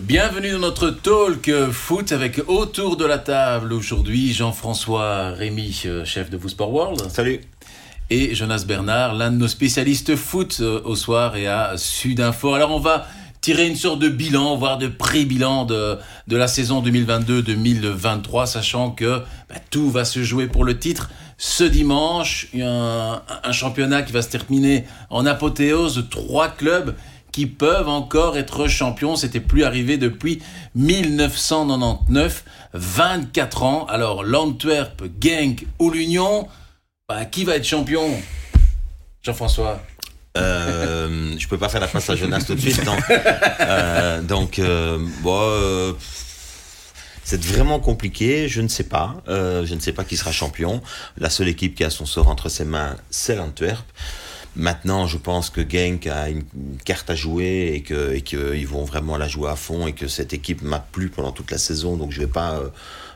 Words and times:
Bienvenue 0.00 0.52
dans 0.52 0.58
notre 0.58 0.88
talk 0.88 1.50
foot 1.70 2.12
avec 2.12 2.40
autour 2.48 2.96
de 2.96 3.04
la 3.04 3.18
table 3.18 3.74
aujourd'hui 3.74 4.32
Jean-François 4.32 5.32
Rémy, 5.32 5.82
euh, 5.84 6.06
chef 6.06 6.30
de 6.30 6.38
Vous 6.38 6.48
Sport 6.48 6.72
World. 6.72 7.10
Salut. 7.10 7.42
Et 8.08 8.34
Jonas 8.34 8.64
Bernard, 8.66 9.14
l'un 9.14 9.30
de 9.30 9.36
nos 9.36 9.48
spécialistes 9.48 10.16
foot 10.16 10.56
euh, 10.60 10.80
au 10.86 10.96
soir 10.96 11.36
et 11.36 11.46
à 11.46 11.76
Sudinfo. 11.76 12.54
Alors 12.54 12.70
on 12.70 12.80
va 12.80 13.06
tirer 13.42 13.66
une 13.66 13.76
sorte 13.76 13.98
de 13.98 14.08
bilan, 14.08 14.56
voire 14.56 14.78
de 14.78 14.88
pré-bilan 14.88 15.66
de, 15.66 15.98
de 16.26 16.36
la 16.38 16.48
saison 16.48 16.82
2022-2023, 16.82 18.46
sachant 18.46 18.92
que 18.92 19.18
bah, 19.50 19.56
tout 19.68 19.90
va 19.90 20.06
se 20.06 20.22
jouer 20.22 20.46
pour 20.46 20.64
le 20.64 20.78
titre 20.78 21.10
ce 21.36 21.64
dimanche. 21.64 22.48
Un, 22.54 23.20
un 23.44 23.52
championnat 23.52 24.00
qui 24.00 24.12
va 24.14 24.22
se 24.22 24.30
terminer 24.30 24.84
en 25.10 25.26
apothéose, 25.26 26.06
trois 26.08 26.48
clubs 26.48 26.94
qui 27.32 27.46
peuvent 27.46 27.88
encore 27.88 28.36
être 28.36 28.68
champions. 28.68 29.16
C'était 29.16 29.40
plus 29.40 29.64
arrivé 29.64 29.96
depuis 29.96 30.42
1999, 30.74 32.44
24 32.74 33.62
ans. 33.62 33.86
Alors 33.86 34.22
l'Antwerp, 34.22 35.02
Genk 35.20 35.66
ou 35.78 35.90
l'Union, 35.90 36.46
bah, 37.08 37.24
qui 37.24 37.44
va 37.44 37.56
être 37.56 37.66
champion? 37.66 38.10
Jean-François 39.22 39.80
euh, 40.38 41.34
je 41.38 41.46
peux 41.46 41.58
pas 41.58 41.68
faire 41.68 41.80
la 41.80 41.88
passe 41.88 42.08
à 42.08 42.16
Jonas 42.16 42.44
tout 42.46 42.54
de 42.54 42.60
suite, 42.60 42.84
non. 42.84 42.96
Euh, 43.60 44.22
donc, 44.22 44.58
euh, 44.58 44.98
bon, 45.20 45.38
euh, 45.40 45.92
c'est 47.22 47.42
vraiment 47.42 47.80
compliqué. 47.80 48.48
Je 48.48 48.60
ne 48.60 48.68
sais 48.68 48.84
pas. 48.84 49.22
Je 49.26 49.74
ne 49.74 49.80
sais 49.80 49.92
pas 49.92 50.04
qui 50.04 50.16
sera 50.16 50.32
champion. 50.32 50.82
La 51.18 51.30
seule 51.30 51.48
équipe 51.48 51.74
qui 51.74 51.84
a 51.84 51.90
son 51.90 52.06
sort 52.06 52.28
entre 52.28 52.48
ses 52.48 52.64
mains, 52.64 52.96
c'est 53.10 53.36
l'Antwerp. 53.36 53.84
Maintenant, 54.54 55.06
je 55.06 55.16
pense 55.16 55.48
que 55.48 55.62
Genk 55.66 56.06
a 56.06 56.28
une 56.28 56.44
carte 56.84 57.08
à 57.08 57.14
jouer 57.14 57.72
et 57.74 57.82
que 57.82 58.12
et 58.12 58.20
qu'ils 58.20 58.66
vont 58.66 58.84
vraiment 58.84 59.16
la 59.16 59.26
jouer 59.26 59.48
à 59.48 59.56
fond 59.56 59.86
et 59.86 59.94
que 59.94 60.08
cette 60.08 60.34
équipe 60.34 60.60
m'a 60.60 60.78
plu 60.78 61.08
pendant 61.08 61.32
toute 61.32 61.50
la 61.50 61.58
saison. 61.58 61.96
Donc, 61.96 62.12
je 62.12 62.20
vais 62.20 62.26
pas 62.26 62.58
euh, 62.58 62.68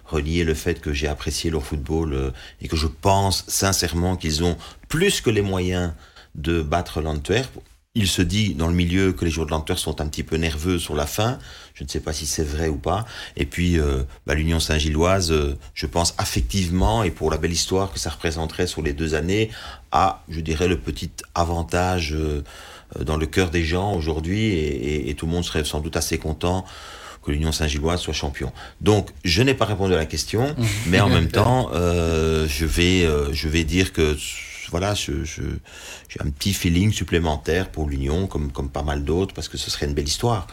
relier 0.07 0.45
le 0.45 0.55
fait 0.55 0.81
que 0.81 0.95
j'ai 0.95 1.09
apprécié 1.09 1.51
leur 1.51 1.63
football 1.63 2.15
euh, 2.15 2.31
et 2.63 2.69
que 2.69 2.77
je 2.77 2.87
pense 2.87 3.45
sincèrement 3.49 4.17
qu'ils 4.17 4.45
ont 4.45 4.57
plus 4.89 5.21
que 5.21 5.29
les 5.29 5.43
moyens 5.43 5.93
de 6.35 6.63
battre 6.63 7.03
l'Antwerp. 7.03 7.51
Il 7.95 8.09
se 8.09 8.23
dit 8.23 8.55
dans 8.55 8.69
le 8.69 8.75
milieu 8.75 9.13
que 9.13 9.25
les 9.25 9.31
joueurs 9.31 9.47
de 9.47 9.51
l'Antwerp 9.51 9.79
sont 9.79 10.01
un 10.01 10.07
petit 10.07 10.23
peu 10.23 10.37
nerveux 10.37 10.79
sur 10.79 10.95
la 10.95 11.07
fin. 11.07 11.39
Je 11.77 11.85
ne 11.85 11.89
sais 11.89 12.01
pas 12.01 12.13
si 12.13 12.27
c'est 12.27 12.43
vrai 12.43 12.69
ou 12.69 12.77
pas. 12.77 13.05
Et 13.37 13.47
puis, 13.47 13.79
euh, 13.79 14.03
bah, 14.27 14.35
l'Union 14.35 14.59
Saint-Gilloise, 14.59 15.31
euh, 15.31 15.57
je 15.75 15.87
pense 15.87 16.15
affectivement 16.19 17.05
et 17.05 17.11
pour 17.11 17.31
la 17.31 17.37
belle 17.37 17.53
histoire 17.53 17.93
que 17.93 17.99
ça 17.99 18.11
représenterait 18.11 18.67
sur 18.67 18.83
les 18.83 18.93
deux 18.93 19.15
années, 19.15 19.51
a, 19.93 20.25
je 20.29 20.41
dirais, 20.41 20.69
le 20.69 20.79
petit 20.79 21.11
avantage 21.35 22.15
euh, 22.15 22.43
dans 23.01 23.17
le 23.17 23.27
cœur 23.27 23.51
des 23.51 23.63
gens 23.63 23.95
aujourd'hui 23.95 24.47
et, 24.47 24.95
et, 24.95 25.11
et, 25.11 25.15
tout 25.15 25.27
le 25.27 25.33
monde 25.33 25.45
serait 25.45 25.65
sans 25.65 25.81
doute 25.81 25.97
assez 25.97 26.19
content 26.19 26.65
que 27.27 27.33
l'Union 27.33 27.53
Saint-Gilloise 27.53 28.01
soit 28.01 28.15
champion. 28.15 28.53
Donc, 28.81 29.11
je 29.25 29.43
n'ai 29.43 29.55
pas 29.55 29.65
répondu 29.65 29.93
à 29.93 29.97
la 29.97 30.07
question, 30.07 30.55
mais 30.87 31.01
en 31.01 31.09
même 31.09 31.29
temps, 31.29 31.71
euh, 31.75 32.47
je 32.49 32.65
vais, 32.65 33.05
euh, 33.05 33.33
je 33.33 33.49
vais 33.49 33.65
dire 33.65 33.93
que 33.93 34.17
voilà, 34.71 34.95
j'ai 34.95 35.13
je, 35.25 35.43
je, 36.09 36.19
un 36.21 36.31
petit 36.31 36.55
feeling 36.55 36.93
supplémentaire 36.93 37.71
pour 37.71 37.89
l'Union, 37.89 38.27
comme, 38.27 38.51
comme 38.51 38.71
pas 38.71 38.83
mal 38.83 39.05
d'autres, 39.05 39.35
parce 39.35 39.49
que 39.49 39.59
ce 39.59 39.71
serait 39.71 39.87
une 39.87 39.95
belle 39.95 40.09
histoire. 40.09 40.47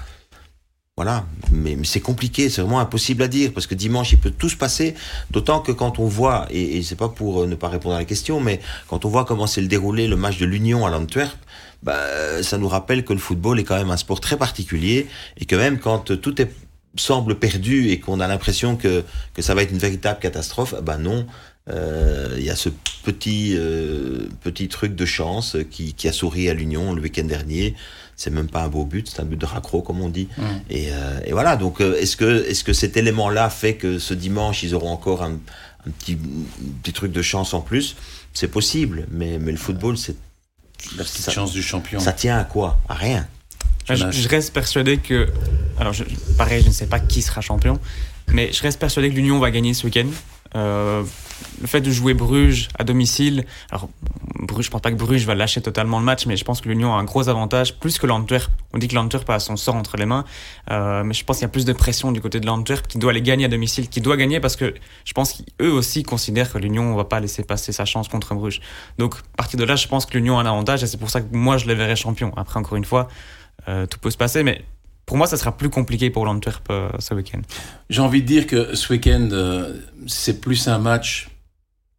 Voilà, 0.95 1.25
mais, 1.51 1.75
mais 1.75 1.85
c'est 1.85 2.01
compliqué, 2.01 2.51
c'est 2.51 2.61
vraiment 2.61 2.79
impossible 2.79 3.23
à 3.23 3.27
dire, 3.27 3.51
parce 3.51 3.65
que 3.65 3.73
dimanche, 3.73 4.11
il 4.11 4.19
peut 4.19 4.29
tout 4.29 4.47
se 4.47 4.55
passer, 4.55 4.93
d'autant 5.31 5.59
que 5.59 5.71
quand 5.71 5.97
on 5.97 6.05
voit, 6.05 6.45
et, 6.51 6.77
et 6.77 6.83
c'est 6.83 6.95
pas 6.95 7.09
pour 7.09 7.47
ne 7.47 7.55
pas 7.55 7.67
répondre 7.67 7.95
à 7.95 7.97
la 7.97 8.05
question, 8.05 8.39
mais 8.39 8.59
quand 8.87 9.03
on 9.03 9.09
voit 9.09 9.25
comment 9.25 9.47
c'est 9.47 9.61
le 9.61 9.67
déroulé 9.67 10.07
le 10.07 10.15
match 10.15 10.37
de 10.37 10.45
l'Union 10.45 10.85
à 10.85 10.91
l'Antwerp, 10.91 11.35
bah, 11.81 12.43
ça 12.43 12.59
nous 12.59 12.67
rappelle 12.67 13.03
que 13.03 13.11
le 13.11 13.17
football 13.17 13.59
est 13.59 13.63
quand 13.63 13.75
même 13.75 13.89
un 13.89 13.97
sport 13.97 14.21
très 14.21 14.37
particulier, 14.37 15.07
et 15.37 15.45
que 15.45 15.55
même 15.55 15.79
quand 15.79 16.15
tout 16.21 16.39
est, 16.39 16.51
semble 16.95 17.39
perdu 17.39 17.89
et 17.89 17.99
qu'on 17.99 18.19
a 18.19 18.27
l'impression 18.27 18.75
que, 18.75 19.03
que 19.33 19.41
ça 19.41 19.55
va 19.55 19.63
être 19.63 19.71
une 19.71 19.79
véritable 19.79 20.19
catastrophe, 20.19 20.75
ben 20.83 20.99
non, 20.99 21.25
il 21.67 21.73
euh, 21.75 22.39
y 22.39 22.49
a 22.51 22.55
ce 22.55 22.69
petit 23.03 23.55
euh, 23.55 24.27
petit 24.41 24.67
truc 24.67 24.95
de 24.95 25.05
chance 25.05 25.55
qui, 25.71 25.93
qui 25.93 26.07
a 26.09 26.11
souri 26.11 26.49
à 26.49 26.53
l'Union 26.53 26.93
le 26.93 27.01
week-end 27.01 27.23
dernier. 27.23 27.73
C'est 28.15 28.29
même 28.29 28.47
pas 28.47 28.63
un 28.63 28.67
beau 28.67 28.85
but, 28.85 29.09
c'est 29.09 29.21
un 29.21 29.25
but 29.25 29.37
de 29.39 29.45
raccro 29.45 29.81
comme 29.81 30.01
on 30.01 30.09
dit. 30.09 30.27
Mmh. 30.37 30.43
Et, 30.69 30.87
euh, 30.91 31.19
et, 31.25 31.31
voilà. 31.31 31.55
Donc 31.55 31.81
est-ce 31.81 32.15
que 32.15 32.45
est-ce 32.47 32.63
que 32.63 32.73
cet 32.73 32.95
élément-là 32.97 33.49
fait 33.49 33.75
que 33.75 33.99
ce 33.99 34.13
dimanche 34.13 34.63
ils 34.63 34.75
auront 34.75 34.91
encore 34.91 35.23
un, 35.23 35.39
un 35.87 35.91
petit 35.99 36.17
petit 36.83 36.93
truc 36.93 37.11
de 37.11 37.21
chance 37.21 37.53
en 37.53 37.61
plus? 37.61 37.95
C'est 38.33 38.47
possible, 38.47 39.07
mais 39.11 39.39
mais 39.39 39.51
le 39.51 39.57
football 39.57 39.97
c'est 39.97 40.15
la 40.97 41.03
petite 41.03 41.25
ça, 41.25 41.31
chance 41.31 41.51
du 41.51 41.63
champion. 41.63 41.99
Ça 41.99 42.13
tient 42.13 42.37
à 42.37 42.43
quoi? 42.43 42.79
À 42.89 42.93
rien. 42.93 43.27
Je, 43.89 44.11
je, 44.11 44.29
reste 44.29 44.53
persuadé 44.53 44.97
que 44.97 45.27
alors 45.77 45.91
je, 45.91 46.03
pareil, 46.37 46.61
je 46.61 46.69
ne 46.69 46.73
sais 46.73 46.85
pas 46.85 46.99
qui 46.99 47.21
sera 47.21 47.41
champion, 47.41 47.79
mais 48.29 48.51
je 48.53 48.61
reste 48.61 48.79
persuadé 48.79 49.09
que 49.09 49.15
l'Union 49.15 49.39
va 49.39 49.51
gagner 49.51 49.73
ce 49.73 49.85
week-end. 49.85 50.07
Euh, 50.55 51.03
le 51.61 51.67
fait 51.67 51.81
de 51.81 51.91
jouer 51.91 52.13
Bruges 52.13 52.69
à 52.77 52.83
domicile, 52.83 53.45
alors 53.71 53.89
Bruges, 54.39 54.65
je 54.65 54.71
pense 54.71 54.81
pas 54.81 54.91
que 54.91 54.97
Bruges 54.97 55.25
va 55.25 55.35
lâcher 55.35 55.61
totalement 55.61 55.99
le 55.99 56.05
match, 56.05 56.25
mais 56.25 56.37
je 56.37 56.43
pense 56.43 56.61
que 56.61 56.69
l'Union 56.69 56.93
a 56.93 56.97
un 56.97 57.03
gros 57.03 57.29
avantage, 57.29 57.79
plus 57.79 57.97
que 57.97 58.07
l'Antwerp. 58.07 58.51
On 58.73 58.77
dit 58.77 58.87
que 58.87 58.95
l'Antwerp 58.95 59.29
a 59.29 59.39
son 59.39 59.55
sort 59.55 59.75
entre 59.75 59.97
les 59.97 60.05
mains, 60.05 60.25
euh, 60.71 61.03
mais 61.03 61.13
je 61.13 61.23
pense 61.23 61.37
qu'il 61.37 61.43
y 61.43 61.45
a 61.45 61.49
plus 61.49 61.65
de 61.65 61.73
pression 61.73 62.11
du 62.11 62.21
côté 62.21 62.39
de 62.39 62.45
l'Antwerp 62.45 62.87
qui 62.87 62.97
doit 62.97 63.11
aller 63.11 63.21
gagner 63.21 63.45
à 63.45 63.47
domicile, 63.47 63.89
qui 63.89 64.01
doit 64.01 64.17
gagner 64.17 64.39
parce 64.39 64.55
que 64.55 64.73
je 65.05 65.13
pense 65.13 65.33
qu'eux 65.33 65.71
aussi 65.71 66.03
considèrent 66.03 66.51
que 66.51 66.57
l'Union 66.57 66.91
ne 66.91 66.95
va 66.95 67.05
pas 67.05 67.19
laisser 67.19 67.43
passer 67.43 67.71
sa 67.71 67.85
chance 67.85 68.07
contre 68.07 68.35
Bruges. 68.35 68.61
Donc, 68.97 69.15
à 69.15 69.37
partir 69.37 69.59
de 69.59 69.65
là, 69.65 69.75
je 69.75 69.87
pense 69.87 70.05
que 70.05 70.17
l'Union 70.17 70.37
a 70.39 70.41
un 70.41 70.45
avantage 70.45 70.83
et 70.83 70.87
c'est 70.87 70.97
pour 70.97 71.09
ça 71.09 71.21
que 71.21 71.35
moi 71.35 71.57
je 71.57 71.67
les 71.67 71.75
verrai 71.75 71.95
champion. 71.95 72.33
Après, 72.35 72.59
encore 72.59 72.77
une 72.77 72.85
fois, 72.85 73.07
euh, 73.67 73.85
tout 73.85 73.99
peut 73.99 74.11
se 74.11 74.17
passer, 74.17 74.43
mais 74.43 74.65
pour 75.05 75.17
moi, 75.17 75.27
ça 75.27 75.37
sera 75.37 75.55
plus 75.55 75.69
compliqué 75.69 76.09
pour 76.09 76.25
l'Antwerp 76.25 76.65
euh, 76.69 76.89
ce 76.99 77.13
week-end. 77.13 77.41
J'ai 77.89 78.01
envie 78.01 78.21
de 78.21 78.27
dire 78.27 78.47
que 78.47 78.75
ce 78.75 78.91
week-end, 78.91 79.29
c'est 80.07 80.41
plus 80.41 80.67
un 80.67 80.79
match 80.79 81.29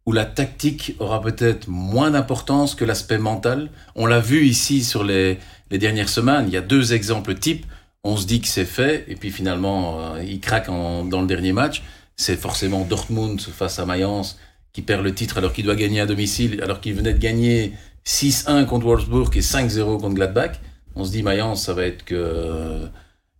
où 0.05 0.11
la 0.11 0.25
tactique 0.25 0.95
aura 0.99 1.21
peut-être 1.21 1.67
moins 1.67 2.11
d'importance 2.11 2.75
que 2.75 2.85
l'aspect 2.85 3.17
mental. 3.17 3.69
On 3.95 4.05
l'a 4.05 4.19
vu 4.19 4.45
ici 4.45 4.83
sur 4.83 5.03
les, 5.03 5.39
les, 5.71 5.77
dernières 5.77 6.09
semaines. 6.09 6.45
Il 6.47 6.53
y 6.53 6.57
a 6.57 6.61
deux 6.61 6.93
exemples 6.93 7.35
types. 7.35 7.65
On 8.03 8.17
se 8.17 8.27
dit 8.27 8.39
que 8.39 8.47
c'est 8.47 8.65
fait, 8.65 9.03
et 9.07 9.15
puis 9.15 9.31
finalement, 9.31 9.99
euh, 9.99 10.23
il 10.23 10.39
craque 10.39 10.69
en, 10.69 11.03
dans 11.05 11.21
le 11.21 11.27
dernier 11.27 11.53
match. 11.53 11.81
C'est 12.15 12.39
forcément 12.39 12.85
Dortmund 12.85 13.41
face 13.41 13.79
à 13.79 13.85
Mayence 13.85 14.37
qui 14.73 14.81
perd 14.81 15.03
le 15.03 15.13
titre 15.13 15.37
alors 15.39 15.53
qu'il 15.53 15.65
doit 15.65 15.75
gagner 15.75 16.01
à 16.01 16.05
domicile, 16.05 16.61
alors 16.61 16.81
qu'il 16.81 16.93
venait 16.93 17.13
de 17.13 17.17
gagner 17.17 17.73
6-1 18.05 18.65
contre 18.65 18.85
Wolfsburg 18.85 19.35
et 19.35 19.41
5-0 19.41 19.99
contre 19.99 20.15
Gladbach 20.15 20.59
on 20.95 21.03
se 21.03 21.11
dit 21.11 21.23
Mayence, 21.23 21.65
ça 21.65 21.73
va 21.73 21.85
être 21.85 22.03
que 22.03 22.87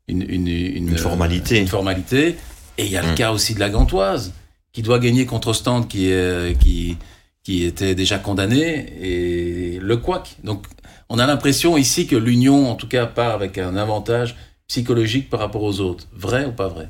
une, 0.07 0.21
une, 0.21 0.47
une, 0.47 0.89
une 0.89 0.97
formalité. 0.97 1.59
Une 1.59 1.67
formalité. 1.67 2.35
Et 2.77 2.85
il 2.85 2.91
y 2.91 2.97
a 2.97 3.01
le 3.01 3.13
mmh. 3.13 3.15
cas 3.15 3.31
aussi 3.31 3.55
de 3.55 3.59
la 3.59 3.69
Gantoise, 3.69 4.33
qui 4.75 4.81
doit 4.81 4.99
gagner 4.99 5.25
contre 5.25 5.53
qui, 5.87 6.97
qui 7.43 7.63
était 7.63 7.95
déjà 7.95 8.19
condamné, 8.19 8.93
et 9.01 9.79
le 9.79 9.95
Quack. 9.95 10.35
Donc, 10.43 10.65
on 11.07 11.17
a 11.17 11.25
l'impression 11.25 11.77
ici 11.77 12.07
que 12.07 12.17
l'Union, 12.17 12.69
en 12.69 12.75
tout 12.75 12.89
cas, 12.89 13.05
part 13.05 13.31
avec 13.31 13.57
un 13.57 13.77
avantage 13.77 14.35
psychologique 14.67 15.29
par 15.29 15.39
rapport 15.39 15.63
aux 15.63 15.79
autres. 15.79 16.07
Vrai 16.11 16.43
ou 16.45 16.51
pas 16.51 16.67
vrai? 16.67 16.89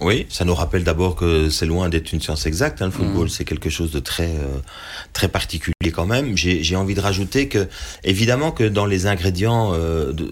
Oui, 0.00 0.26
ça 0.28 0.44
nous 0.44 0.54
rappelle 0.54 0.84
d'abord 0.84 1.14
que 1.14 1.48
c'est 1.48 1.66
loin 1.66 1.88
d'être 1.88 2.12
une 2.12 2.20
science 2.20 2.46
exacte. 2.46 2.82
Hein, 2.82 2.86
le 2.86 2.90
football, 2.92 3.26
mmh. 3.26 3.30
c'est 3.30 3.44
quelque 3.44 3.70
chose 3.70 3.90
de 3.92 4.00
très 4.00 4.28
euh, 4.28 4.58
très 5.12 5.28
particulier 5.28 5.92
quand 5.92 6.06
même. 6.06 6.36
J'ai 6.36 6.76
envie 6.76 6.94
de 6.94 7.00
rajouter 7.00 7.48
que, 7.48 7.68
évidemment, 8.02 8.50
que 8.50 8.64
dans 8.64 8.86
les 8.86 9.06
ingrédients 9.06 9.72
euh, 9.74 10.12
de, 10.12 10.24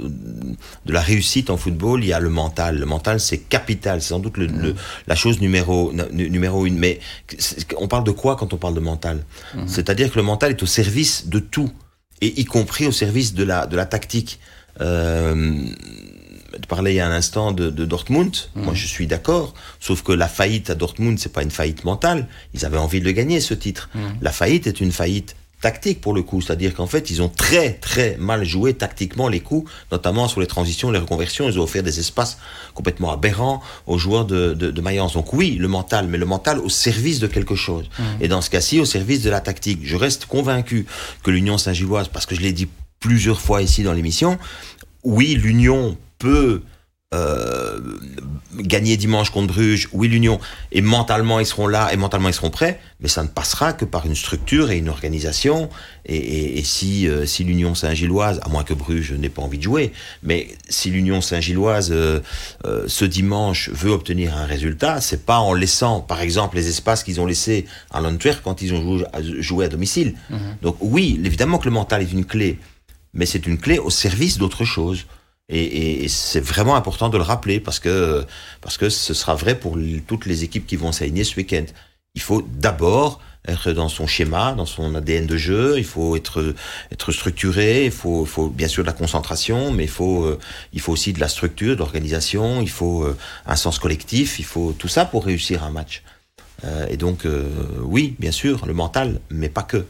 de, 0.86 0.92
la 0.92 1.00
réussite 1.00 1.50
en 1.50 1.56
football, 1.56 2.02
il 2.02 2.08
y 2.08 2.12
a 2.12 2.20
le 2.20 2.30
mental. 2.30 2.78
Le 2.78 2.86
mental, 2.86 3.20
c'est 3.20 3.38
capital. 3.38 4.02
C'est 4.02 4.08
sans 4.08 4.18
doute 4.18 4.36
le, 4.36 4.48
mmh. 4.48 4.60
le, 4.60 4.74
la 5.06 5.14
chose 5.14 5.40
numéro 5.40 5.92
numéro 6.12 6.66
une. 6.66 6.78
Mais 6.78 6.98
on 7.76 7.86
parle 7.86 8.04
de 8.04 8.10
quoi 8.10 8.36
quand 8.36 8.52
on 8.52 8.56
parle 8.56 8.74
de 8.74 8.80
mental? 8.80 9.24
Mmh. 9.54 9.66
C'est-à-dire 9.66 10.10
que 10.10 10.16
le 10.16 10.24
mental 10.24 10.50
est 10.50 10.62
au 10.62 10.66
service 10.66 11.28
de 11.28 11.38
tout, 11.38 11.70
et 12.20 12.40
y 12.40 12.44
compris 12.44 12.86
au 12.86 12.92
service 12.92 13.34
de 13.34 13.44
la 13.44 13.66
de 13.66 13.76
la 13.76 13.86
tactique. 13.86 14.40
Euh, 14.80 15.64
tu 16.60 16.68
parlais 16.68 16.92
il 16.92 16.96
y 16.96 17.00
a 17.00 17.06
un 17.06 17.12
instant 17.12 17.52
de, 17.52 17.70
de 17.70 17.84
Dortmund. 17.84 18.36
Mmh. 18.54 18.62
Moi, 18.62 18.74
je 18.74 18.86
suis 18.86 19.06
d'accord. 19.06 19.54
Sauf 19.80 20.02
que 20.02 20.12
la 20.12 20.28
faillite 20.28 20.70
à 20.70 20.74
Dortmund, 20.74 21.18
c'est 21.18 21.32
pas 21.32 21.42
une 21.42 21.50
faillite 21.50 21.84
mentale. 21.84 22.28
Ils 22.54 22.64
avaient 22.64 22.78
envie 22.78 23.00
de 23.00 23.04
le 23.04 23.12
gagner, 23.12 23.40
ce 23.40 23.54
titre. 23.54 23.90
Mmh. 23.94 23.98
La 24.20 24.32
faillite 24.32 24.66
est 24.66 24.80
une 24.80 24.92
faillite 24.92 25.36
tactique 25.60 26.00
pour 26.00 26.14
le 26.14 26.22
coup, 26.22 26.40
c'est-à-dire 26.40 26.74
qu'en 26.74 26.86
fait 26.86 27.10
ils 27.10 27.20
ont 27.20 27.28
très 27.28 27.74
très 27.74 28.16
mal 28.18 28.44
joué 28.44 28.72
tactiquement 28.72 29.28
les 29.28 29.40
coups, 29.40 29.70
notamment 29.92 30.26
sur 30.26 30.40
les 30.40 30.46
transitions, 30.46 30.90
les 30.90 30.98
reconversions, 30.98 31.46
ils 31.46 31.58
ont 31.58 31.64
offert 31.64 31.82
des 31.82 32.00
espaces 32.00 32.38
complètement 32.72 33.12
aberrants 33.12 33.60
aux 33.86 33.98
joueurs 33.98 34.24
de, 34.24 34.54
de, 34.54 34.70
de 34.70 34.80
Mayence. 34.80 35.12
Donc 35.12 35.34
oui, 35.34 35.56
le 35.60 35.68
mental, 35.68 36.06
mais 36.08 36.16
le 36.16 36.24
mental 36.24 36.60
au 36.60 36.70
service 36.70 37.20
de 37.20 37.26
quelque 37.26 37.56
chose. 37.56 37.90
Mmh. 37.98 38.02
Et 38.22 38.28
dans 38.28 38.40
ce 38.40 38.48
cas-ci, 38.48 38.80
au 38.80 38.86
service 38.86 39.20
de 39.20 39.28
la 39.28 39.42
tactique. 39.42 39.80
Je 39.84 39.96
reste 39.96 40.24
convaincu 40.24 40.86
que 41.22 41.30
l'Union 41.30 41.58
Saint-Gilloise, 41.58 42.08
parce 42.08 42.24
que 42.24 42.34
je 42.34 42.40
l'ai 42.40 42.52
dit 42.52 42.68
plusieurs 42.98 43.40
fois 43.42 43.60
ici 43.60 43.82
dans 43.82 43.92
l'émission, 43.92 44.38
oui, 45.04 45.34
l'Union 45.34 45.98
peut 46.20 46.62
euh, 47.12 47.80
gagner 48.56 48.96
dimanche 48.96 49.30
contre 49.30 49.52
Bruges, 49.52 49.88
oui 49.92 50.08
l'Union, 50.08 50.40
et 50.72 50.80
mentalement 50.80 51.40
ils 51.40 51.46
seront 51.46 51.66
là, 51.66 51.92
et 51.92 51.96
mentalement 51.96 52.28
ils 52.28 52.34
seront 52.34 52.50
prêts, 52.50 52.80
mais 53.00 53.08
ça 53.08 53.22
ne 53.22 53.28
passera 53.28 53.72
que 53.72 53.84
par 53.84 54.06
une 54.06 54.14
structure 54.14 54.70
et 54.70 54.78
une 54.78 54.88
organisation. 54.88 55.70
Et, 56.06 56.62
si, 56.64 57.08
euh, 57.08 57.26
si 57.26 57.44
l'Union 57.44 57.74
Saint-Gilloise, 57.74 58.40
à 58.42 58.48
moins 58.48 58.64
que 58.64 58.74
Bruges 58.74 59.12
n'ait 59.12 59.28
pas 59.28 59.42
envie 59.42 59.58
de 59.58 59.62
jouer, 59.62 59.92
mais 60.22 60.48
si 60.68 60.90
l'Union 60.90 61.20
Saint-Gilloise 61.20 61.90
euh, 61.92 62.20
euh, 62.64 62.84
ce 62.86 63.04
dimanche 63.04 63.70
veut 63.70 63.90
obtenir 63.90 64.36
un 64.36 64.46
résultat, 64.46 65.00
c'est 65.00 65.24
pas 65.24 65.38
en 65.38 65.54
laissant, 65.54 66.00
par 66.00 66.20
exemple, 66.20 66.56
les 66.56 66.68
espaces 66.68 67.04
qu'ils 67.04 67.20
ont 67.20 67.26
laissés 67.26 67.66
à 67.90 68.00
l'Antwerp 68.00 68.42
quand 68.42 68.62
ils 68.62 68.74
ont 68.74 69.04
joué, 69.40 69.64
à 69.64 69.68
domicile. 69.68 70.14
Mhm. 70.30 70.38
Donc 70.62 70.76
oui, 70.80 71.20
évidemment 71.24 71.58
que 71.58 71.66
le 71.66 71.70
mental 71.72 72.02
est 72.02 72.12
une 72.12 72.24
clé, 72.24 72.58
mais 73.14 73.26
c'est 73.26 73.46
une 73.46 73.58
clé 73.58 73.78
au 73.78 73.90
service 73.90 74.38
d'autre 74.38 74.64
chose. 74.64 75.06
Et, 75.50 76.08
c'est 76.08 76.40
vraiment 76.40 76.76
important 76.76 77.08
de 77.08 77.16
le 77.16 77.24
rappeler 77.24 77.60
parce 77.60 77.80
que, 77.80 78.24
parce 78.60 78.78
que 78.78 78.88
ce 78.88 79.14
sera 79.14 79.34
vrai 79.34 79.58
pour 79.58 79.76
toutes 80.06 80.26
les 80.26 80.44
équipes 80.44 80.66
qui 80.66 80.76
vont 80.76 80.92
s'aligner 80.92 81.24
ce 81.24 81.36
week-end. 81.36 81.64
Il 82.14 82.20
faut 82.20 82.42
d'abord 82.42 83.20
être 83.48 83.72
dans 83.72 83.88
son 83.88 84.06
schéma, 84.06 84.52
dans 84.52 84.66
son 84.66 84.94
ADN 84.94 85.26
de 85.26 85.36
jeu, 85.36 85.78
il 85.78 85.84
faut 85.84 86.14
être, 86.16 86.54
être 86.92 87.12
structuré, 87.12 87.86
il 87.86 87.90
faut, 87.90 88.24
faut 88.24 88.48
bien 88.48 88.68
sûr 88.68 88.82
de 88.82 88.86
la 88.86 88.92
concentration, 88.92 89.72
mais 89.72 89.84
il 89.84 89.90
faut, 89.90 90.24
euh, 90.24 90.38
il 90.72 90.80
faut 90.80 90.92
aussi 90.92 91.12
de 91.12 91.20
la 91.20 91.28
structure, 91.28 91.74
de 91.74 91.78
l'organisation, 91.78 92.60
il 92.60 92.68
faut 92.68 93.02
euh, 93.02 93.16
un 93.46 93.56
sens 93.56 93.78
collectif, 93.78 94.38
il 94.38 94.44
faut 94.44 94.72
tout 94.72 94.88
ça 94.88 95.04
pour 95.04 95.24
réussir 95.24 95.64
un 95.64 95.70
match. 95.70 96.02
Euh, 96.64 96.86
et 96.90 96.98
donc, 96.98 97.26
oui, 97.80 98.14
bien 98.18 98.32
sûr, 98.32 98.66
le 98.66 98.74
mental, 98.74 99.20
mais 99.30 99.48
pas 99.48 99.62
que. 99.62 99.86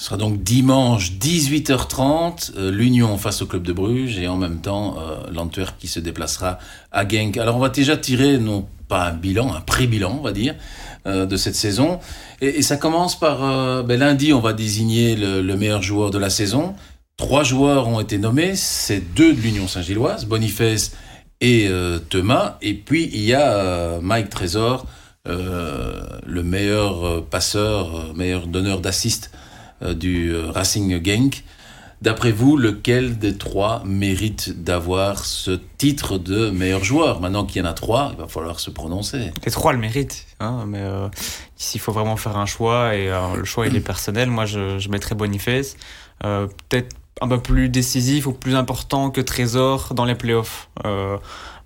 Ce 0.00 0.06
sera 0.06 0.16
donc 0.16 0.42
dimanche 0.42 1.12
18h30, 1.20 2.52
euh, 2.56 2.70
l'Union 2.70 3.18
face 3.18 3.42
au 3.42 3.46
club 3.46 3.64
de 3.64 3.74
Bruges 3.74 4.18
et 4.18 4.28
en 4.28 4.38
même 4.38 4.62
temps 4.62 4.96
euh, 4.98 5.30
l'Antwerp 5.30 5.76
qui 5.78 5.88
se 5.88 6.00
déplacera 6.00 6.58
à 6.90 7.06
Genk. 7.06 7.36
Alors 7.36 7.56
on 7.56 7.58
va 7.58 7.68
déjà 7.68 7.98
tirer 7.98 8.38
non 8.38 8.66
pas 8.88 9.08
un 9.08 9.12
bilan, 9.12 9.52
un 9.52 9.60
pré-bilan 9.60 10.16
on 10.18 10.22
va 10.22 10.32
dire 10.32 10.54
euh, 11.06 11.26
de 11.26 11.36
cette 11.36 11.54
saison. 11.54 12.00
Et, 12.40 12.62
ça 12.62 12.78
commence 12.78 13.20
par 13.20 13.84
ben, 13.84 14.00
lundi 14.00 14.32
on 14.32 14.40
va 14.40 14.54
désigner 14.54 15.16
le, 15.16 15.54
meilleur 15.54 15.82
joueur 15.82 16.10
de 16.10 16.16
la 16.16 16.30
saison. 16.30 16.74
Trois 17.18 17.42
joueurs 17.42 17.86
ont 17.86 18.00
été 18.00 18.16
nommés, 18.16 18.56
c'est 18.56 19.00
deux 19.14 19.34
de 19.34 19.40
l'Union 19.42 19.68
Saint-Gilloise, 19.68 20.24
Boniface 20.24 20.92
et 21.42 21.68
Thomas. 22.08 22.56
Et 22.62 22.72
puis 22.72 23.10
il 23.12 23.20
y 23.20 23.34
a 23.34 24.00
Mike 24.00 24.30
Trésor, 24.30 24.86
le 25.26 26.42
meilleur 26.42 27.22
passeur, 27.26 28.14
meilleur 28.14 28.46
donneur 28.46 28.80
d'assist 28.80 29.30
du 29.80 30.34
euh, 30.34 30.50
Racing 30.50 31.04
Genk. 31.04 31.44
D'après 32.02 32.32
vous, 32.32 32.56
lequel 32.56 33.18
des 33.18 33.36
trois 33.36 33.82
mérite 33.84 34.62
d'avoir 34.62 35.24
ce 35.24 35.60
titre 35.76 36.16
de 36.16 36.50
meilleur 36.50 36.82
joueur? 36.82 37.20
Maintenant 37.20 37.44
qu'il 37.44 37.62
y 37.62 37.66
en 37.66 37.68
a 37.68 37.74
trois, 37.74 38.12
il 38.14 38.18
va 38.18 38.26
falloir 38.26 38.58
se 38.58 38.70
prononcer. 38.70 39.32
Les 39.44 39.52
trois 39.52 39.72
le 39.72 39.78
méritent, 39.78 40.26
hein, 40.40 40.64
mais 40.66 40.80
euh, 40.80 41.08
faut 41.78 41.92
vraiment 41.92 42.16
faire 42.16 42.38
un 42.38 42.46
choix 42.46 42.94
et 42.94 43.10
le 43.36 43.44
choix 43.44 43.66
il 43.66 43.76
est 43.76 43.80
personnel. 43.80 44.30
Moi 44.30 44.46
je, 44.46 44.78
je 44.78 44.88
mettrais 44.88 45.14
Boniface, 45.14 45.76
peut-être 46.20 46.96
un 47.20 47.28
peu 47.28 47.38
plus 47.38 47.68
décisif 47.68 48.26
ou 48.26 48.32
plus 48.32 48.54
important 48.54 49.10
que 49.10 49.20
Trésor 49.20 49.92
dans 49.92 50.06
les 50.06 50.14
playoffs. 50.14 50.70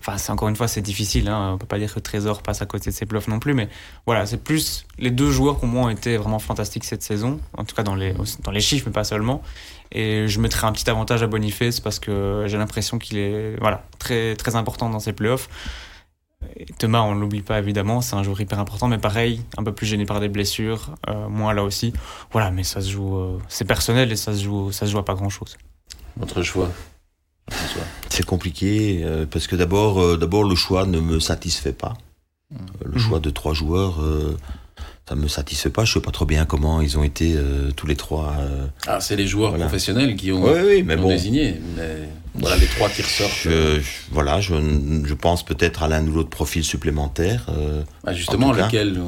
Enfin, 0.06 0.32
encore 0.32 0.48
une 0.48 0.56
fois, 0.56 0.68
c'est 0.68 0.82
difficile. 0.82 1.28
Hein. 1.28 1.52
On 1.54 1.58
peut 1.58 1.66
pas 1.66 1.78
dire 1.78 1.92
que 1.92 2.00
Trésor 2.00 2.42
passe 2.42 2.60
à 2.60 2.66
côté 2.66 2.90
de 2.90 2.94
ses 2.94 3.06
bluffs 3.06 3.26
non 3.26 3.38
plus, 3.38 3.54
mais 3.54 3.70
voilà, 4.04 4.26
c'est 4.26 4.36
plus 4.36 4.84
les 4.98 5.10
deux 5.10 5.30
joueurs 5.30 5.58
qui 5.58 5.64
ont 5.64 5.88
été 5.88 6.18
vraiment 6.18 6.38
fantastiques 6.38 6.84
cette 6.84 7.02
saison, 7.02 7.40
en 7.56 7.64
tout 7.64 7.74
cas 7.74 7.82
dans 7.82 7.94
les, 7.94 8.14
dans 8.42 8.50
les 8.50 8.60
chiffres, 8.60 8.84
mais 8.86 8.92
pas 8.92 9.04
seulement. 9.04 9.42
Et 9.92 10.28
je 10.28 10.40
mettrai 10.40 10.66
un 10.66 10.72
petit 10.72 10.90
avantage 10.90 11.22
à 11.22 11.26
Boniface 11.26 11.80
parce 11.80 11.98
que 11.98 12.44
j'ai 12.46 12.58
l'impression 12.58 12.98
qu'il 12.98 13.16
est 13.16 13.56
voilà, 13.60 13.82
très, 13.98 14.36
très 14.36 14.56
important 14.56 14.90
dans 14.90 15.00
ses 15.00 15.14
playoffs. 15.14 15.48
Thomas, 16.78 17.00
on 17.00 17.14
ne 17.14 17.20
l'oublie 17.20 17.40
pas 17.40 17.58
évidemment, 17.58 18.02
c'est 18.02 18.14
un 18.14 18.22
joueur 18.22 18.38
hyper 18.38 18.58
important, 18.58 18.88
mais 18.88 18.98
pareil, 18.98 19.40
un 19.56 19.64
peu 19.64 19.72
plus 19.72 19.86
gêné 19.86 20.04
par 20.04 20.20
des 20.20 20.28
blessures, 20.28 20.90
euh, 21.08 21.28
moi 21.28 21.54
là 21.54 21.64
aussi. 21.64 21.94
Voilà, 22.30 22.50
mais 22.50 22.64
ça 22.64 22.82
se 22.82 22.90
joue, 22.90 23.16
euh, 23.16 23.38
c'est 23.48 23.64
personnel 23.64 24.12
et 24.12 24.16
ça 24.16 24.34
se 24.34 24.44
joue, 24.44 24.70
ça 24.70 24.84
se 24.84 24.92
joue 24.92 24.98
à 24.98 25.04
pas 25.04 25.14
grand 25.14 25.30
chose. 25.30 25.56
Votre 26.18 26.42
choix 26.42 26.68
c'est 28.08 28.24
compliqué 28.24 29.00
euh, 29.02 29.26
parce 29.26 29.46
que 29.46 29.56
d'abord, 29.56 30.00
euh, 30.00 30.16
d'abord 30.16 30.44
le 30.44 30.54
choix 30.54 30.86
ne 30.86 31.00
me 31.00 31.20
satisfait 31.20 31.72
pas. 31.72 31.94
Mmh. 32.50 32.56
Le 32.84 32.98
choix 32.98 33.20
de 33.20 33.30
trois 33.30 33.54
joueurs, 33.54 34.00
euh, 34.02 34.36
ça 35.08 35.14
me 35.14 35.28
satisfait 35.28 35.70
pas. 35.70 35.84
Je 35.84 35.92
sais 35.92 36.00
pas 36.00 36.10
trop 36.10 36.24
bien 36.24 36.44
comment 36.44 36.80
ils 36.80 36.98
ont 36.98 37.04
été 37.04 37.36
tous 37.76 37.86
les 37.86 37.96
trois. 37.96 38.36
ah, 38.86 39.00
c'est 39.00 39.16
les 39.16 39.26
joueurs 39.26 39.54
professionnels 39.56 40.16
qui 40.16 40.32
ont, 40.32 40.42
oui, 40.42 40.82
mais 40.82 40.96
bon. 40.96 41.08
désigné. 41.08 41.60
Mais 41.76 42.08
voilà 42.36 42.56
les 42.56 42.66
trois 42.66 42.88
qui 42.88 43.02
ressortent. 43.02 43.32
Je, 43.44 43.80
voilà, 44.10 44.40
je, 44.40 44.54
je 45.04 45.14
pense 45.14 45.44
peut-être 45.44 45.82
à 45.82 45.88
l'un 45.88 46.04
ou 46.06 46.12
l'autre 46.12 46.30
profil 46.30 46.64
supplémentaire. 46.64 47.46
Ah, 48.06 48.14
justement, 48.14 48.52
lequel 48.52 48.98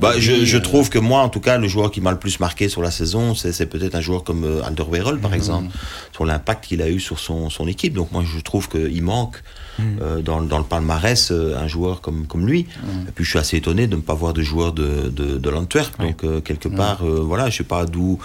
bah, 0.00 0.14
je, 0.18 0.44
je 0.44 0.58
trouve 0.58 0.90
que 0.90 0.98
moi, 0.98 1.22
en 1.22 1.28
tout 1.28 1.40
cas, 1.40 1.58
le 1.58 1.68
joueur 1.68 1.90
qui 1.90 2.00
m'a 2.00 2.10
le 2.10 2.18
plus 2.18 2.40
marqué 2.40 2.68
sur 2.68 2.82
la 2.82 2.90
saison, 2.90 3.34
c'est 3.34 3.66
peut-être 3.66 3.94
un 3.94 4.00
joueur 4.00 4.24
comme 4.24 4.62
Alderweireld, 4.64 5.20
par 5.20 5.30
mmh. 5.30 5.34
exemple 5.34 5.76
sur 6.16 6.24
l'impact 6.24 6.64
qu'il 6.64 6.80
a 6.80 6.88
eu 6.88 6.98
sur 6.98 7.18
son, 7.18 7.50
son, 7.50 7.68
équipe. 7.68 7.92
Donc 7.92 8.10
moi 8.10 8.24
je 8.24 8.40
trouve 8.40 8.68
qu'il 8.70 9.02
manque 9.02 9.42
hmm. 9.78 9.82
euh, 10.00 10.22
dans, 10.22 10.40
dans, 10.42 10.58
le 10.58 10.64
palmarès 10.64 11.30
euh, 11.30 11.56
un 11.56 11.68
joueur 11.68 12.00
comme, 12.00 12.26
comme 12.26 12.46
lui. 12.46 12.66
Hmm. 12.82 13.08
Et 13.08 13.12
puis 13.12 13.24
je 13.24 13.30
suis 13.30 13.38
assez 13.38 13.56
étonné 13.56 13.86
de 13.86 13.96
ne 13.96 14.00
pas 14.00 14.14
voir 14.14 14.32
de 14.32 14.42
joueur 14.42 14.72
de, 14.72 15.08
de, 15.08 15.38
de 15.38 15.50
l'Antwerp. 15.50 15.98
Donc 16.00 16.24
euh, 16.24 16.40
quelque 16.40 16.68
hmm. 16.68 16.76
part, 16.76 17.04
voilà, 17.04 17.50
je 17.50 17.58
sais 17.58 17.64
pas 17.64 17.86
d'où 17.86 18.18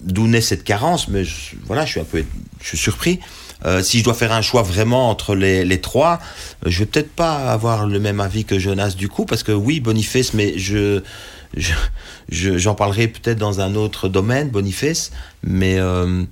d'où 0.00 0.26
naît 0.26 0.42
cette 0.42 0.64
carence, 0.64 1.08
mais 1.08 1.22
voilà, 1.64 1.86
je 1.86 1.92
suis 1.92 2.00
un 2.00 2.04
peu, 2.04 2.22
je 2.60 2.66
suis 2.66 2.78
surpris. 2.78 3.20
si 3.80 4.00
je 4.00 4.04
dois 4.04 4.12
faire 4.12 4.32
un 4.32 4.42
choix 4.42 4.62
vraiment 4.62 5.08
entre 5.08 5.34
les, 5.34 5.64
les 5.64 5.80
trois, 5.80 6.20
je 6.66 6.80
vais 6.80 6.86
peut-être 6.86 7.10
pas 7.10 7.50
avoir 7.50 7.86
le 7.86 7.98
même 7.98 8.20
avis 8.20 8.44
que 8.44 8.58
Jonas 8.58 8.94
du 8.98 9.08
coup, 9.08 9.24
parce 9.24 9.42
que 9.42 9.52
oui, 9.52 9.80
Boniface, 9.80 10.34
mais 10.34 10.58
je 10.58 11.02
j'en 12.28 12.74
parlerai 12.74 13.08
peut-être 13.08 13.38
dans 13.38 13.60
un 13.60 13.74
autre 13.74 14.08
domaine, 14.08 14.50
Boniface, 14.50 15.10
mais 15.42 15.78
euh, 15.78 16.24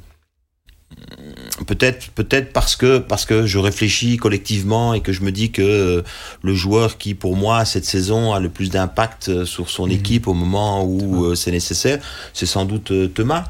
peut-être 1.66 2.10
peut-être 2.10 2.52
parce 2.52 2.76
que 2.76 2.98
parce 2.98 3.24
que 3.24 3.46
je 3.46 3.58
réfléchis 3.58 4.16
collectivement 4.16 4.94
et 4.94 5.00
que 5.00 5.12
je 5.12 5.22
me 5.22 5.32
dis 5.32 5.50
que 5.50 5.62
euh, 5.62 6.02
le 6.42 6.54
joueur 6.54 6.98
qui 6.98 7.14
pour 7.14 7.36
moi 7.36 7.64
cette 7.64 7.84
saison 7.84 8.32
a 8.32 8.40
le 8.40 8.48
plus 8.48 8.70
d'impact 8.70 9.44
sur 9.44 9.70
son 9.70 9.86
mmh. 9.86 9.92
équipe 9.92 10.28
au 10.28 10.34
moment 10.34 10.84
où 10.84 11.24
euh, 11.24 11.34
c'est 11.34 11.50
nécessaire, 11.50 12.00
c'est 12.32 12.46
sans 12.46 12.64
doute 12.64 12.92
Thomas. 13.14 13.44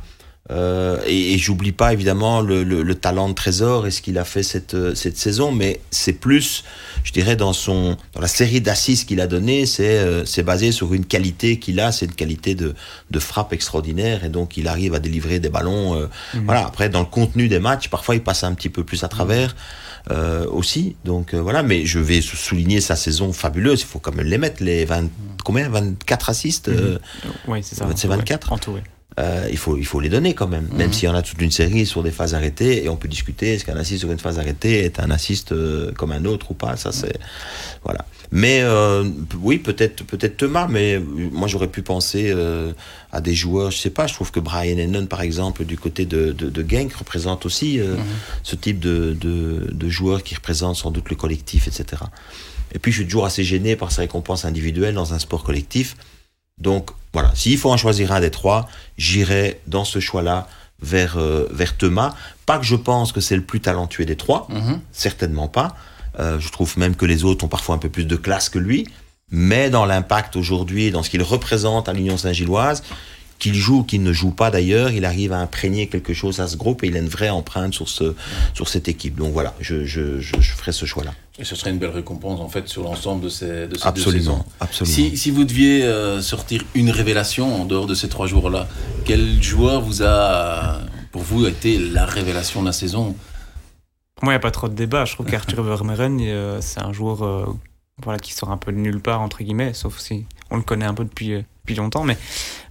Euh, 0.53 0.99
et, 1.07 1.39
j'oublie 1.39 1.73
pas 1.73 1.93
évidemment 1.93 2.41
le, 2.41 2.95
talent 2.95 3.29
de 3.29 3.35
Trésor 3.35 3.87
et 3.87 3.91
ce 3.91 4.03
qu'il 4.03 4.19
a 4.19 4.25
fait 4.25 4.43
cette, 4.43 4.95
cette 4.95 5.17
saison, 5.17 5.51
mais 5.51 5.81
c'est 5.91 6.13
plus, 6.13 6.65
je 7.05 7.13
dirais, 7.13 7.37
dans, 7.37 7.53
son, 7.53 7.97
dans 8.15 8.21
la 8.21 8.29
série 8.29 8.61
d'assises 8.61 9.05
qu'il 9.05 9.21
a 9.21 9.27
donné, 9.27 9.67
c'est 9.67 9.99
euh, 9.99 10.25
basé 10.45 10.73
sur 10.73 10.93
une 10.95 11.05
qualité 11.05 11.59
qu'il 11.59 11.81
a, 11.81 11.91
c'est 11.91 12.07
une 12.07 12.15
qualité 12.15 12.55
de, 12.55 12.75
de 13.11 13.19
frappe 13.19 13.53
extraordinaire, 13.53 14.25
et 14.25 14.29
donc 14.29 14.57
il 14.57 14.69
arrive 14.69 14.95
à 14.95 14.99
délivrer 14.99 15.41
des 15.41 15.49
ballons. 15.49 15.95
Euh, 15.95 16.07
mhm. 16.35 16.45
Voilà, 16.45 16.67
après, 16.67 16.89
dans 16.89 17.01
le 17.01 17.07
contenu 17.07 17.49
des 17.49 17.59
matchs, 17.59 17.89
parfois 17.89 18.15
il 18.15 18.23
passe 18.23 18.45
un 18.45 18.55
petit 18.55 18.69
peu 18.69 18.85
plus 18.85 19.05
à 19.05 19.09
travers. 19.09 19.57
aussi. 20.51 20.97
Donc 21.05 21.33
voilà, 21.33 21.63
mais 21.63 21.87
je 21.87 22.01
vais 22.01 22.21
souligner 22.21 22.81
sa 22.81 22.97
saison 22.97 23.33
fabuleuse. 23.33 23.83
Il 23.83 23.87
faut 23.87 24.01
quand 24.01 24.15
même 24.15 24.27
les 24.27 24.39
mettre, 24.39 24.63
les 24.63 24.85
20, 24.85 25.09
combien 25.45 25.69
24 25.69 26.29
assists 26.31 26.69
mhm. 26.69 26.99
Oui, 27.47 27.61
c'est 27.63 27.77
ça. 27.77 27.87
C'est 27.95 28.09
24 28.09 28.53
En 28.53 28.59
tout, 28.59 28.73
oui. 28.73 28.81
Euh, 29.19 29.47
il, 29.51 29.59
faut, 29.59 29.77
il 29.77 29.85
faut 29.85 30.01
les 30.01 30.09
donner 30.09 30.35
quand 30.35 30.49
même, 30.49 30.69
même 30.73 30.87
mhm. 30.87 30.93
s'il 30.93 31.09
y 31.09 31.13
en 31.13 31.15
a 31.15 31.23
toute 31.23 31.41
une 31.41 31.51
série 31.51 31.85
sur 31.85 32.03
des 32.03 32.11
phases 32.11 32.35
arrêtées, 32.35 32.85
et 32.85 32.89
on 32.89 32.97
peut 32.97 33.09
discuter 33.09 33.55
est-ce 33.55 33.65
qu'un 33.65 33.77
assist 33.77 34.01
sur 34.01 34.11
une 34.11 34.19
phase 34.19 34.39
arrêtée 34.39 34.85
est 34.85 35.01
un 35.01 35.11
assist 35.11 35.53
euh, 35.53 35.93
comme 35.93 36.13
un 36.13 36.25
autre 36.25 36.53
ou 36.53 36.55
pas, 36.55 36.77
ça 36.77 36.93
c'est. 36.93 37.19
Voilà. 37.85 38.07
Mais 38.31 38.61
euh, 38.63 39.05
oui, 39.43 39.59
peut-être 39.59 40.05
peut-être 40.05 40.39
Thomas, 40.39 40.67
mais 40.67 40.99
moi 40.99 41.47
j'aurais 41.47 41.69
pu 41.69 41.83
penser 41.83 42.35
à 43.13 43.21
des 43.21 43.35
joueurs, 43.35 43.71
je 43.71 43.77
sais 43.77 43.91
pas, 43.91 44.07
je 44.07 44.15
trouve 44.15 44.31
que 44.31 44.41
Brian 44.41 44.79
Hennon 44.79 45.05
par 45.05 45.21
exemple, 45.21 45.67
du 45.67 45.77
côté 45.77 46.07
de, 46.07 46.33
de, 46.33 46.49
de 46.49 46.67
Genk, 46.67 46.95
représente 46.95 47.45
aussi 47.45 47.79
mhm. 47.79 47.99
ce 48.43 48.57
type 48.57 48.79
de, 48.81 49.15
de, 49.21 49.69
de 49.71 49.89
joueurs 49.91 50.23
qui 50.23 50.35
représentent 50.35 50.77
sans 50.77 50.91
doute 50.91 51.11
le 51.11 51.17
collectif, 51.17 51.69
etc. 51.69 52.05
Et 52.75 52.79
puis 52.79 52.91
je 52.91 52.99
suis 52.99 53.05
toujours 53.05 53.27
assez 53.27 53.45
gêné 53.45 53.77
par 53.77 53.93
ces 53.93 54.01
récompenses 54.01 54.47
individuelles 54.47 54.95
dans 54.95 55.13
un 55.13 55.19
sport 55.19 55.45
collectif. 55.45 55.97
Donc 56.59 56.91
voilà, 57.13 57.31
s'il 57.35 57.59
faut 57.59 57.71
en 57.71 57.77
choisir 57.77 58.13
un 58.13 58.21
des 58.21 58.31
trois, 58.31 58.69
j'irai 58.97 59.61
dans 59.67 59.85
ce 59.85 60.01
choix-là 60.01 60.49
vers, 60.81 61.17
euh, 61.17 61.49
vers 61.51 61.77
Thomas. 61.77 62.15
Pas 62.47 62.59
que 62.59 62.65
je 62.65 62.77
pense 62.77 63.13
que 63.13 63.21
c'est 63.21 63.37
le 63.37 63.43
plus 63.43 63.61
talentueux 63.61 64.05
des 64.05 64.17
trois, 64.17 64.47
mhm. 64.51 64.81
certainement 64.93 65.49
pas. 65.49 65.77
Euh, 66.19 66.39
je 66.39 66.51
trouve 66.51 66.79
même 66.79 66.97
que 66.97 67.07
les 67.07 67.25
autres 67.25 67.45
ont 67.45 67.49
parfois 67.49 67.75
un 67.75 67.79
peu 67.79 67.89
plus 67.89 68.05
de 68.05 68.17
classe 68.17 68.49
que 68.49 68.59
lui. 68.59 68.87
Mais 69.31 69.71
dans 69.71 69.87
l'impact 69.87 70.37
aujourd'hui, 70.37 70.91
dans 70.91 71.03
ce 71.03 71.09
qu'il 71.09 71.23
représente 71.23 71.89
à 71.89 71.95
l'Union 71.95 72.19
Saint-Gilloise, 72.19 72.83
qu'il 73.43 73.55
joue 73.55 73.79
ou 73.81 73.83
qu'il 73.83 74.05
ne 74.05 74.13
joue 74.13 74.31
pas 74.31 74.53
d'ailleurs, 74.53 74.93
il 74.93 75.05
arrive 75.05 75.33
à 75.33 75.39
imprégner 75.39 75.89
quelque 75.89 76.15
chose 76.15 76.39
à 76.39 76.47
ce 76.47 76.57
groupe 76.57 76.85
et 76.85 76.87
il 76.87 76.97
a 76.97 77.01
une 77.01 77.09
vraie 77.09 77.29
empreinte 77.29 77.75
sur, 77.75 77.89
ce, 77.89 78.15
sur 78.55 78.69
cette 78.69 78.87
équipe. 78.87 79.17
Donc 79.17 79.33
voilà, 79.33 79.53
je, 79.59 79.85
je, 79.85 80.21
je, 80.21 80.53
ferai 80.53 80.71
ce 80.71 80.87
choix-là. 80.87 81.13
Et 81.41 81.45
ce 81.45 81.57
serait 81.57 81.71
une 81.71 81.79
belle 81.79 81.91
récompense 81.91 82.39
en 82.39 82.49
fait 82.49 82.69
sur 82.69 82.85
l'ensemble 82.85 83.25
de 83.25 83.29
ces, 83.29 83.67
de 83.67 83.77
ces 83.77 83.85
absolument, 83.85 84.13
deux 84.13 84.19
saisons. 84.19 84.45
Absolument. 84.61 84.95
Si, 84.95 85.17
si 85.17 85.31
vous 85.33 85.43
deviez 85.43 85.83
euh, 85.83 86.23
sortir 86.23 86.63
une 86.77 86.91
révélation 86.91 87.63
en 87.63 87.65
dehors 87.65 87.89
de 87.89 87.95
ces 87.95 88.09
trois 88.09 88.29
jours-là, 88.29 88.69
quel 89.05 89.43
joueur 89.43 89.81
vous 89.81 90.05
a, 90.05 90.79
pour 91.11 91.23
vous, 91.23 91.45
été 91.45 91.81
la 91.81 92.07
révélation 92.07 92.61
de 92.61 92.67
la 92.67 92.73
saison? 92.73 93.17
Pour 94.15 94.27
moi, 94.27 94.35
il 94.35 94.37
n'y 94.37 94.41
a 94.41 94.41
pas 94.41 94.53
trop 94.53 94.69
de 94.69 94.75
débat. 94.75 95.05
Je 95.05 95.15
trouve 95.15 95.27
qu'Arthur 95.27 95.63
Vermeeren, 95.65 96.17
euh, 96.21 96.59
c'est 96.61 96.81
un 96.81 96.93
joueur 96.93 97.25
euh, 97.25 97.47
voilà, 98.05 98.21
qui 98.21 98.35
sort 98.35 98.51
un 98.51 98.57
peu 98.57 98.71
de 98.71 98.79
nulle 98.79 99.01
part, 99.01 99.21
entre 99.21 99.43
guillemets, 99.43 99.75
sauf 99.75 99.99
si 99.99 100.27
on 100.53 100.57
le 100.57 100.63
connaît 100.63 100.85
un 100.85 100.95
peu 100.95 101.05
depuis, 101.05 101.33
euh, 101.33 101.43
depuis 101.63 101.75
longtemps. 101.75 102.05
Mais 102.05 102.17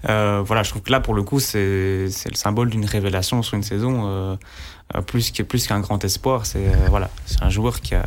voilà, 0.03 0.63
je 0.63 0.69
trouve 0.69 0.81
que 0.81 0.91
là, 0.91 0.99
pour 0.99 1.13
le 1.13 1.23
coup, 1.23 1.39
c'est 1.39 2.05
le 2.07 2.35
symbole 2.35 2.69
d'une 2.69 2.85
révélation 2.85 3.41
sur 3.43 3.55
une 3.55 3.63
saison, 3.63 4.37
plus 5.07 5.31
qu'un 5.31 5.43
plus 5.43 5.67
qu'un 5.67 5.79
grand 5.79 6.03
espoir. 6.03 6.45
C'est 6.45 6.65
voilà, 6.89 7.09
un 7.41 7.49
joueur 7.49 7.81
qui 7.81 7.95
a, 7.95 8.05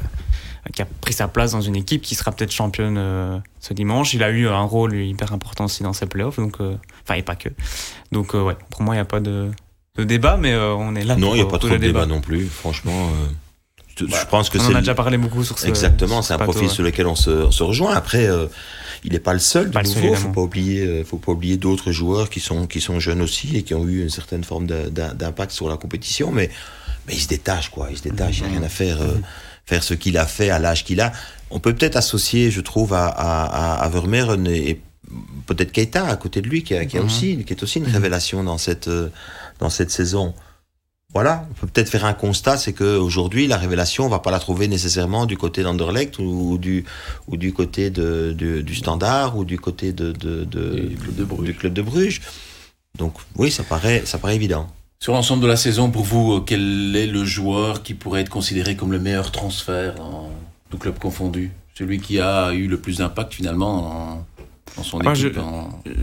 qui 0.72 0.82
a 0.82 0.86
pris 1.00 1.12
sa 1.12 1.28
place 1.28 1.52
dans 1.52 1.60
une 1.60 1.76
équipe 1.76 2.02
qui 2.02 2.14
sera 2.14 2.32
peut-être 2.32 2.52
championne 2.52 3.42
ce 3.60 3.74
dimanche. 3.74 4.14
Il 4.14 4.22
a 4.22 4.30
eu 4.30 4.48
un 4.48 4.62
rôle 4.62 4.96
hyper 4.96 5.32
important 5.32 5.64
aussi 5.64 5.82
dans 5.82 5.92
ses 5.92 6.06
playoffs, 6.06 6.36
donc, 6.36 6.56
enfin, 6.60 7.14
et 7.14 7.22
pas 7.22 7.36
que. 7.36 7.48
Donc, 8.12 8.34
ouais, 8.34 8.56
pour 8.70 8.82
moi, 8.82 8.94
il 8.94 8.98
n'y 8.98 9.02
a 9.02 9.06
pas 9.06 9.20
de 9.20 9.50
de 9.96 10.04
débat, 10.04 10.36
mais 10.36 10.52
euh, 10.52 10.74
on 10.74 10.94
est 10.96 11.04
là. 11.04 11.16
Non, 11.16 11.34
il 11.34 11.36
n'y 11.36 11.42
a 11.42 11.46
pas 11.46 11.58
trop 11.58 11.68
de 11.68 11.76
débat 11.76 12.06
non 12.06 12.20
plus. 12.20 12.46
Franchement, 12.46 12.92
euh, 12.92 13.28
je, 13.96 14.06
bah, 14.06 14.24
pense 14.28 14.50
que 14.50 14.58
c'est. 14.58 14.66
On 14.66 14.72
en 14.72 14.76
a 14.76 14.80
déjà 14.80 14.94
parlé 14.94 15.18
beaucoup 15.18 15.44
sur 15.44 15.58
ce. 15.58 15.68
Exactement, 15.68 16.20
c'est 16.22 16.34
un 16.34 16.38
profil 16.38 16.68
sur 16.68 16.82
lequel 16.82 17.06
on 17.06 17.14
se, 17.14 17.50
se 17.50 17.62
rejoint. 17.62 17.94
Après, 17.94 18.26
euh, 18.26 18.46
il 19.04 19.12
n'est 19.12 19.20
pas 19.20 19.34
le 19.34 19.38
seul. 19.38 19.70
De 19.70 19.78
nouveau, 19.78 20.14
il 20.14 20.16
faut 20.16 20.28
pas 20.30 20.40
oublier, 20.40 21.04
faut 21.04 21.18
pas 21.18 21.32
oublier 21.32 21.56
d'autres 21.56 21.92
joueurs 21.92 22.30
qui 22.30 22.40
sont 22.40 22.66
qui 22.66 22.80
sont 22.80 23.00
jeunes 23.00 23.23
aussi 23.23 23.56
et 23.56 23.62
qui 23.62 23.75
ont 23.75 23.87
eu 23.87 24.02
une 24.02 24.11
certaine 24.11 24.44
forme 24.44 24.66
d'impact 24.66 25.52
sur 25.52 25.68
la 25.68 25.76
compétition, 25.76 26.32
mais 26.32 26.50
mais 27.06 27.14
il 27.14 27.20
se 27.20 27.28
détache 27.28 27.68
quoi. 27.70 27.88
Il 27.90 27.99
se 27.99 28.02
détache. 28.02 28.38
Il 28.38 28.44
n'y 28.44 28.49
a 28.49 28.52
rien 28.52 28.62
à 28.62 28.68
faire. 28.68 28.99
faire 29.66 29.82
ce 29.82 29.94
qu'il 29.94 30.18
a 30.18 30.26
fait 30.26 30.50
à 30.50 30.58
l'âge 30.58 30.84
qu'il 30.84 31.00
a. 31.00 31.12
On 31.50 31.58
peut 31.58 31.75
peut-être 31.75 31.96
associer, 31.96 32.50
je 32.50 32.61
trouve, 32.61 32.92
à, 32.92 33.06
à, 33.06 33.82
à 33.82 33.88
Vermeer 33.88 34.26
et, 34.46 34.80
peut-être 35.46 35.73
Keita 35.73 36.06
à 36.06 36.16
côté 36.16 36.42
de 36.42 36.49
lui, 36.49 36.62
qui, 36.62 36.75
a, 36.75 36.84
qui, 36.84 36.99
a 36.99 37.02
aussi, 37.02 37.44
qui 37.44 37.52
est 37.52 37.62
aussi 37.62 37.78
une 37.78 37.87
révélation 37.87 38.42
dans 38.44 38.58
cette 38.58 38.90
dans 39.58 39.70
cette 39.70 39.90
saison. 39.90 40.34
Voilà, 41.14 41.47
on 41.49 41.54
peut 41.54 41.66
peut-être 41.68 41.88
faire 41.88 42.04
un 42.04 42.12
constat, 42.12 42.56
c'est 42.56 42.73
qu'aujourd'hui, 42.73 43.47
la 43.47 43.56
révélation, 43.56 44.04
on 44.04 44.09
va 44.09 44.18
pas 44.18 44.33
la 44.33 44.40
trouver 44.40 44.66
nécessairement 44.66 45.26
du 45.26 45.37
côté 45.37 45.62
d'Anderlecht 45.62 46.18
ou, 46.18 46.59
du, 46.59 46.85
ou 47.28 47.37
du 47.37 47.52
côté 47.52 47.90
de, 47.90 48.33
du 48.33 48.75
Standard 48.75 49.38
ou 49.38 49.44
du 49.44 49.61
côté 49.61 49.92
de, 49.92 50.11
de, 50.11 50.44
du, 50.44 51.54
club 51.54 51.73
de 51.73 51.83
Bruges. 51.83 52.21
Donc 52.99 53.14
oui, 53.37 53.52
ça 53.52 53.62
paraît, 53.62 54.02
ça 54.04 54.18
paraît 54.18 54.35
évident. 54.35 54.66
Sur 54.99 55.12
l'ensemble 55.12 55.42
de 55.42 55.47
la 55.47 55.56
saison, 55.56 55.88
pour 55.88 56.02
vous, 56.02 56.40
quel 56.40 56.97
est 56.97 57.06
le 57.06 57.25
joueur 57.25 57.85
qui 57.85 57.94
pourrait 57.94 58.23
être 58.23 58.28
considéré 58.28 58.75
comme 58.75 58.90
le 58.90 58.99
meilleur 58.99 59.30
transfert 59.30 59.94
dans 59.94 60.30
tout 60.68 60.78
club 60.78 60.99
confondu? 60.99 61.52
Celui 61.78 62.00
qui 62.00 62.18
a 62.18 62.52
eu 62.52 62.66
le 62.66 62.78
plus 62.78 62.99
d'impact 62.99 63.35
finalement 63.35 64.25
je, 65.14 65.28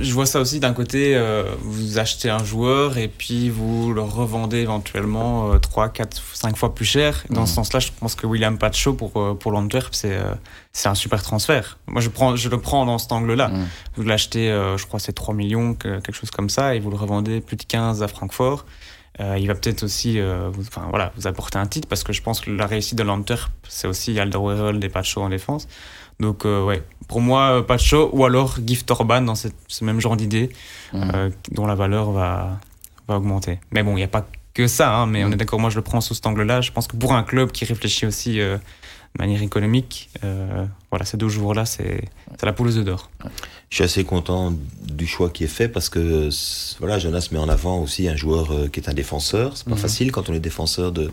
vois 0.09 0.25
ça 0.25 0.39
aussi 0.39 0.59
d'un 0.59 0.73
côté, 0.73 1.15
euh, 1.15 1.43
vous 1.61 1.99
achetez 1.99 2.29
un 2.29 2.43
joueur 2.43 2.97
et 2.97 3.07
puis 3.07 3.49
vous 3.49 3.93
le 3.93 4.01
revendez 4.01 4.57
éventuellement 4.57 5.57
3, 5.59 5.89
4, 5.89 6.21
5 6.33 6.57
fois 6.57 6.73
plus 6.73 6.85
cher. 6.85 7.23
Dans 7.29 7.45
ce 7.45 7.51
mm. 7.51 7.55
sens-là, 7.55 7.79
je 7.79 7.89
pense 7.99 8.15
que 8.15 8.25
William 8.25 8.57
Pacho 8.57 8.93
pour, 8.93 9.11
euh, 9.17 9.33
pour 9.33 9.51
l'Antwerp, 9.51 9.93
c'est 9.93 10.15
euh, 10.15 10.33
c'est 10.73 10.87
un 10.87 10.95
super 10.95 11.21
transfert. 11.21 11.77
Moi, 11.87 12.01
je, 12.01 12.09
prends, 12.09 12.35
je 12.35 12.47
le 12.47 12.57
prends 12.57 12.85
dans 12.85 12.97
cet 12.97 13.11
angle-là. 13.11 13.49
Mm. 13.49 13.67
Vous 13.97 14.03
l'achetez, 14.03 14.47
je 14.77 14.85
crois, 14.85 14.99
c'est 15.01 15.11
3 15.11 15.35
millions, 15.35 15.73
quelque 15.75 16.13
chose 16.13 16.31
comme 16.31 16.49
ça, 16.49 16.75
et 16.75 16.79
vous 16.79 16.89
le 16.89 16.95
revendez 16.95 17.41
plus 17.41 17.57
de 17.57 17.63
15 17.63 18.01
à 18.01 18.07
Francfort. 18.07 18.65
il 19.19 19.45
va 19.47 19.55
peut-être 19.55 19.83
aussi 19.83 20.17
vous, 20.21 20.61
enfin, 20.61 20.87
voilà, 20.89 21.11
vous 21.17 21.27
apporter 21.27 21.57
un 21.57 21.67
titre 21.67 21.89
parce 21.89 22.05
que 22.05 22.13
je 22.13 22.21
pense 22.21 22.39
que 22.39 22.51
la 22.51 22.67
réussite 22.67 22.97
de 22.97 23.03
l'Antwerp, 23.03 23.51
c'est 23.67 23.85
aussi 23.85 24.17
Alderweireld 24.17 24.81
et 24.81 24.87
Pacho 24.87 25.21
en 25.21 25.27
défense. 25.27 25.67
Donc, 26.19 26.45
euh, 26.45 26.63
ouais, 26.63 26.83
pour 27.07 27.19
moi, 27.19 27.57
euh, 27.57 27.61
Pacho 27.63 28.09
ou 28.13 28.25
alors 28.25 28.57
Gift 28.65 28.89
Orban 28.91 29.21
dans 29.21 29.35
cette, 29.35 29.55
ce 29.67 29.83
même 29.83 29.99
genre 29.99 30.15
d'idée, 30.15 30.51
mmh. 30.93 31.11
euh, 31.15 31.29
dont 31.51 31.65
la 31.65 31.75
valeur 31.75 32.11
va, 32.11 32.59
va 33.07 33.17
augmenter. 33.17 33.59
Mais 33.71 33.83
bon, 33.83 33.93
il 33.93 33.97
n'y 33.97 34.03
a 34.03 34.07
pas 34.07 34.27
que 34.53 34.67
ça, 34.67 34.95
hein, 34.95 35.07
mais 35.07 35.23
on 35.23 35.29
mmh. 35.29 35.33
est 35.33 35.37
d'accord, 35.37 35.59
moi 35.59 35.69
je 35.69 35.77
le 35.77 35.81
prends 35.81 35.99
sous 35.99 36.13
cet 36.13 36.27
angle-là. 36.27 36.61
Je 36.61 36.71
pense 36.71 36.87
que 36.87 36.95
pour 36.95 37.13
un 37.13 37.23
club 37.23 37.51
qui 37.51 37.65
réfléchit 37.65 38.05
aussi 38.05 38.37
de 38.37 38.59
manière 39.17 39.41
économique, 39.41 40.09
voilà, 40.89 41.05
ces 41.05 41.15
deux 41.15 41.29
jours-là, 41.29 41.65
c'est 41.65 42.03
la 42.43 42.53
poule 42.53 42.67
aux 42.67 42.77
œufs 42.77 42.85
d'or. 42.85 43.09
Je 43.69 43.75
suis 43.75 43.83
assez 43.85 44.03
content 44.03 44.53
du 44.83 45.07
choix 45.07 45.29
qui 45.29 45.45
est 45.45 45.47
fait 45.47 45.69
parce 45.69 45.87
que 45.87 46.29
voilà, 46.79 46.99
Jonas 46.99 47.29
met 47.31 47.39
en 47.39 47.47
avant 47.47 47.79
aussi 47.79 48.09
un 48.09 48.17
joueur 48.17 48.69
qui 48.71 48.81
est 48.81 48.89
un 48.89 48.93
défenseur. 48.93 49.55
C'est 49.55 49.69
pas 49.69 49.75
mmh. 49.75 49.77
facile 49.77 50.11
quand 50.11 50.29
on 50.29 50.33
est 50.33 50.41
défenseur 50.41 50.91
de 50.91 51.09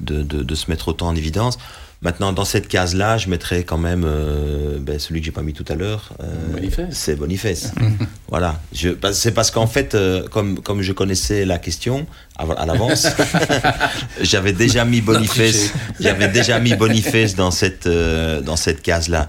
de, 0.00 0.22
de, 0.22 0.42
de, 0.42 0.54
se 0.54 0.70
mettre 0.70 0.88
autant 0.88 1.08
en 1.08 1.16
évidence. 1.16 1.58
Maintenant, 2.04 2.34
dans 2.34 2.44
cette 2.44 2.68
case-là, 2.68 3.16
je 3.16 3.30
mettrais 3.30 3.64
quand 3.64 3.78
même 3.78 4.04
euh, 4.04 4.78
ben, 4.78 4.98
celui 4.98 5.20
que 5.20 5.24
j'ai 5.24 5.32
pas 5.32 5.40
mis 5.40 5.54
tout 5.54 5.64
à 5.68 5.74
l'heure. 5.74 6.12
Euh, 6.20 6.86
c'est 6.90 7.16
Boniface. 7.16 7.72
voilà. 8.28 8.60
C'est 8.74 9.32
parce 9.32 9.50
qu'en 9.50 9.66
fait, 9.66 9.94
euh, 9.94 10.28
comme, 10.28 10.60
comme 10.60 10.82
je 10.82 10.92
connaissais 10.92 11.46
la 11.46 11.58
question 11.58 12.06
à, 12.36 12.66
l'avance, 12.66 13.06
j'avais 14.20 14.52
déjà 14.52 14.84
mis 14.84 15.00
Boniface. 15.00 15.72
J'avais 15.98 16.28
déjà 16.28 16.60
mis 16.60 16.74
Boniface 16.74 17.36
dans 17.36 17.50
cette 17.50 17.88
dans 17.88 18.56
cette 18.56 18.82
case-là. 18.82 19.28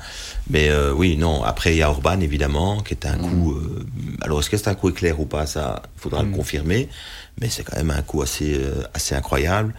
Mais 0.50 0.70
oui, 0.98 1.15
non. 1.15 1.46
Après, 1.46 1.74
il 1.74 1.77
y 1.77 1.82
a 1.82 1.89
Orban 1.89 2.20
évidemment, 2.20 2.82
qui 2.82 2.94
est 2.94 3.05
un 3.05 3.15
mm. 3.15 3.22
coup. 3.22 3.58
alors, 4.22 4.41
est-ce 4.41 4.50
que 4.50 4.58
c'est 4.58 4.67
un 4.67 4.75
coup 4.75 4.89
éclair 4.89 5.17
ou 5.22 5.25
pas? 5.25 5.46
Ça, 5.46 5.82
il 5.96 6.01
faudra 6.01 6.24
le 6.24 6.29
mm. 6.29 6.36
confirmer. 6.36 6.89
Mais 7.39 7.48
c'est 7.50 7.63
quand 7.63 7.77
même 7.77 7.91
un 7.91 8.01
coup 8.01 8.22
assez 8.22 8.60
assez 8.94 9.15
incroyable. 9.15 9.74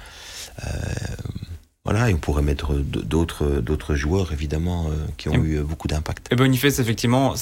Voilà, 1.87 2.11
et 2.11 2.14
on 2.14 2.19
pourrait 2.19 2.43
mettre 2.43 2.75
d'autres 2.75 3.61
d'autres 3.61 3.95
joueurs 3.95 4.33
évidemment 4.33 4.87
euh, 4.88 5.07
qui 5.16 5.28
ont 5.28 5.37
eu 5.37 5.61
beaucoup 5.61 5.87
d'impact. 5.87 6.26
Et 6.33 6.35
Boniface, 6.35 6.81
effectivement, 6.81 7.35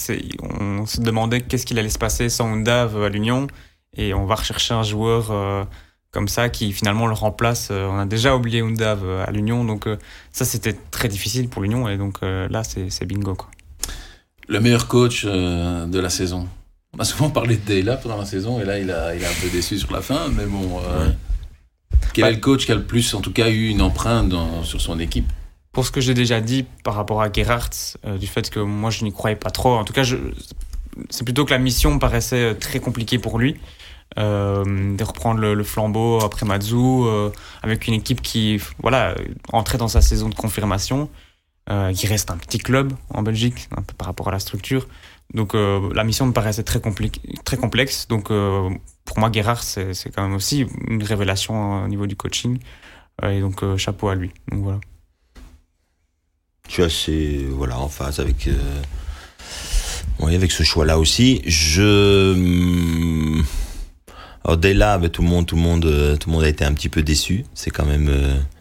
on 0.60 0.84
se 0.84 1.00
demandait 1.00 1.40
qu'est-ce 1.40 1.64
qu'il 1.64 1.78
allait 1.78 1.88
se 1.88 1.98
passer 1.98 2.28
sans 2.28 2.52
Undav 2.52 3.02
à 3.02 3.08
l'Union, 3.08 3.46
et 3.96 4.12
on 4.12 4.26
va 4.26 4.34
rechercher 4.34 4.74
un 4.74 4.82
joueur 4.82 5.30
euh, 5.30 5.64
comme 6.10 6.28
ça 6.28 6.50
qui 6.50 6.74
finalement 6.74 7.06
le 7.06 7.14
remplace. 7.14 7.68
Euh, 7.70 7.86
on 7.86 7.98
a 7.98 8.04
déjà 8.04 8.36
oublié 8.36 8.60
Undav 8.60 9.02
à 9.26 9.30
l'Union, 9.30 9.64
donc 9.64 9.88
ça 10.30 10.44
c'était 10.44 10.76
très 10.90 11.08
difficile 11.08 11.48
pour 11.48 11.62
l'Union, 11.62 11.88
et 11.88 11.96
donc 11.96 12.20
là 12.20 12.64
c'est 12.64 13.06
bingo. 13.06 13.34
Quoi. 13.34 13.48
Le 14.46 14.60
meilleur 14.60 14.88
coach 14.88 15.24
de 15.24 15.98
la 15.98 16.10
saison. 16.10 16.46
On 16.92 17.00
a 17.00 17.04
souvent 17.04 17.30
parlé 17.30 17.56
de 17.56 17.64
Dela 17.66 17.96
pendant 17.96 18.18
la 18.18 18.26
saison, 18.26 18.60
et 18.60 18.66
là 18.66 18.78
il 18.78 18.90
a, 18.90 19.14
il 19.14 19.24
a 19.24 19.28
un 19.30 19.40
peu 19.40 19.48
déçu 19.48 19.78
sur 19.78 19.90
la 19.90 20.02
fin, 20.02 20.28
mais 20.28 20.44
bon. 20.44 20.82
Quel 22.12 22.26
est 22.26 22.32
le 22.32 22.40
coach 22.40 22.66
qui 22.66 22.72
a 22.72 22.74
le 22.74 22.84
plus, 22.84 23.14
en 23.14 23.20
tout 23.20 23.32
cas, 23.32 23.48
eu 23.48 23.68
une 23.68 23.82
empreinte 23.82 24.32
sur 24.62 24.80
son 24.80 24.98
équipe 24.98 25.30
Pour 25.72 25.84
ce 25.84 25.90
que 25.90 26.00
j'ai 26.00 26.14
déjà 26.14 26.40
dit 26.40 26.64
par 26.84 26.94
rapport 26.94 27.20
à 27.20 27.30
Gerhardt, 27.30 27.96
euh, 28.06 28.18
du 28.18 28.26
fait 28.26 28.50
que 28.50 28.60
moi 28.60 28.90
je 28.90 29.04
n'y 29.04 29.12
croyais 29.12 29.36
pas 29.36 29.50
trop, 29.50 29.74
en 29.74 29.84
tout 29.84 29.92
cas, 29.92 30.04
c'est 31.10 31.24
plutôt 31.24 31.44
que 31.44 31.50
la 31.50 31.58
mission 31.58 31.98
paraissait 31.98 32.52
euh, 32.52 32.54
très 32.54 32.80
compliquée 32.80 33.18
pour 33.18 33.38
lui. 33.38 33.56
Euh, 34.16 34.94
de 34.94 35.02
reprendre 35.02 35.40
le, 35.40 35.64
flambeau 35.64 36.20
après 36.22 36.46
Mazou, 36.46 37.08
avec 37.62 37.88
une 37.88 37.94
équipe 37.94 38.22
qui 38.22 38.60
voilà 38.80 39.16
entrait 39.52 39.78
dans 39.78 39.88
sa 39.88 40.00
saison 40.00 40.28
de 40.28 40.36
confirmation, 40.36 41.08
qui 41.94 42.06
reste 42.06 42.30
un 42.30 42.36
petit 42.36 42.58
club 42.58 42.92
en 43.10 43.22
Belgique 43.22 43.68
un 43.76 43.82
peu 43.82 43.94
par 43.94 44.06
rapport 44.06 44.28
à 44.28 44.30
la 44.30 44.38
structure. 44.38 44.86
Donc 45.32 45.54
la 45.54 46.04
mission 46.04 46.26
me 46.26 46.32
paraissait 46.32 46.62
très, 46.62 46.80
très 47.44 47.56
complexe. 47.56 48.06
Donc 48.06 48.30
pour 49.04 49.18
moi, 49.18 49.30
Gerhard, 49.30 49.62
c'est 49.62 50.10
quand 50.14 50.22
même 50.22 50.34
aussi 50.34 50.66
une 50.88 51.02
révélation 51.02 51.84
au 51.84 51.88
niveau 51.88 52.06
du 52.06 52.16
coaching. 52.16 52.58
Euh, 53.22 53.30
et 53.30 53.40
donc, 53.40 53.62
euh, 53.62 53.76
chapeau 53.76 54.08
à 54.08 54.14
lui. 54.14 54.30
Donc 54.50 54.62
voilà. 54.62 54.80
Je 56.68 56.72
suis 56.72 56.82
assez 56.82 57.46
voilà, 57.50 57.78
en 57.78 57.88
phase 57.88 58.20
avec, 58.20 58.48
euh, 58.48 60.26
avec 60.26 60.50
ce 60.50 60.62
choix-là 60.62 60.98
aussi. 60.98 61.42
Je. 61.46 63.42
Alors 64.44 64.58
dès 64.58 64.74
là, 64.74 64.98
tout 65.08 65.22
le 65.22 65.28
monde, 65.28 65.46
tout 65.46 65.56
le 65.56 65.62
monde, 65.62 66.18
tout 66.20 66.28
le 66.28 66.34
monde 66.34 66.44
a 66.44 66.48
été 66.48 66.64
un 66.64 66.74
petit 66.74 66.88
peu 66.88 67.02
déçu. 67.02 67.44
C'est 67.54 67.70
quand 67.70 67.86
même, 67.86 68.10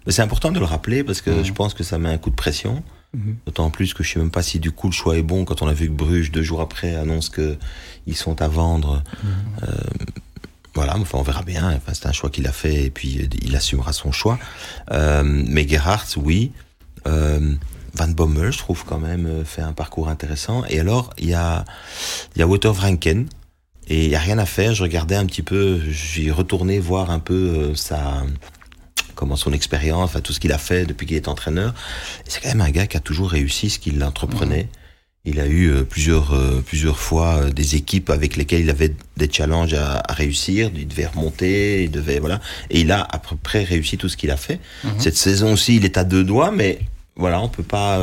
mais 0.05 0.11
c'est 0.13 0.21
important 0.21 0.51
de 0.51 0.59
le 0.59 0.65
rappeler 0.65 1.03
parce 1.03 1.19
que 1.21 1.43
je 1.43 1.51
pense 1.51 1.73
que 1.73 1.83
ça 1.83 1.97
met 1.97 2.09
un 2.09 2.17
coup 2.17 2.29
de 2.29 2.35
pression. 2.35 2.83
Mhm. 3.13 3.35
D'autant 3.45 3.69
plus 3.69 3.93
que 3.93 4.01
je 4.01 4.13
sais 4.13 4.19
même 4.19 4.31
pas 4.31 4.41
si 4.41 4.59
du 4.59 4.71
coup 4.71 4.87
le 4.87 4.93
choix 4.93 5.17
est 5.17 5.23
bon 5.23 5.45
quand 5.45 5.61
on 5.61 5.67
a 5.67 5.73
vu 5.73 5.87
que 5.87 5.93
Bruges 5.93 6.31
deux 6.31 6.41
jours 6.41 6.61
après 6.61 6.95
annonce 6.95 7.29
que 7.29 7.57
ils 8.07 8.15
sont 8.15 8.41
à 8.41 8.47
vendre. 8.47 9.03
Mhm. 9.23 9.31
Voilà, 10.83 10.99
enfin, 10.99 11.17
on 11.17 11.21
verra 11.21 11.43
bien. 11.43 11.79
C'est 11.93 12.07
un 12.07 12.11
choix 12.11 12.29
qu'il 12.29 12.45
a 12.45 12.51
fait 12.51 12.83
et 12.83 12.89
puis 12.89 13.19
euh, 13.19 13.27
il 13.41 13.55
assumera 13.55 13.93
son 13.93 14.11
choix. 14.11 14.37
Euh, 14.91 15.23
mais 15.23 15.65
Gerhardt, 15.65 16.17
oui. 16.17 16.51
Euh, 17.07 17.55
Van 17.93 18.09
Bommel, 18.09 18.51
je 18.51 18.57
trouve 18.57 18.83
quand 18.83 18.99
même, 18.99 19.45
fait 19.45 19.61
un 19.61 19.71
parcours 19.71 20.09
intéressant. 20.09 20.65
Et 20.65 20.81
alors, 20.81 21.11
il 21.17 21.29
y 21.29 21.35
a, 21.35 21.63
il 22.35 22.39
y 22.39 22.41
a 22.41 22.47
Wouter 22.47 22.73
Franken. 22.73 23.29
Et 23.87 24.03
il 24.03 24.09
n'y 24.09 24.15
a 24.15 24.19
rien 24.19 24.37
à 24.39 24.45
faire. 24.45 24.73
Je 24.73 24.83
regardais 24.83 25.15
un 25.15 25.25
petit 25.25 25.41
peu, 25.41 25.79
j'ai 25.89 26.31
retourné 26.31 26.79
voir 26.79 27.11
un 27.11 27.19
peu 27.19 27.73
sa, 27.75 28.23
comment 29.15 29.37
son 29.37 29.53
expérience, 29.53 30.09
enfin 30.09 30.19
tout 30.19 30.33
ce 30.33 30.41
qu'il 30.41 30.51
a 30.51 30.57
fait 30.57 30.85
depuis 30.85 31.07
qu'il 31.07 31.15
est 31.15 31.29
entraîneur. 31.29 31.73
C'est 32.27 32.41
quand 32.41 32.49
même 32.49 32.61
un 32.61 32.71
gars 32.71 32.87
qui 32.87 32.97
a 32.97 33.01
toujours 33.01 33.29
réussi 33.29 33.69
ce 33.69 33.79
qu'il 33.79 34.03
entreprenait. 34.03 34.67
Il 35.25 35.39
a 35.39 35.47
eu 35.47 35.71
euh, 35.71 35.83
plusieurs, 35.83 36.33
euh, 36.33 36.61
plusieurs 36.65 36.99
fois 36.99 37.35
euh, 37.35 37.49
des 37.49 37.75
équipes 37.75 38.09
avec 38.09 38.35
lesquelles 38.35 38.59
il 38.59 38.69
avait 38.69 38.93
des 39.15 39.31
challenges 39.31 39.73
à, 39.73 40.03
à, 40.05 40.11
réussir. 40.11 40.69
Il 40.75 40.85
devait 40.85 41.05
remonter, 41.05 41.85
il 41.85 41.91
devait 41.91 42.19
voilà. 42.19 42.41
Et 42.69 42.81
il 42.81 42.91
a 42.91 43.07
à 43.09 43.19
peu 43.19 43.37
près 43.37 43.63
réussi 43.63 43.97
tout 43.97 44.09
ce 44.09 44.17
qu'il 44.17 44.31
a 44.31 44.37
fait. 44.37 44.59
Mhm. 44.83 44.99
Cette 44.99 45.15
saison 45.15 45.53
aussi, 45.53 45.77
il 45.77 45.85
est 45.85 45.97
à 45.97 46.03
deux 46.03 46.25
doigts, 46.25 46.51
mais 46.51 46.79
voilà, 47.15 47.39
on 47.41 47.47
peut 47.47 47.63
pas, 47.63 48.01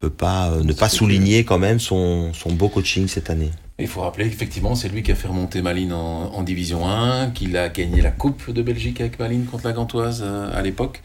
peut 0.00 0.10
pas 0.10 0.50
ne 0.62 0.72
pas 0.72 0.88
souligner 0.88 1.44
quand 1.44 1.58
même 1.58 1.78
son, 1.78 2.32
son 2.32 2.52
beau 2.52 2.68
coaching 2.68 3.06
cette 3.06 3.30
année. 3.30 3.50
Il 3.78 3.86
faut 3.86 4.00
rappeler 4.00 4.28
qu'effectivement, 4.28 4.74
c'est 4.74 4.88
lui 4.88 5.02
qui 5.02 5.12
a 5.12 5.14
fait 5.14 5.28
remonter 5.28 5.62
Malines 5.62 5.92
en, 5.92 6.42
Division 6.42 6.86
1, 6.88 7.30
qu'il 7.30 7.56
a 7.56 7.68
gagné 7.68 8.02
la 8.02 8.10
Coupe 8.10 8.50
de 8.50 8.62
Belgique 8.62 9.00
avec 9.00 9.18
Malines 9.18 9.46
contre 9.46 9.66
la 9.66 9.72
Gantoise 9.72 10.22
à 10.22 10.60
l'époque. 10.60 11.00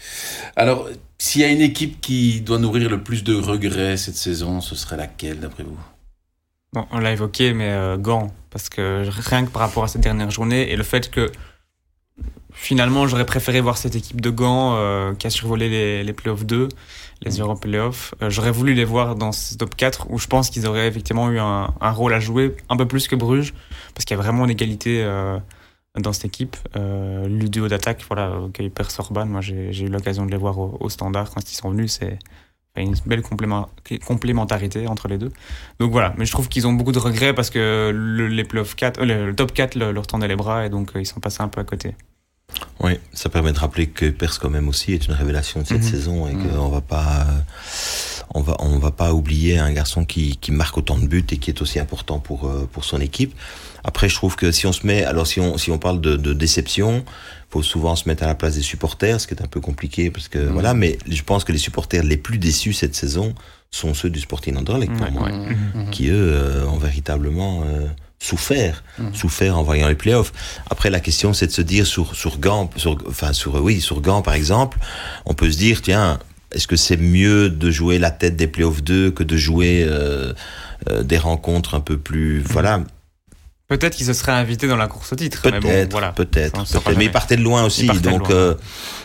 Alors, 0.55 0.89
s'il 1.17 1.41
y 1.41 1.43
a 1.45 1.49
une 1.49 1.61
équipe 1.61 2.01
qui 2.01 2.41
doit 2.41 2.57
nourrir 2.57 2.89
le 2.89 3.01
plus 3.01 3.23
de 3.23 3.33
regrets 3.35 3.95
cette 3.95 4.15
saison, 4.15 4.59
ce 4.59 4.75
serait 4.75 4.97
laquelle 4.97 5.39
d'après 5.39 5.63
vous? 5.63 5.77
Bon, 6.73 6.85
On 6.91 6.99
l'a 6.99 7.13
évoqué, 7.13 7.53
mais 7.53 7.69
euh, 7.69 7.97
Gand, 7.97 8.33
parce 8.49 8.67
que 8.67 9.05
rien 9.09 9.45
que 9.45 9.51
par 9.51 9.61
rapport 9.61 9.85
à 9.85 9.87
cette 9.87 10.01
dernière 10.01 10.31
journée 10.31 10.71
et 10.71 10.75
le 10.75 10.83
fait 10.83 11.09
que 11.09 11.31
finalement 12.55 13.07
j'aurais 13.07 13.25
préféré 13.25 13.61
voir 13.61 13.77
cette 13.77 13.95
équipe 13.95 14.21
de 14.21 14.29
Gand 14.29 14.75
euh, 14.75 15.13
qui 15.13 15.27
a 15.27 15.29
survolé 15.29 15.69
les, 15.69 16.03
les 16.03 16.13
playoffs 16.13 16.45
2, 16.45 16.69
les 17.21 17.31
mm. 17.31 17.41
Europe 17.41 17.61
Playoffs. 17.61 18.15
Euh, 18.21 18.29
j'aurais 18.29 18.51
voulu 18.51 18.73
les 18.73 18.85
voir 18.85 19.15
dans 19.15 19.31
ce 19.31 19.55
top 19.55 19.75
4 19.75 20.07
où 20.09 20.17
je 20.17 20.27
pense 20.27 20.49
qu'ils 20.49 20.65
auraient 20.65 20.87
effectivement 20.87 21.29
eu 21.29 21.39
un, 21.39 21.73
un, 21.79 21.91
rôle 21.91 22.13
à 22.13 22.19
jouer 22.19 22.55
un 22.69 22.77
peu 22.77 22.87
plus 22.87 23.07
que 23.07 23.15
Bruges, 23.15 23.53
parce 23.93 24.05
qu'il 24.05 24.17
y 24.17 24.19
a 24.19 24.23
vraiment 24.23 24.45
une 24.45 24.51
égalité 24.51 25.03
dans 25.99 26.13
cette 26.13 26.25
équipe. 26.25 26.57
Euh, 26.75 27.27
le 27.27 27.47
duo 27.49 27.67
d'attaque, 27.67 28.03
voilà, 28.07 28.39
okay, 28.39 28.69
Per 28.69 28.89
Sorban, 28.89 29.25
moi 29.25 29.41
j'ai 29.41 29.81
eu 29.81 29.87
l'occasion 29.87 30.25
de 30.25 30.31
les 30.31 30.37
voir 30.37 30.57
au, 30.59 30.89
standard 30.89 31.31
quand 31.31 31.51
ils 31.51 31.55
sont 31.55 31.69
venus. 31.69 31.99
C'est 31.99 32.19
une 32.77 32.95
belle 33.05 33.21
complémentarité 33.21 34.87
entre 34.87 35.07
les 35.07 35.17
deux. 35.17 35.31
Donc 35.79 35.91
voilà, 35.91 36.13
mais 36.17 36.25
je 36.25 36.31
trouve 36.31 36.49
qu'ils 36.49 36.67
ont 36.67 36.73
beaucoup 36.73 36.91
de 36.91 36.99
regrets 36.99 37.33
parce 37.33 37.49
que 37.49 37.91
le, 37.93 38.27
les 38.27 38.45
4, 38.45 38.99
euh, 38.99 39.27
le, 39.27 39.35
top 39.35 39.53
4 39.53 39.77
leur 39.77 40.07
tendait 40.07 40.27
les 40.27 40.35
bras 40.35 40.65
et 40.65 40.69
donc 40.69 40.95
euh, 40.95 41.01
ils 41.01 41.05
sont 41.05 41.19
passés 41.19 41.41
un 41.41 41.47
peu 41.47 41.61
à 41.61 41.63
côté. 41.63 41.95
Oui, 42.81 42.99
ça 43.13 43.29
permet 43.29 43.53
de 43.53 43.59
rappeler 43.59 43.87
que 43.87 44.09
Perse 44.09 44.37
quand 44.37 44.49
même 44.49 44.67
aussi 44.67 44.93
est 44.93 45.07
une 45.07 45.13
révélation 45.13 45.61
de 45.61 45.67
cette 45.67 45.83
mhm. 45.83 45.89
saison 45.89 46.27
et 46.27 46.33
mhm. 46.33 46.49
qu'on 46.49 46.69
va 46.69 46.81
pas 46.81 47.25
on 48.33 48.41
va 48.41 48.55
on 48.59 48.77
va 48.79 48.91
pas 48.91 49.13
oublier 49.13 49.59
un 49.59 49.71
garçon 49.71 50.05
qui, 50.05 50.37
qui 50.37 50.51
marque 50.51 50.77
autant 50.77 50.97
de 50.97 51.07
buts 51.07 51.25
et 51.31 51.37
qui 51.37 51.49
est 51.49 51.61
aussi 51.61 51.79
important 51.79 52.19
pour 52.19 52.51
pour 52.71 52.83
son 52.83 52.99
équipe. 52.99 53.33
Après, 53.87 54.09
je 54.09 54.15
trouve 54.15 54.35
que 54.35 54.51
si 54.51 54.65
on 54.65 54.73
se 54.73 54.85
met, 54.85 55.03
alors 55.03 55.27
si 55.27 55.39
on, 55.39 55.59
si 55.59 55.69
on 55.69 55.77
parle 55.77 56.01
de, 56.01 56.15
de 56.15 56.33
déception, 56.33 57.05
faut 57.51 57.61
souvent 57.61 57.95
se 57.95 58.09
mettre 58.09 58.23
à 58.23 58.27
la 58.27 58.33
place 58.33 58.55
des 58.55 58.63
supporters, 58.63 59.21
ce 59.21 59.27
qui 59.27 59.35
est 59.35 59.43
un 59.43 59.47
peu 59.47 59.61
compliqué 59.61 60.09
parce 60.09 60.27
que 60.27 60.39
mmh. 60.39 60.51
voilà, 60.51 60.73
mais 60.73 60.97
je 61.07 61.21
pense 61.21 61.43
que 61.43 61.51
les 61.51 61.59
supporters 61.59 62.03
les 62.03 62.17
plus 62.17 62.39
déçus 62.39 62.73
cette 62.73 62.95
saison 62.95 63.35
sont 63.69 63.93
ceux 63.93 64.09
du 64.09 64.19
Sporting 64.19 64.57
Anderlecht 64.57 64.91
pour 64.91 65.11
moi, 65.11 65.29
qui 65.91 66.07
eux 66.09 66.31
euh, 66.33 66.65
ont 66.65 66.77
véritablement 66.77 67.63
euh, 67.63 67.87
souffert, 68.19 68.83
souffert 69.13 69.57
en 69.57 69.63
voyant 69.63 69.87
les 69.87 69.95
playoffs. 69.95 70.31
Après, 70.69 70.89
la 70.89 70.99
question 70.99 71.33
c'est 71.33 71.47
de 71.47 71.51
se 71.51 71.61
dire 71.61 71.85
sur 71.85 72.15
sur 72.15 72.39
Gant, 72.39 72.69
sur, 72.75 72.97
enfin 73.07 73.33
sur 73.33 73.55
oui 73.63 73.81
sur 73.81 74.01
Gant 74.01 74.21
par 74.21 74.33
exemple, 74.33 74.77
on 75.25 75.33
peut 75.33 75.51
se 75.51 75.57
dire 75.57 75.81
tiens, 75.81 76.19
est-ce 76.51 76.67
que 76.67 76.75
c'est 76.75 76.97
mieux 76.97 77.49
de 77.49 77.69
jouer 77.69 77.99
la 77.99 78.11
tête 78.11 78.35
des 78.35 78.47
playoffs 78.47 78.83
2 78.83 79.11
que 79.11 79.23
de 79.23 79.37
jouer 79.37 79.85
euh, 79.87 80.33
euh, 80.89 81.03
des 81.03 81.17
rencontres 81.17 81.75
un 81.75 81.81
peu 81.81 81.97
plus 81.97 82.39
voilà 82.39 82.81
Peut-être 83.67 83.95
qu'il 83.95 84.05
se 84.05 84.13
serait 84.13 84.31
invité 84.31 84.67
dans 84.67 84.77
la 84.77 84.87
course 84.87 85.13
au 85.13 85.15
titre. 85.15 85.41
Peut-être, 85.41 85.91
voilà. 85.91 86.11
peut-être. 86.11 86.63
mais 86.95 87.05
il 87.05 87.11
partait 87.11 87.35
de 87.35 87.41
loin 87.41 87.65
aussi, 87.65 87.87
donc 87.87 88.29
euh, 88.29 88.53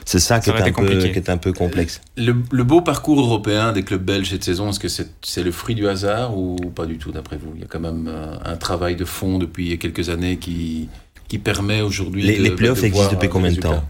c'est 0.05 0.19
ça, 0.19 0.39
qui, 0.39 0.51
est 0.51 0.53
un 0.53 0.71
peu, 0.73 0.99
qui 0.99 1.07
est, 1.07 1.31
un 1.31 1.39
peu, 1.39 1.53
complexe. 1.53 2.03
Le, 2.19 2.33
beau 2.63 2.83
parcours 2.83 3.21
européen 3.21 3.73
des 3.73 3.85
clubs 3.85 4.05
belges 4.05 4.31
cette 4.31 4.45
saison, 4.45 4.69
est-ce 4.69 4.81
que 4.81 4.89
c'est 4.89 5.43
le 5.43 5.53
fruit 5.53 5.75
du 5.75 5.89
hasard 5.89 6.37
ou 6.37 6.57
pas 6.57 6.85
du 6.85 6.99
tout 6.99 7.11
d'après 7.11 7.39
vous? 7.39 7.53
Il 7.55 7.63
y 7.63 7.65
a 7.65 7.69
quand 7.69 7.81
même 7.81 8.07
euh, 8.09 8.37
un 8.45 8.57
travail 8.57 8.97
de 8.97 9.07
fond 9.07 9.39
depuis 9.39 9.79
quelques 9.79 10.11
années 10.11 10.37
qui, 10.37 10.89
qui 11.29 11.39
permet 11.39 11.81
aujourd'hui... 11.81 12.23
Les, 12.23 12.39
les 12.39 12.51
playoffs 12.51 12.83
existent 12.83 13.13
depuis 13.13 13.31
combien 13.31 13.53
de 13.53 13.61
temps? 13.61 13.83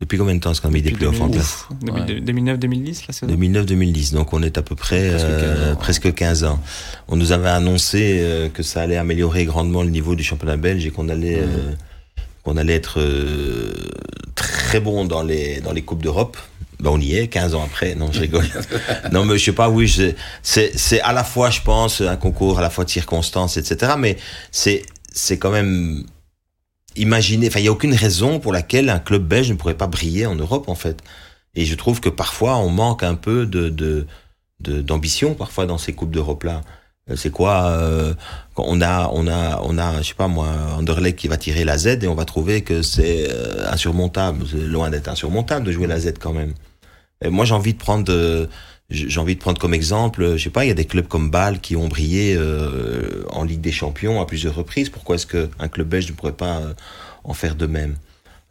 Depuis 0.00 0.18
combien 0.18 0.34
de 0.34 0.40
temps 0.40 0.50
est-ce 0.50 0.60
qu'on 0.60 0.68
a 0.68 0.72
mis 0.72 0.82
des 0.82 0.90
playoffs 0.90 1.20
en 1.22 1.30
place 1.30 1.66
2009-2010, 1.82 3.26
là, 3.26 3.34
2009-2010, 3.34 4.12
donc 4.12 4.34
on 4.34 4.42
est 4.42 4.58
à 4.58 4.62
peu 4.62 4.74
près 4.74 5.16
presque 5.80 6.12
15, 6.12 6.44
ans. 6.44 6.60
On 7.08 7.16
nous 7.16 7.32
avait 7.32 7.48
annoncé 7.48 8.18
euh, 8.20 8.50
que 8.50 8.62
ça 8.62 8.82
allait 8.82 8.98
améliorer 8.98 9.46
grandement 9.46 9.82
le 9.82 9.88
niveau 9.88 10.14
du 10.14 10.22
championnat 10.22 10.58
belge 10.58 10.84
et 10.84 10.90
qu'on 10.90 11.08
allait, 11.08 11.38
euh, 11.38 11.72
qu'on 12.42 12.58
allait 12.58 12.74
être 12.74 13.00
euh, 13.00 13.72
très 14.34 14.80
bon 14.80 15.06
dans 15.06 15.22
les, 15.22 15.60
dans 15.62 15.72
les 15.72 15.82
Coupes 15.82 16.02
d'Europe. 16.02 16.36
Ben, 16.78 16.90
on 16.90 17.00
y 17.00 17.16
est, 17.16 17.28
15 17.28 17.54
ans 17.54 17.64
après. 17.64 17.94
Non, 17.94 18.12
je 18.12 18.20
rigole. 18.20 18.44
non, 19.12 19.24
mais 19.24 19.38
je 19.38 19.44
sais 19.46 19.52
pas, 19.52 19.70
oui, 19.70 19.90
c'est, 20.42 20.76
c'est 20.76 21.00
à 21.00 21.14
la 21.14 21.24
fois, 21.24 21.48
je 21.48 21.62
pense, 21.62 22.02
un 22.02 22.16
concours 22.16 22.58
à 22.58 22.62
la 22.62 22.68
fois 22.68 22.84
de 22.84 22.90
circonstances, 22.90 23.56
etc. 23.56 23.94
Mais 23.98 24.18
c'est, 24.52 24.82
c'est 25.10 25.38
quand 25.38 25.50
même 25.50 26.04
imaginer, 26.96 27.48
enfin, 27.48 27.60
il 27.60 27.64
n'y 27.64 27.68
a 27.68 27.72
aucune 27.72 27.94
raison 27.94 28.40
pour 28.40 28.52
laquelle 28.52 28.90
un 28.90 28.98
club 28.98 29.26
belge 29.26 29.50
ne 29.50 29.56
pourrait 29.56 29.76
pas 29.76 29.86
briller 29.86 30.26
en 30.26 30.34
Europe, 30.34 30.68
en 30.68 30.74
fait. 30.74 31.02
Et 31.54 31.64
je 31.64 31.74
trouve 31.74 32.00
que 32.00 32.08
parfois, 32.08 32.56
on 32.58 32.68
manque 32.68 33.02
un 33.02 33.14
peu 33.14 33.46
de, 33.46 33.68
de, 33.68 34.06
d'ambition, 34.60 35.34
parfois, 35.34 35.66
dans 35.66 35.78
ces 35.78 35.92
Coupes 35.92 36.10
d'Europe-là. 36.10 36.62
Euh, 37.10 37.16
c'est 37.16 37.30
quoi 37.30 37.66
euh, 37.66 38.14
On 38.56 38.80
a, 38.80 39.10
on 39.12 39.26
a, 39.28 39.60
on 39.62 39.78
a, 39.78 40.02
je 40.02 40.08
sais 40.08 40.14
pas 40.14 40.28
moi, 40.28 40.48
Anderlecht 40.76 41.18
qui 41.18 41.28
va 41.28 41.36
tirer 41.36 41.64
la 41.64 41.78
Z 41.78 42.02
et 42.02 42.08
on 42.08 42.14
va 42.14 42.24
trouver 42.24 42.62
que 42.62 42.82
c'est 42.82 43.28
euh, 43.30 43.70
insurmontable. 43.70 44.44
C'est 44.50 44.58
loin 44.58 44.90
d'être 44.90 45.08
insurmontable 45.08 45.66
de 45.66 45.72
jouer 45.72 45.86
la 45.86 46.00
Z 46.00 46.14
quand 46.20 46.32
même. 46.32 46.54
Et 47.24 47.30
moi, 47.30 47.44
j'ai 47.44 47.54
envie 47.54 47.72
de 47.74 47.78
prendre 47.78 48.04
de, 48.04 48.48
j'ai 48.88 49.18
envie 49.18 49.34
de 49.34 49.40
prendre 49.40 49.60
comme 49.60 49.74
exemple, 49.74 50.36
je 50.36 50.44
sais 50.44 50.50
pas, 50.50 50.64
il 50.64 50.68
y 50.68 50.70
a 50.70 50.74
des 50.74 50.84
clubs 50.84 51.08
comme 51.08 51.28
Bâle 51.28 51.60
qui 51.60 51.74
ont 51.74 51.88
brillé 51.88 52.36
euh, 52.36 53.24
en 53.30 53.42
Ligue 53.42 53.60
des 53.60 53.72
Champions 53.72 54.20
à 54.20 54.26
plusieurs 54.26 54.54
reprises. 54.54 54.90
Pourquoi 54.90 55.16
est-ce 55.16 55.26
qu'un 55.26 55.68
club 55.68 55.88
belge 55.88 56.08
ne 56.08 56.12
pourrait 56.12 56.32
pas 56.32 56.58
euh, 56.58 56.74
en 57.24 57.34
faire 57.34 57.56
de 57.56 57.66
même? 57.66 57.96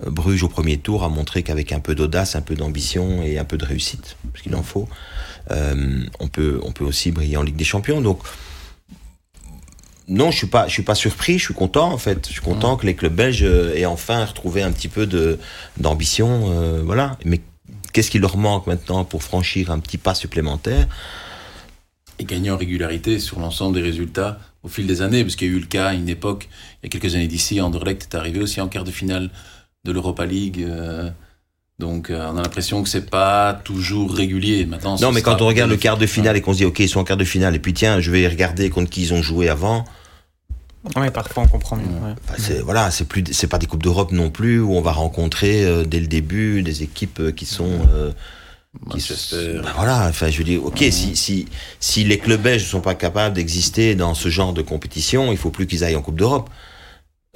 Euh, 0.06 0.10
Bruges 0.10 0.44
au 0.44 0.50
premier 0.50 0.78
tour 0.78 1.06
a 1.06 1.10
montré 1.10 1.42
qu'avec 1.42 1.72
un 1.72 1.80
peu 1.80 1.96
d'audace, 1.96 2.36
un 2.36 2.42
peu 2.42 2.56
d'ambition 2.56 3.24
et 3.24 3.38
un 3.38 3.46
peu 3.46 3.58
de 3.58 3.64
réussite, 3.64 4.18
parce 4.34 4.44
qu'il 4.44 4.56
en 4.56 4.64
faut, 4.64 4.90
on 5.50 6.28
peut 6.28 6.60
on 6.64 6.72
peut 6.74 6.84
aussi 6.84 7.12
briller 7.12 7.38
en 7.38 7.44
Ligue 7.44 7.56
des 7.56 7.64
Champions. 7.64 8.02
Donc 8.02 8.20
non, 10.10 10.32
je 10.32 10.38
suis 10.38 10.48
pas, 10.48 10.68
je 10.68 10.74
suis 10.74 10.84
pas 10.84 10.96
surpris. 10.96 11.38
Je 11.38 11.46
suis 11.46 11.54
content 11.54 11.94
en 11.94 11.98
fait. 11.98 12.28
Je 12.28 12.34
suis 12.34 12.42
content 12.42 12.76
que 12.76 12.86
les 12.86 12.96
clubs 12.96 13.16
belges 13.16 13.44
aient 13.44 13.86
enfin 13.86 14.26
retrouvé 14.26 14.64
un 14.64 14.72
petit 14.74 14.90
peu 14.90 15.08
de 15.08 15.40
d'ambition, 15.78 16.82
voilà. 16.84 17.18
Mais 17.24 17.40
Qu'est-ce 17.96 18.12
qui 18.12 18.20
leur 18.20 18.36
manque 18.36 18.68
maintenant 18.68 19.06
pour 19.06 19.24
franchir 19.24 19.72
un 19.72 19.80
petit 19.80 19.98
pas 19.98 20.14
supplémentaire 20.14 20.86
Et 22.20 22.26
gagner 22.26 22.52
en 22.52 22.58
régularité 22.58 23.20
sur 23.20 23.40
l'ensemble 23.40 23.74
des 23.74 23.82
résultats 23.82 24.38
au 24.64 24.68
fil 24.68 24.86
des 24.86 25.02
années, 25.02 25.24
parce 25.24 25.38
qu'il 25.38 25.48
y 25.48 25.52
a 25.52 25.54
eu 25.54 25.60
le 25.62 25.66
cas 25.66 25.88
à 25.88 25.94
une 25.94 26.10
époque, 26.10 26.50
il 26.84 26.88
y 26.88 26.88
a 26.88 26.90
quelques 26.90 27.16
années 27.16 27.30
d'ici, 27.30 27.62
Anderlecht 27.62 28.04
est 28.12 28.18
arrivé 28.18 28.42
aussi 28.42 28.60
en 28.60 28.68
quart 28.68 28.84
de 28.84 28.92
finale 28.92 29.30
de 29.86 29.94
l'Europa 29.94 30.26
League. 30.26 30.62
Euh, 30.62 31.10
donc 31.80 32.10
euh, 32.10 32.30
on 32.34 32.36
a 32.36 32.42
l'impression 32.42 32.84
que 32.84 32.90
c'est 32.90 33.10
pas 33.10 33.54
toujours 33.64 34.14
régulier. 34.14 34.66
Maintenant, 34.66 34.98
non, 35.00 35.14
mais 35.14 35.22
quand 35.22 35.42
on 35.42 35.48
regarde 35.48 35.72
le 35.72 35.78
quart 35.78 35.98
de 35.98 36.06
finale 36.06 36.36
et 36.36 36.42
qu'on 36.42 36.52
se 36.52 36.58
dit 36.58 36.66
ok 36.66 36.80
ils 36.80 36.90
sont 36.90 37.00
en 37.00 37.06
quart 37.06 37.16
de 37.16 37.24
finale 37.24 37.56
et 37.56 37.60
puis 37.60 37.74
tiens 37.74 38.02
je 38.02 38.12
vais 38.12 38.28
regarder 38.28 38.70
contre 38.70 38.90
qui 38.90 39.04
ils 39.04 39.14
ont 39.14 39.22
joué 39.22 39.48
avant, 39.48 39.86
oui, 40.96 41.10
parfois 41.12 41.44
on 41.44 41.48
comprend 41.48 41.76
mieux. 41.76 41.86
c'est 42.38 42.60
voilà, 42.60 42.92
c'est 42.92 43.06
plus, 43.06 43.24
c'est 43.32 43.48
pas 43.48 43.58
des 43.58 43.66
coupes 43.66 43.84
d'Europe 43.84 44.12
non 44.12 44.30
plus 44.30 44.60
où 44.60 44.74
on 44.74 44.82
va 44.82 44.92
rencontrer 44.92 45.66
euh, 45.66 45.84
dès 45.84 46.00
le 46.00 46.08
début 46.08 46.62
des 46.62 46.84
équipes 46.84 47.20
euh, 47.20 47.32
qui 47.32 47.46
sont. 47.46 47.70
Euh, 47.94 48.12
qui 48.92 49.00
bah, 49.64 49.74
voilà, 49.78 50.08
enfin 50.10 50.30
je 50.30 50.38
veux 50.38 50.44
dire, 50.44 50.64
ok, 50.66 50.80
si, 50.92 51.16
si, 51.16 51.48
si 51.80 52.04
les 52.04 52.18
clubs 52.18 52.42
belges 52.42 52.64
ne 52.64 52.68
sont 52.68 52.82
pas 52.82 52.94
capables 52.94 53.34
d'exister 53.34 53.96
dans 53.96 54.14
ce 54.14 54.28
genre 54.28 54.52
de 54.52 54.62
compétition, 54.62 55.32
il 55.32 55.38
faut 55.38 55.50
plus 55.50 55.66
qu'ils 55.66 55.86
aillent 55.86 55.96
en 55.96 56.02
Coupe 56.02 56.18
d'Europe. 56.18 56.50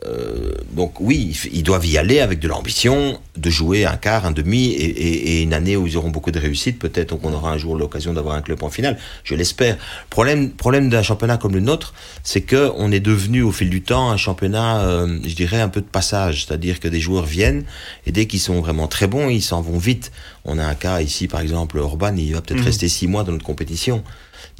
Euh, 0.05 0.53
donc 0.71 1.01
oui, 1.01 1.37
ils 1.51 1.63
doivent 1.63 1.85
y 1.85 1.97
aller 1.97 2.21
avec 2.21 2.39
de 2.39 2.47
l'ambition 2.47 3.19
de 3.35 3.49
jouer 3.49 3.85
un 3.85 3.97
quart, 3.97 4.25
un 4.25 4.31
demi 4.31 4.67
et, 4.71 5.41
une 5.41 5.53
année 5.53 5.75
où 5.75 5.87
ils 5.87 5.97
auront 5.97 6.09
beaucoup 6.09 6.31
de 6.31 6.39
réussite. 6.39 6.79
Peut-être 6.79 7.15
qu'on 7.17 7.33
aura 7.33 7.51
un 7.51 7.57
jour 7.57 7.75
l'occasion 7.75 8.13
d'avoir 8.13 8.35
un 8.35 8.41
club 8.41 8.63
en 8.63 8.69
finale. 8.69 8.97
Je 9.23 9.35
l'espère. 9.35 9.77
Problème, 10.09 10.51
problème 10.51 10.89
d'un 10.89 11.01
championnat 11.01 11.37
comme 11.37 11.53
le 11.53 11.59
nôtre, 11.59 11.93
c'est 12.23 12.41
que 12.41 12.71
on 12.77 12.91
est 12.91 12.99
devenu 12.99 13.41
au 13.41 13.51
fil 13.51 13.69
du 13.69 13.81
temps 13.81 14.09
un 14.09 14.17
championnat, 14.17 14.81
euh, 14.81 15.19
je 15.25 15.35
dirais 15.35 15.59
un 15.59 15.69
peu 15.69 15.81
de 15.81 15.87
passage, 15.87 16.45
c'est-à-dire 16.45 16.79
que 16.79 16.87
des 16.87 16.99
joueurs 16.99 17.25
viennent 17.25 17.63
et 18.05 18.11
dès 18.11 18.25
qu'ils 18.25 18.39
sont 18.39 18.61
vraiment 18.61 18.87
très 18.87 19.07
bons, 19.07 19.29
ils 19.29 19.41
s'en 19.41 19.61
vont 19.61 19.77
vite. 19.77 20.11
On 20.45 20.57
a 20.57 20.65
un 20.65 20.75
cas 20.75 21.01
ici, 21.01 21.27
par 21.27 21.41
exemple, 21.41 21.77
Orban, 21.77 22.15
il 22.15 22.33
va 22.33 22.41
peut-être 22.41 22.61
mmh. 22.61 22.65
rester 22.65 22.87
six 22.87 23.07
mois 23.07 23.23
dans 23.23 23.33
notre 23.33 23.45
compétition 23.45 24.03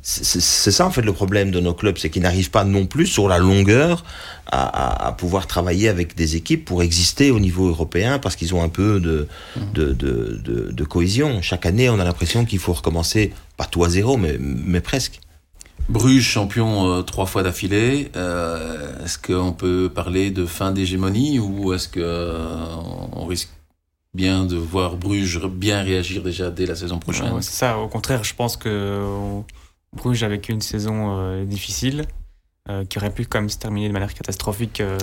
c'est 0.02 0.72
ça 0.72 0.86
en 0.86 0.92
fait 0.92 1.02
le 1.02 1.14
problème 1.14 1.52
de 1.52 1.60
nos 1.60 1.74
clubs, 1.74 1.98
c'est 1.98 2.10
qu'ils 2.10 2.22
n'arrivent 2.22 2.52
pas 2.52 2.64
non 2.64 2.86
plus 2.86 3.08
sur 3.08 3.28
la 3.28 3.38
longueur 3.38 4.04
à, 4.52 5.16
pouvoir 5.18 5.48
travailler 5.48 5.90
avec 5.90 6.16
des 6.16 6.36
équipes 6.36 6.66
pour 6.66 6.82
exister 6.82 7.32
au 7.32 7.40
niveau 7.40 7.68
européen 7.68 8.20
parce 8.20 8.36
qu'ils 8.36 8.56
ont 8.56 8.64
un 8.64 8.70
peu 8.70 9.00
de, 9.00 9.28
de, 9.74 10.84
cohésion. 10.84 11.42
Chaque 11.42 11.66
année, 11.66 11.90
on 11.90 12.00
a 12.00 12.04
l'impression 12.04 12.46
qu'il 12.46 12.60
faut 12.60 12.74
recommencer, 12.74 13.34
pas 13.58 13.66
tout 13.66 13.84
à 13.84 13.90
zéro, 13.90 14.18
mais, 14.18 14.38
mais 14.40 14.82
presque. 14.82 15.20
Bruges, 15.88 16.24
champion 16.24 16.92
euh, 16.92 17.02
trois 17.02 17.26
fois 17.26 17.42
d'affilée. 17.42 18.12
Euh, 18.16 19.04
est-ce 19.04 19.18
qu'on 19.18 19.54
peut 19.54 19.92
parler 19.94 20.30
de 20.30 20.46
fin 20.46 20.72
d'hégémonie 20.72 21.40
ou 21.40 21.74
est-ce 21.74 21.88
qu'on 21.88 22.00
euh, 22.00 23.26
risque 23.28 23.50
bien 24.14 24.46
de 24.46 24.56
voir 24.56 24.98
Bruges 24.98 25.40
bien 25.48 25.82
réagir 25.82 26.22
déjà 26.22 26.52
dès 26.52 26.68
la 26.68 26.76
saison 26.76 27.00
prochaine? 27.00 27.42
Ça, 27.42 27.80
au 27.80 27.88
contraire, 27.88 28.24
je 28.24 28.36
pense 28.36 28.56
que 28.56 29.42
Bruges 29.94 30.24
a 30.24 30.28
vécu 30.28 30.52
une 30.52 30.62
saison 30.62 31.18
euh, 31.18 31.46
difficile, 31.46 32.06
euh, 32.70 32.86
qui 32.86 32.98
aurait 32.98 33.14
pu 33.14 33.26
quand 33.26 33.40
même 33.40 33.50
se 33.50 33.58
terminer 33.58 33.88
de 33.88 33.94
manière 33.94 34.14
catastrophique 34.14 34.82
euh, 34.82 34.98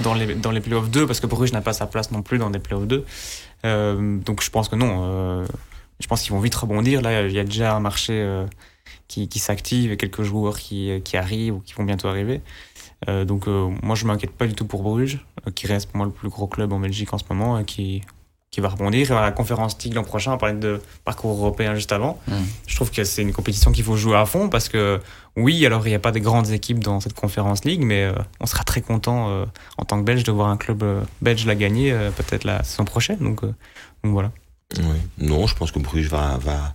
dans, 0.00 0.14
les, 0.14 0.34
dans 0.34 0.50
les 0.50 0.60
playoffs 0.60 0.90
2, 0.90 1.06
parce 1.06 1.20
que 1.20 1.26
Bruges 1.26 1.52
n'a 1.52 1.60
pas 1.60 1.72
sa 1.72 1.86
place 1.86 2.10
non 2.10 2.22
plus 2.22 2.38
dans 2.38 2.48
les 2.48 2.58
playoffs 2.58 2.86
2. 2.86 3.04
donc 4.24 4.42
je 4.42 4.50
pense 4.50 4.68
que 4.68 4.76
non. 4.76 5.44
je 6.00 6.06
pense 6.06 6.22
qu'ils 6.22 6.32
vont 6.32 6.40
vite 6.40 6.54
rebondir. 6.54 7.02
Là, 7.02 7.26
il 7.26 7.32
y 7.32 7.38
a 7.38 7.44
déjà 7.44 7.74
un 7.76 7.80
marché 7.80 8.26
qui, 9.08 9.28
qui 9.28 9.38
s'activent 9.38 9.92
et 9.92 9.96
quelques 9.96 10.22
joueurs 10.22 10.58
qui, 10.58 11.00
qui 11.04 11.16
arrivent 11.16 11.56
ou 11.56 11.60
qui 11.60 11.74
vont 11.74 11.84
bientôt 11.84 12.08
arriver. 12.08 12.40
Euh, 13.08 13.24
donc 13.24 13.46
moi 13.46 13.94
je 13.94 14.06
m'inquiète 14.06 14.32
pas 14.32 14.46
du 14.46 14.54
tout 14.54 14.66
pour 14.66 14.82
Bruges, 14.82 15.24
qui 15.54 15.66
reste 15.66 15.90
pour 15.90 15.98
moi 15.98 16.06
le 16.06 16.12
plus 16.12 16.28
gros 16.28 16.46
club 16.46 16.72
en 16.72 16.80
Belgique 16.80 17.12
en 17.12 17.18
ce 17.18 17.24
moment 17.28 17.58
et 17.58 17.64
qui 17.64 18.02
qui 18.50 18.60
va 18.60 18.68
rebondir. 18.68 19.00
Il 19.00 19.06
va 19.06 19.20
à 19.20 19.22
la 19.22 19.32
conférence 19.32 19.78
TIG 19.78 19.94
l'an 19.94 20.02
prochain, 20.02 20.32
on 20.32 20.38
parlait 20.38 20.56
de 20.56 20.80
parcours 21.04 21.32
européen 21.32 21.74
juste 21.74 21.92
avant. 21.92 22.20
Mm. 22.26 22.34
Je 22.66 22.74
trouve 22.74 22.90
que 22.90 23.04
c'est 23.04 23.22
une 23.22 23.32
compétition 23.32 23.70
qu'il 23.70 23.84
faut 23.84 23.96
jouer 23.96 24.16
à 24.16 24.26
fond 24.26 24.48
parce 24.48 24.68
que, 24.68 25.00
oui, 25.36 25.64
alors 25.64 25.86
il 25.86 25.90
n'y 25.90 25.96
a 25.96 26.00
pas 26.00 26.10
des 26.10 26.20
grandes 26.20 26.50
équipes 26.50 26.80
dans 26.80 26.98
cette 27.00 27.14
conférence 27.14 27.64
League, 27.64 27.82
mais 27.82 28.04
euh, 28.04 28.12
on 28.40 28.46
sera 28.46 28.64
très 28.64 28.80
content 28.80 29.28
euh, 29.30 29.44
en 29.78 29.84
tant 29.84 30.00
que 30.00 30.04
Belge 30.04 30.24
de 30.24 30.32
voir 30.32 30.48
un 30.48 30.56
club 30.56 30.82
euh, 30.82 31.00
belge 31.22 31.46
la 31.46 31.54
gagner 31.54 31.96
peut-être 32.16 32.44
la 32.44 32.62
saison 32.64 32.84
prochaine. 32.84 33.18
Donc, 33.18 33.42
donc 33.42 33.54
voilà. 34.12 34.32
Oui. 34.78 34.98
Non, 35.18 35.46
je 35.46 35.54
pense 35.54 35.70
que 35.70 35.78
Bruges 35.78 36.08
va, 36.08 36.38
va, 36.38 36.74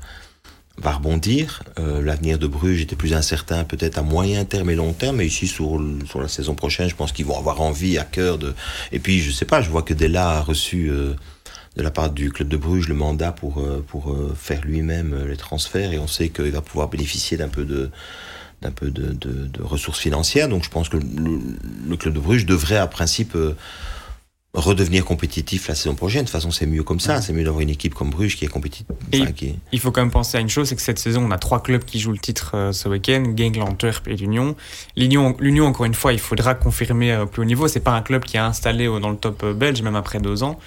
va 0.78 0.92
rebondir. 0.92 1.64
L'avenir 1.78 2.40
de 2.40 2.48
Bruges 2.48 2.82
était 2.82 2.96
plus 2.96 3.14
incertain 3.14 3.64
peut-être 3.64 3.98
à 3.98 4.02
moyen 4.02 4.46
terme 4.46 4.70
et 4.70 4.76
long 4.76 4.94
terme, 4.94 5.18
mais 5.18 5.26
ici 5.26 5.48
sur, 5.48 5.82
sur 6.06 6.22
la 6.22 6.28
saison 6.28 6.56
prochaine, 6.56 6.90
je 6.90 6.96
pense 6.96 7.12
qu'ils 7.12 7.26
vont 7.26 7.38
avoir 7.38 7.62
envie, 7.62 7.98
à 7.98 8.04
cœur 8.04 8.38
de... 8.38 8.54
Et 8.92 9.00
puis, 9.00 9.20
je 9.20 9.32
sais 9.32 9.46
pas, 9.46 9.62
je 9.62 9.70
vois 9.70 9.84
que 9.84 9.94
Della 9.94 10.32
a 10.32 10.42
reçu 10.42 10.92
de 11.76 11.84
la 11.84 11.92
part 11.92 12.10
du 12.10 12.32
club 12.32 12.48
de 12.48 12.58
Bruges 12.58 12.88
le 12.88 12.96
mandat 12.96 13.32
pour, 13.32 13.60
euh, 13.60 13.84
pour 13.88 14.12
euh, 14.12 14.34
faire 14.36 14.62
lui-même 14.64 15.14
euh, 15.14 15.28
les 15.28 15.38
transferts 15.38 15.92
et 15.92 16.00
on 16.00 16.08
sait 16.08 16.30
qu'il 16.30 16.52
va 16.52 16.62
pouvoir 16.62 16.88
bénéficier 16.88 17.38
d'un 17.38 17.50
peu 17.50 17.66
de 17.66 17.90
d'un 18.62 18.72
peu 18.72 18.90
de, 18.90 19.12
de, 19.12 19.48
de, 19.48 19.62
ressources 19.62 20.00
financières. 20.00 20.48
Donc 20.48 20.64
je 20.64 20.70
pense 20.70 20.88
que 20.88 20.96
le, 20.96 21.98
club 21.98 22.14
de 22.14 22.20
Bruges 22.20 22.46
devrait 22.46 22.78
à 22.78 22.88
principe 22.88 23.38
redevenir 24.54 25.04
compétitif 25.04 25.68
la 25.68 25.76
saison 25.76 25.94
prochaine. 25.94 26.22
De 26.22 26.28
toute 26.28 26.32
façon, 26.32 26.52
c'est 26.52 26.66
mieux 26.66 26.82
comme 26.82 27.02
ça. 27.02 27.22
C'est 27.22 27.34
mieux 27.34 27.44
d'avoir 27.44 27.62
une 27.62 27.70
équipe 27.70 27.94
comme 27.94 28.10
Bruges 28.10 28.38
qui 28.38 28.46
est 28.46 28.48
compétitive. 28.48 28.88
Il 29.74 29.80
faut 29.80 29.92
quand 29.92 30.02
même 30.02 30.10
penser 30.10 30.38
à 30.38 30.40
une 30.40 30.50
chose, 30.50 30.70
c'est 30.70 30.78
que 30.78 30.82
cette 30.82 31.00
saison, 31.00 31.26
on 31.28 31.32
a 31.32 31.38
trois 31.38 31.62
clubs 31.62 31.84
qui 31.84 32.00
jouent 32.00 32.14
le 32.14 32.18
titre 32.18 32.72
ce 32.72 32.88
week-end, 32.88 33.34
Genk, 33.36 33.58
l'Antwerp 33.58 34.08
et 34.08 34.16
l'Union. 34.16 34.56
L'Union, 34.96 35.66
encore 35.66 35.86
une 35.86 35.94
fois, 35.94 36.14
il 36.14 36.20
faudra 36.20 36.56
confirmer 36.56 37.16
au 37.18 37.28
plus 37.28 37.42
haut 37.42 37.46
niveau. 37.46 37.68
C'est 37.68 37.82
pas 37.82 37.92
un 37.92 38.02
club 38.02 38.24
qui 38.24 38.38
est 38.38 38.40
installé 38.40 38.86
dans 38.86 39.10
le 39.10 39.18
top 39.18 39.46
belge, 39.46 39.82
même 39.82 39.98
après 39.98 40.20
deux 40.20 40.44
ans. 40.44 40.58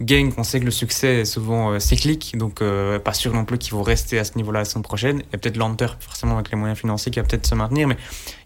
Gang, 0.00 0.32
on 0.36 0.42
sait 0.42 0.58
que 0.58 0.64
le 0.64 0.72
succès 0.72 1.20
est 1.20 1.24
souvent 1.24 1.70
euh, 1.70 1.78
cyclique, 1.78 2.34
donc 2.36 2.60
euh, 2.60 2.98
pas 2.98 3.14
sûr 3.14 3.32
non 3.32 3.44
plus 3.44 3.58
qu'ils 3.58 3.74
vont 3.74 3.82
rester 3.82 4.18
à 4.18 4.24
ce 4.24 4.32
niveau-là 4.36 4.60
la 4.60 4.64
saison 4.64 4.82
prochaine. 4.82 5.22
A 5.32 5.38
peut-être 5.38 5.56
l'Hunter, 5.56 5.86
forcément 6.00 6.34
avec 6.34 6.50
les 6.50 6.56
moyens 6.56 6.78
financiers, 6.78 7.12
qui 7.12 7.20
va 7.20 7.24
peut-être 7.24 7.46
se 7.46 7.54
maintenir, 7.54 7.86
mais 7.86 7.96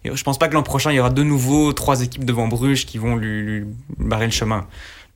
je 0.05 0.23
pense 0.23 0.37
pas 0.37 0.47
que 0.47 0.53
l'an 0.53 0.61
prochain, 0.61 0.91
il 0.91 0.95
y 0.95 0.99
aura 0.99 1.09
de 1.09 1.23
nouveau 1.23 1.73
trois 1.73 2.01
équipes 2.01 2.23
devant 2.23 2.47
Bruges 2.47 2.85
qui 2.85 2.99
vont 2.99 3.15
lui, 3.15 3.65
barrer 3.97 4.25
le 4.25 4.31
chemin. 4.31 4.67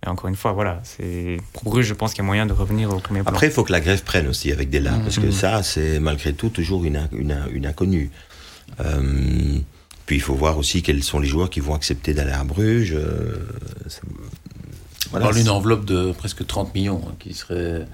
Mais 0.02 0.10
encore 0.10 0.28
une 0.28 0.36
fois, 0.36 0.54
voilà, 0.54 0.82
c'est 0.84 1.38
pour 1.54 1.66
Bruges, 1.66 1.86
je 1.86 1.94
pense 1.94 2.14
qu'il 2.14 2.24
y 2.24 2.26
a 2.26 2.26
moyen 2.26 2.48
de 2.48 2.54
revenir 2.54 2.90
au 2.92 3.00
premier 3.00 3.22
plan. 3.22 3.32
Après, 3.32 3.48
il 3.48 3.54
faut 3.54 3.64
que 3.64 3.72
la 3.72 3.80
grève 3.80 4.04
prenne 4.04 4.28
aussi 4.28 4.52
avec 4.52 4.72
des 4.72 4.80
larmes, 4.80 5.04
parce 5.04 5.20
que 5.20 5.28
mm-hmm. 5.28 5.32
ça, 5.32 5.62
c'est 5.62 6.00
malgré 6.00 6.34
tout 6.34 6.50
toujours 6.50 6.84
une, 6.84 7.08
une, 7.12 7.66
inconnue. 7.68 8.10
Euh, 8.80 9.60
puis 10.08 10.16
il 10.16 10.22
faut 10.22 10.34
voir 10.34 10.58
aussi 10.58 10.82
quels 10.82 11.04
sont 11.04 11.20
les 11.20 11.28
joueurs 11.28 11.52
qui 11.52 11.60
vont 11.60 11.76
accepter 11.76 12.16
d'aller 12.16 12.32
à 12.32 12.44
Bruges. 12.44 12.98
On 15.12 15.20
parle 15.20 15.36
d'une 15.36 15.50
enveloppe 15.50 15.86
de 15.86 16.12
presque 16.12 16.46
30 16.46 16.74
millions 16.74 17.02
hein, 17.08 17.14
qui 17.20 17.34
serait 17.34 17.86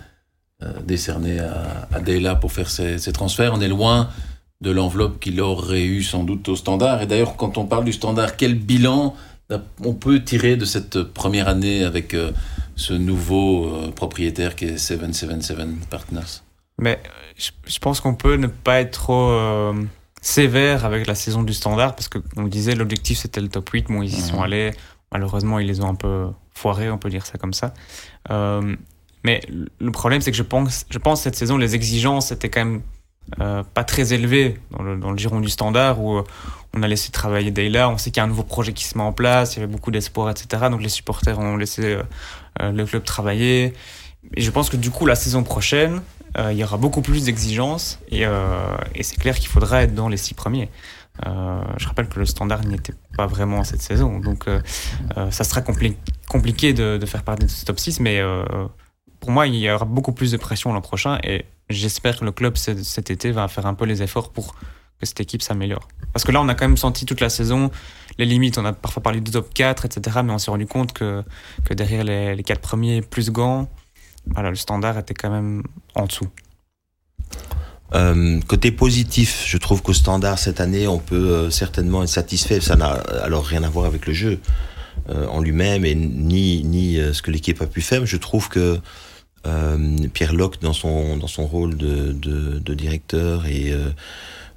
euh, 0.61 0.73
décernée 0.85 1.39
à, 1.39 1.87
à 1.91 1.99
Deyla 1.99 2.35
pour 2.35 2.51
faire 2.51 2.69
ces, 2.69 2.99
transferts. 3.13 3.53
On 3.53 3.61
est 3.61 3.67
loin 3.67 4.09
de 4.61 4.71
l'enveloppe 4.71 5.19
qu'il 5.19 5.39
aurait 5.39 5.85
eu 5.85 6.03
sans 6.03 6.23
doute 6.23 6.49
au 6.49 6.55
standard. 6.55 7.01
Et 7.01 7.07
d'ailleurs, 7.07 7.37
quand 7.37 7.57
on 7.57 7.65
parle 7.65 7.85
du 7.85 7.93
standard, 7.93 8.35
quel 8.35 8.55
bilan 8.55 9.15
on 9.83 9.93
peut 9.93 10.21
tirer 10.23 10.57
de 10.57 10.65
cette 10.65 11.01
première 11.01 11.47
année 11.47 11.83
avec 11.83 12.13
euh, 12.13 12.31
ce 12.75 12.93
nouveau 12.93 13.67
euh, 13.67 13.91
propriétaire 13.91 14.55
qui 14.55 14.65
est 14.65 14.77
777 14.77 15.87
Partners? 15.89 16.41
Mais 16.77 17.01
je, 17.37 17.79
pense 17.79 17.99
qu'on 17.99 18.15
peut 18.15 18.35
ne 18.35 18.47
pas 18.47 18.81
être 18.81 18.91
trop 18.91 19.33
sévère 20.21 20.85
avec 20.85 21.07
la 21.07 21.15
saison 21.15 21.43
du 21.43 21.53
standard 21.53 21.95
parce 21.95 22.09
qu'on 22.09 22.43
disait 22.43 22.75
l'objectif 22.75 23.17
c'était 23.17 23.41
le 23.41 23.47
top 23.47 23.69
8. 23.69 23.87
Bon, 23.87 24.01
ils 24.01 24.13
y 24.13 24.21
sont 24.21 24.41
allés. 24.41 24.71
Malheureusement, 25.11 25.59
ils 25.59 25.67
les 25.67 25.81
ont 25.81 25.89
un 25.89 25.95
peu 25.95 26.27
foiré, 26.53 26.89
on 26.89 26.97
peut 26.97 27.09
dire 27.09 27.25
ça 27.25 27.37
comme 27.37 27.53
ça. 27.53 27.73
Euh, 28.29 28.75
mais 29.23 29.41
le 29.79 29.91
problème, 29.91 30.21
c'est 30.21 30.31
que 30.31 30.37
je 30.37 30.43
pense, 30.43 30.85
je 30.89 30.97
pense 30.97 31.21
cette 31.21 31.35
saison, 31.35 31.57
les 31.57 31.75
exigences 31.75 32.31
étaient 32.31 32.49
quand 32.49 32.63
même 32.63 32.81
euh, 33.39 33.63
pas 33.73 33.83
très 33.83 34.13
élevées 34.13 34.57
dans 34.71 34.83
le, 34.83 34.97
dans 34.97 35.11
le, 35.11 35.17
giron 35.17 35.39
du 35.39 35.49
standard 35.49 36.01
où 36.01 36.17
euh, 36.17 36.23
on 36.73 36.83
a 36.83 36.87
laissé 36.87 37.11
travailler 37.11 37.51
Dayla. 37.51 37.89
On 37.89 37.97
sait 37.97 38.11
qu'il 38.11 38.17
y 38.17 38.21
a 38.21 38.23
un 38.23 38.27
nouveau 38.27 38.43
projet 38.43 38.73
qui 38.73 38.85
se 38.85 38.97
met 38.97 39.03
en 39.03 39.11
place, 39.13 39.55
il 39.55 39.59
y 39.59 39.63
avait 39.63 39.71
beaucoup 39.71 39.91
d'espoir, 39.91 40.29
etc. 40.29 40.67
Donc 40.69 40.81
les 40.81 40.89
supporters 40.89 41.37
ont 41.39 41.57
laissé 41.57 41.97
le 42.59 42.85
club 42.85 43.03
travailler. 43.03 43.73
Et 44.35 44.41
je 44.41 44.51
pense 44.51 44.69
que 44.69 44.77
du 44.77 44.91
coup, 44.91 45.05
la 45.05 45.15
saison 45.15 45.43
prochaine, 45.43 46.01
il 46.37 46.57
y 46.57 46.63
aura 46.63 46.77
beaucoup 46.77 47.01
plus 47.01 47.25
d'exigences 47.25 47.99
et, 48.09 48.21
et 48.93 49.03
c'est 49.03 49.15
clair 49.15 49.37
qu'il 49.39 49.49
faudra 49.49 49.81
être 49.81 49.95
dans 49.95 50.09
les 50.09 50.17
six 50.17 50.35
premiers. 50.35 50.69
Euh, 51.25 51.61
je 51.77 51.87
rappelle 51.87 52.07
que 52.07 52.19
le 52.19 52.25
standard 52.25 52.63
n'y 52.63 52.75
était 52.75 52.93
pas 53.17 53.27
vraiment 53.27 53.63
cette 53.63 53.81
saison, 53.81 54.19
donc 54.19 54.47
euh, 54.47 54.61
euh, 55.17 55.31
ça 55.31 55.43
sera 55.43 55.61
compliqué 55.61 56.73
de, 56.73 57.05
faire 57.05 57.23
partie 57.23 57.45
de 57.45 57.51
ce 57.51 57.65
top 57.65 57.79
6, 57.79 57.99
mais 57.99 58.21
pour 59.19 59.31
moi, 59.31 59.47
il 59.47 59.55
y 59.55 59.69
aura 59.69 59.85
beaucoup 59.85 60.13
plus 60.13 60.31
de 60.31 60.37
pression 60.37 60.71
l'an 60.71 60.81
prochain 60.81 61.19
et 61.23 61.45
j'espère 61.69 62.19
que 62.19 62.25
le 62.25 62.31
club 62.31 62.55
cet 62.57 63.11
été 63.11 63.31
va 63.31 63.47
faire 63.47 63.65
un 63.65 63.73
peu 63.73 63.85
les 63.85 64.01
efforts 64.01 64.31
pour 64.31 64.53
que 64.53 65.05
cette 65.05 65.19
équipe 65.21 65.41
s'améliore. 65.41 65.87
Parce 66.13 66.23
que 66.25 66.31
là, 66.31 66.41
on 66.41 66.47
a 66.49 66.55
quand 66.55 66.67
même 66.67 66.77
senti 66.77 67.05
toute 67.05 67.21
la 67.21 67.29
saison 67.29 67.71
les 68.17 68.25
limites. 68.25 68.57
On 68.57 68.65
a 68.65 68.73
parfois 68.73 69.01
parlé 69.01 69.21
de 69.21 69.31
top 69.31 69.53
4, 69.53 69.85
etc. 69.85 70.19
Mais 70.23 70.33
on 70.33 70.37
s'est 70.37 70.51
rendu 70.51 70.67
compte 70.67 70.93
que, 70.93 71.23
derrière 71.71 72.03
les, 72.03 72.35
les 72.35 72.43
4 72.43 72.59
premiers 72.59 73.01
plus 73.01 73.31
gants, 73.31 73.69
voilà, 74.27 74.49
le 74.49 74.55
standard 74.55 74.97
était 74.97 75.13
quand 75.13 75.29
même 75.29 75.63
en 75.95 76.05
dessous. 76.05 76.27
Euh, 77.95 78.39
côté 78.47 78.71
positif, 78.71 79.43
je 79.47 79.57
trouve 79.57 79.81
qu'au 79.81 79.93
standard 79.93 80.37
cette 80.37 80.61
année, 80.61 80.87
on 80.87 80.99
peut 80.99 81.15
euh, 81.15 81.49
certainement 81.49 82.03
être 82.03 82.09
satisfait. 82.09 82.61
Ça 82.61 82.75
n'a 82.75 82.91
alors 83.23 83.45
rien 83.45 83.63
à 83.63 83.69
voir 83.69 83.85
avec 83.85 84.05
le 84.05 84.13
jeu 84.13 84.39
euh, 85.09 85.27
en 85.27 85.41
lui-même 85.41 85.85
et 85.85 85.95
ni 85.95 86.63
ni 86.63 86.97
ce 87.13 87.21
que 87.21 87.31
l'équipe 87.31 87.61
a 87.61 87.67
pu 87.67 87.81
faire. 87.81 88.01
Mais 88.01 88.07
je 88.07 88.17
trouve 88.17 88.49
que 88.49 88.79
Pierre 90.13 90.33
Locke, 90.33 90.61
dans 90.61 90.73
son 90.73 91.17
dans 91.17 91.27
son 91.27 91.47
rôle 91.47 91.77
de, 91.77 92.11
de, 92.11 92.59
de 92.59 92.73
directeur 92.73 93.45
et 93.47 93.73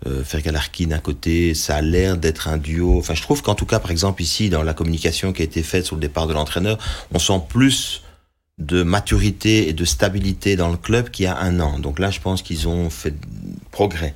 euh, 0.07 0.25
Fergal 0.25 0.57
Arkin 0.57 0.90
à 0.90 0.99
côté, 0.99 1.55
ça 1.55 1.77
a 1.77 1.81
l'air 1.81 2.16
d'être 2.16 2.49
un 2.49 2.57
duo. 2.57 2.99
Enfin, 2.99 3.14
je 3.14 3.23
trouve 3.23 3.42
qu'en 3.42 3.55
tout 3.55 3.66
cas, 3.66 3.79
par 3.79 3.92
exemple 3.92 4.21
ici, 4.21 4.51
dans 4.51 4.62
la 4.64 4.75
communication 4.75 5.33
qui 5.33 5.42
a 5.42 5.45
été 5.45 5.62
faite 5.62 5.87
sur 5.87 5.95
le 5.95 6.01
départ 6.01 6.27
de 6.27 6.33
l'entraîneur, 6.33 6.79
on 7.14 7.21
sent 7.21 7.40
plus 7.49 8.01
de 8.66 8.83
maturité 8.83 9.68
et 9.68 9.72
de 9.72 9.85
stabilité 9.85 10.57
dans 10.57 10.70
le 10.70 10.77
club 10.77 11.11
qu'il 11.11 11.25
y 11.25 11.29
a 11.29 11.37
un 11.38 11.61
an. 11.61 11.79
Donc 11.79 11.98
là, 11.98 12.11
je 12.11 12.20
pense 12.20 12.42
qu'ils 12.42 12.68
ont 12.68 12.90
fait 12.90 13.14
progrès. 13.70 14.14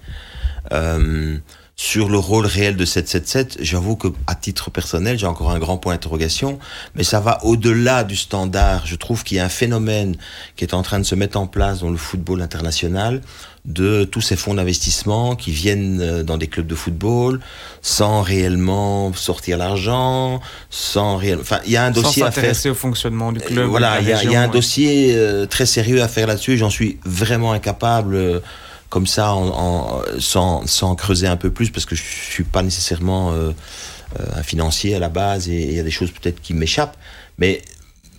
Euh, 0.73 1.39
sur 1.79 2.09
le 2.09 2.17
rôle 2.17 2.47
réel 2.47 2.75
de 2.75 2.87
777, 2.87 3.59
j'avoue 3.61 3.97
que 3.97 4.09
à 4.27 4.35
titre 4.35 4.71
personnel, 4.71 5.19
j'ai 5.19 5.27
encore 5.27 5.51
un 5.51 5.59
grand 5.59 5.77
point 5.77 5.93
d'interrogation, 5.93 6.59
mais 6.95 7.05
ça 7.05 7.21
va 7.21 7.45
au-delà 7.45 8.03
du 8.03 8.17
standard. 8.17 8.87
Je 8.87 8.97
trouve 8.97 9.25
qu'il 9.25 9.37
y 9.37 9.41
a 9.41 9.45
un 9.45 9.51
phénomène 9.51 10.17
qui 10.57 10.65
est 10.65 10.73
en 10.73 10.81
train 10.81 10.99
de 10.99 11.05
se 11.05 11.15
mettre 11.15 11.39
en 11.39 11.47
place 11.47 11.81
dans 11.81 11.91
le 11.91 11.99
football 11.99 12.41
international 12.41 13.21
de 13.67 14.05
tous 14.05 14.21
ces 14.21 14.37
fonds 14.37 14.55
d'investissement 14.55 15.35
qui 15.35 15.51
viennent 15.51 16.01
euh, 16.01 16.23
dans 16.23 16.39
des 16.39 16.47
clubs 16.47 16.67
de 16.67 16.75
football 16.75 17.41
sans 17.83 18.23
réellement 18.23 19.13
sortir 19.13 19.59
l'argent, 19.59 20.41
sans 20.71 21.17
réellement... 21.17 21.43
Enfin, 21.43 21.59
il 21.67 21.73
y 21.73 21.77
a 21.77 21.85
un 21.85 21.91
dossier 21.91 22.23
à 22.23 22.31
faire. 22.31 22.55
au 22.71 22.75
fonctionnement 22.75 23.33
du 23.33 23.41
club. 23.41 23.67
voilà, 23.69 24.01
il 24.01 24.09
y, 24.09 24.37
a 24.37 24.43
un 24.43 24.49
dossier 24.49 25.15
euh, 25.17 25.47
très 25.47 25.67
sérieux 25.67 26.01
à 26.01 26.09
faire 26.09 26.29
là-dessus. 26.29 26.57
J'en 26.57 26.71
suis 26.71 26.99
vraiment 27.05 27.53
incapable. 27.53 28.15
Euh, 28.15 28.41
comme 28.89 29.09
ça, 29.09 29.35
en, 29.35 30.01
sans, 30.21 30.65
sans, 30.69 30.95
creuser 30.95 31.27
un 31.27 31.37
peu 31.37 31.51
plus, 31.51 31.71
parce 31.71 31.85
que 31.85 31.97
je 31.97 32.03
suis 32.03 32.45
pas 32.45 32.63
nécessairement 32.63 33.35
un 33.35 34.43
financier 34.45 34.95
à 34.95 35.01
la 35.01 35.09
base 35.09 35.49
et 35.49 35.61
il 35.61 35.75
y 35.75 35.81
a 35.81 35.83
des 35.83 35.91
choses 35.91 36.13
peut-être 36.13 36.41
qui 36.41 36.55
m'échappent. 36.55 36.97
Mais 37.37 37.63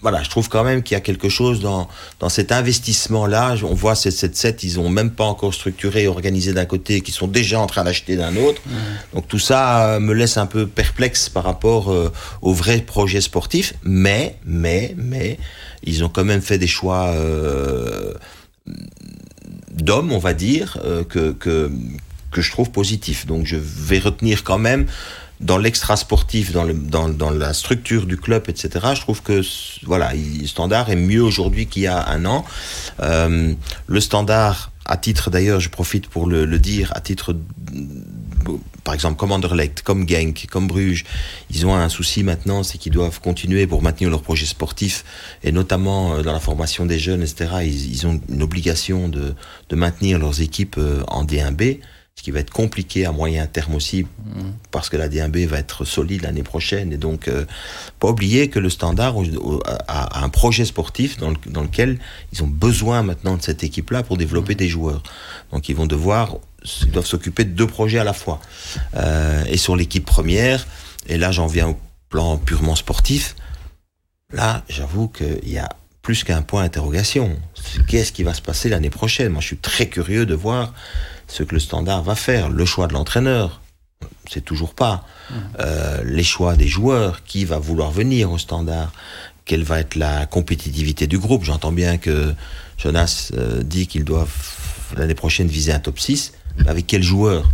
voilà, 0.02 0.24
je 0.24 0.30
trouve 0.30 0.50
quand 0.50 0.64
même 0.64 0.84
qu'il 0.84 0.96
y 0.96 0.98
a 0.98 1.02
quelque 1.02 1.30
chose 1.30 1.60
dans, 1.60 1.88
dans 2.20 2.30
cet 2.30 2.52
investissement-là. 2.52 3.56
On 3.64 3.74
voit 3.74 3.96
ces 3.96 4.10
7-7, 4.10 4.60
ils 4.64 4.80
ont 4.80 4.90
même 4.90 5.12
pas 5.12 5.24
encore 5.24 5.54
structuré 5.54 6.04
et 6.04 6.08
organisé 6.08 6.54
d'un 6.54 6.66
côté, 6.66 7.02
qui 7.02 7.12
sont 7.12 7.28
déjà 7.28 7.60
en 7.60 7.68
train 7.68 7.84
d'acheter 7.84 8.16
d'un 8.16 8.36
autre. 8.36 8.62
Donc 9.14 9.28
tout 9.28 9.40
ça 9.40 9.96
euh, 9.96 10.00
me 10.00 10.14
laisse 10.14 10.38
un 10.38 10.46
peu 10.46 10.68
perplexe 10.68 11.30
par 11.30 11.44
rapport 11.44 11.92
euh, 11.92 12.12
au 12.42 12.54
vrai 12.54 12.80
projet 12.80 13.22
sportif. 13.22 13.74
Mais, 13.84 14.38
mais, 14.46 14.96
mais, 14.98 15.38
ils 15.84 16.04
ont 16.04 16.10
quand 16.10 16.26
même 16.26 16.42
fait 16.42 16.58
des 16.58 16.68
choix 16.68 17.08
euh, 17.08 18.14
d'hommes, 19.74 20.12
on 20.12 20.20
va 20.20 20.34
dire, 20.34 20.78
euh, 20.84 21.04
que, 21.04 21.32
que, 21.32 21.72
que 22.32 22.42
je 22.42 22.52
trouve 22.52 22.72
positifs. 22.72 23.26
Donc 23.26 23.46
je 23.46 23.58
vais 23.58 24.00
retenir 24.00 24.44
quand 24.44 24.58
même 24.58 24.88
dans 25.40 25.58
l'extra 25.58 25.96
sportif, 25.98 26.52
dans, 26.52 26.64
le, 26.64 26.74
dans, 26.74 27.10
dans, 27.10 27.30
la 27.30 27.54
structure 27.54 28.06
du 28.06 28.18
club, 28.18 28.46
etc., 28.48 28.70
je 28.96 29.02
trouve 29.02 29.22
que 29.22 29.42
voilà, 29.84 30.14
le 30.14 30.48
standard 30.48 30.90
est 30.90 30.96
mieux 30.96 31.22
aujourd'hui 31.22 31.68
qu'il 31.68 31.84
y 31.84 31.88
a 31.88 32.08
un 32.10 32.26
an. 32.26 32.44
Euh, 33.02 33.54
le 33.86 34.00
standard, 34.02 34.72
à 34.86 34.98
titre 34.98 35.30
d'ailleurs, 35.30 35.60
je 35.60 35.70
profite 35.70 36.08
pour 36.08 36.28
le, 36.28 36.46
le, 36.46 36.60
dire, 36.60 36.92
à 36.96 37.02
titre, 37.02 37.36
par 38.84 38.96
exemple, 38.96 39.18
comme 39.18 39.32
Anderlecht, 39.32 39.84
comme 39.84 40.10
Genk, 40.10 40.48
comme 40.50 40.68
Bruges, 40.68 41.06
ils 41.52 41.68
ont 41.68 41.76
un 41.76 41.90
souci 41.90 42.24
maintenant, 42.24 42.64
c'est 42.64 42.80
qu'ils 42.80 42.94
doivent 42.94 43.20
continuer 43.22 43.68
pour 43.68 43.84
maintenir 43.84 44.10
leur 44.10 44.24
projet 44.24 44.48
sportif, 44.48 45.06
et 45.44 45.52
notamment 45.52 46.16
euh, 46.16 46.24
dans 46.24 46.34
la 46.34 46.40
formation 46.40 46.88
des 46.88 46.98
jeunes, 46.98 47.22
etc., 47.22 47.46
ils, 47.62 47.92
ils 47.92 48.08
ont 48.08 48.20
une 48.28 48.42
obligation 48.42 49.08
de, 49.08 49.36
de 49.70 49.76
maintenir 49.76 50.18
leurs 50.18 50.42
équipes 50.42 50.78
euh, 50.80 51.04
en 51.08 51.26
D1B 51.26 51.80
ce 52.18 52.24
qui 52.24 52.32
va 52.32 52.40
être 52.40 52.50
compliqué 52.52 53.06
à 53.06 53.12
moyen 53.12 53.46
terme 53.46 53.76
aussi, 53.76 54.04
Mhm. 54.26 54.54
parce 54.72 54.90
que 54.90 54.98
la 54.98 55.08
D1B 55.08 55.46
va 55.46 55.60
être 55.60 55.86
solide 55.86 56.24
l'année 56.24 56.42
prochaine. 56.42 56.92
Et 56.92 56.98
donc, 56.98 57.28
euh, 57.28 57.46
pas 58.00 58.10
oublier 58.10 58.50
que 58.50 58.58
le 58.58 58.72
Standard 58.72 59.16
a, 59.88 60.24
un 60.24 60.30
projet 60.30 60.66
sportif 60.66 61.18
dans, 61.18 61.30
le- 61.30 61.38
dans 61.46 61.62
lequel 61.62 62.00
ils 62.34 62.42
ont 62.44 62.48
besoin 62.48 63.04
maintenant 63.04 63.38
de 63.38 63.44
cette 63.44 63.64
équipe-là 63.64 64.02
pour 64.02 64.18
développer 64.18 64.56
des 64.56 64.68
joueurs. 64.68 65.04
Donc, 65.52 65.70
ils 65.70 65.76
vont 65.76 65.86
devoir, 65.86 66.38
ils 66.82 66.92
doivent 66.92 67.06
s'occuper 67.06 67.46
de 67.46 67.52
deux 67.52 67.68
projets 67.68 68.00
à 68.00 68.04
la 68.04 68.14
fois. 68.14 68.42
Euh, 68.96 69.44
et 69.46 69.58
sur 69.58 69.76
l'équipe 69.76 70.04
première, 70.06 70.66
et 71.08 71.18
là, 71.20 71.32
j'en 71.32 71.46
viens 71.48 71.70
au 71.70 71.78
plan 72.10 72.38
purement 72.38 72.76
sportif. 72.76 73.36
Là, 74.34 74.64
j'avoue 74.70 75.08
qu'il 75.08 75.48
y 75.50 75.60
a 75.60 75.70
plus 76.08 76.24
qu'un 76.24 76.42
point 76.42 76.64
d'interrogation. 76.64 77.38
Qu'est-ce 77.90 78.14
qui 78.14 78.24
va 78.24 78.34
se 78.34 78.42
passer 78.42 78.70
l'année 78.70 78.90
prochaine? 78.90 79.28
Moi, 79.28 79.42
je 79.42 79.48
suis 79.48 79.58
très 79.58 79.90
curieux 79.90 80.26
de 80.26 80.36
voir 80.36 80.74
ce 81.28 81.44
que 81.44 81.54
le 81.54 81.60
Standard 81.60 82.02
va 82.02 82.16
faire. 82.16 82.48
Le 82.48 82.64
choix 82.64 82.88
de 82.88 82.94
l'entraîneur, 82.94 83.60
c'est 84.32 84.40
toujours 84.40 84.74
pas. 84.74 85.06
Euh, 85.60 86.02
les 86.06 86.24
choix 86.24 86.56
des 86.56 86.70
joueurs, 86.70 87.26
qui 87.26 87.44
va 87.44 87.60
vouloir 87.60 87.92
venir 87.92 88.32
au 88.32 88.38
Standard? 88.38 88.94
Quelle 89.44 89.64
va 89.64 89.82
être 89.82 89.96
la 89.96 90.26
compétitivité 90.26 91.08
du 91.08 91.20
groupe? 91.20 91.44
J'entends 91.44 91.74
bien 91.74 91.98
que 91.98 92.34
Jonas 92.78 93.34
euh, 93.36 93.62
dit 93.62 93.88
qu'ils 93.88 94.06
doivent 94.06 94.32
l'année 94.96 95.14
prochaine 95.14 95.50
viser 95.50 95.74
un 95.74 95.80
top 95.80 96.00
6. 96.00 96.32
Mais 96.60 96.70
avec 96.70 96.88
quels 96.88 97.04
joueurs 97.04 97.52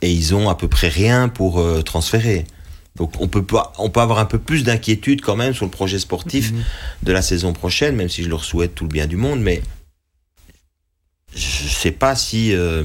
Et 0.00 0.10
ils 0.10 0.34
ont 0.34 0.48
à 0.48 0.54
peu 0.54 0.68
près 0.68 0.88
rien 0.88 1.28
pour 1.28 1.60
euh, 1.60 1.82
transférer. 1.82 2.46
Donc 2.96 3.20
on 3.20 3.26
peut 3.28 3.44
pas, 3.44 3.72
on 3.78 3.90
peut 3.90 4.00
avoir 4.00 4.18
un 4.20 4.24
peu 4.24 4.38
plus 4.38 4.62
d'inquiétude 4.62 5.20
quand 5.20 5.34
même 5.36 5.52
sur 5.54 5.64
le 5.64 5.70
projet 5.70 5.98
sportif 5.98 6.52
de 7.02 7.12
la 7.12 7.22
saison 7.22 7.52
prochaine, 7.52 7.96
même 7.96 8.08
si 8.08 8.22
je 8.22 8.28
leur 8.28 8.44
souhaite 8.44 8.74
tout 8.74 8.84
le 8.84 8.90
bien 8.90 9.06
du 9.08 9.16
monde, 9.16 9.40
mais 9.40 9.62
je 11.34 11.68
sais 11.68 11.90
pas 11.90 12.14
si 12.14 12.54
euh, 12.54 12.84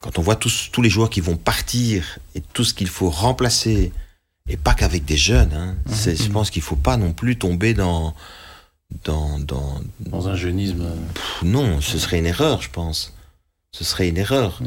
quand 0.00 0.18
on 0.18 0.22
voit 0.22 0.36
tous, 0.36 0.68
tous 0.72 0.82
les 0.82 0.90
joueurs 0.90 1.10
qui 1.10 1.20
vont 1.20 1.36
partir 1.36 2.18
et 2.34 2.40
tout 2.52 2.64
ce 2.64 2.74
qu'il 2.74 2.88
faut 2.88 3.08
remplacer, 3.08 3.92
et 4.48 4.56
pas 4.56 4.74
qu'avec 4.74 5.04
des 5.04 5.16
jeunes, 5.16 5.52
hein, 5.54 5.76
c'est- 5.90 6.16
je 6.22 6.28
pense 6.30 6.50
qu'il 6.50 6.62
faut 6.62 6.76
pas 6.76 6.96
non 6.96 7.12
plus 7.12 7.38
tomber 7.38 7.74
dans 7.74 8.14
dans, 9.04 9.38
dans 9.38 9.80
Dans 10.00 10.28
un 10.28 10.36
jeunisme. 10.36 10.82
euh, 10.82 10.94
Pff, 11.14 11.42
non, 11.44 11.80
ce 11.80 11.96
serait 11.98 12.18
une 12.18 12.26
erreur, 12.26 12.60
je 12.60 12.68
pense. 12.68 13.14
Ce 13.70 13.84
serait 13.84 14.06
une 14.10 14.18
erreur. 14.18 14.60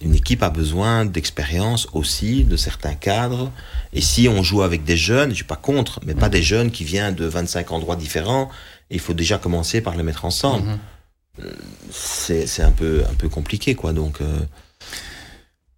Une 0.00 0.14
équipe 0.14 0.44
a 0.44 0.50
besoin 0.50 1.04
d'expérience 1.04 1.88
aussi, 1.92 2.44
de 2.44 2.56
certains 2.56 2.94
cadres. 2.94 3.50
Et 3.92 4.00
si 4.00 4.28
on 4.28 4.44
joue 4.44 4.62
avec 4.62 4.84
des 4.84 4.96
jeunes, 4.96 5.30
je 5.30 5.36
suis 5.36 5.44
pas 5.44 5.56
contre, 5.56 5.98
mais 6.06 6.14
pas 6.14 6.28
des 6.28 6.42
jeunes 6.42 6.70
qui 6.70 6.84
viennent 6.84 7.16
de 7.16 7.24
25 7.24 7.72
endroits 7.72 7.96
différents, 7.96 8.48
il 8.90 9.00
faut 9.00 9.14
déjà 9.14 9.38
commencer 9.38 9.80
par 9.80 9.96
les 9.96 10.04
mettre 10.04 10.24
ensemble. 10.24 10.68
Mhm. 10.68 10.78
C'est 11.90 12.46
c'est 12.46 12.62
un 12.62 12.70
peu, 12.70 13.02
un 13.10 13.14
peu 13.14 13.28
compliqué, 13.28 13.74
quoi. 13.74 13.92
Donc, 13.92 14.20
euh, 14.20 14.40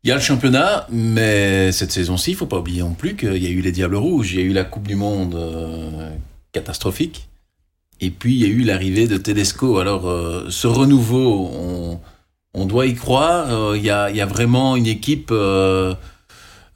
Il 0.02 0.08
y 0.08 0.12
a 0.12 0.14
le 0.14 0.20
championnat, 0.20 0.86
mais 0.90 1.72
cette 1.72 1.92
saison-ci, 1.92 2.30
il 2.30 2.36
faut 2.36 2.46
pas 2.46 2.58
oublier 2.58 2.80
non 2.80 2.94
plus 2.94 3.16
qu'il 3.16 3.42
y 3.42 3.46
a 3.46 3.50
eu 3.50 3.60
les 3.60 3.72
Diables 3.72 3.96
Rouges, 3.96 4.32
il 4.32 4.38
y 4.38 4.42
a 4.42 4.44
eu 4.44 4.52
la 4.52 4.64
Coupe 4.64 4.88
du 4.88 4.94
Monde 4.94 5.34
euh, 5.34 6.10
catastrophique, 6.52 7.28
et 8.00 8.10
puis 8.10 8.34
il 8.34 8.40
y 8.40 8.44
a 8.44 8.48
eu 8.48 8.62
l'arrivée 8.62 9.06
de 9.06 9.18
Tedesco. 9.18 9.78
Alors, 9.78 10.08
euh, 10.08 10.46
ce 10.48 10.66
renouveau, 10.66 11.50
on, 11.52 12.00
on 12.54 12.66
doit 12.66 12.86
y 12.86 12.94
croire. 12.94 13.52
Euh, 13.52 13.76
Il 13.76 13.84
y, 13.84 13.90
a, 13.90 14.10
il 14.10 14.16
y 14.16 14.20
a 14.20 14.26
vraiment 14.26 14.76
une 14.76 14.86
équipe. 14.86 15.30
euh, 15.30 15.94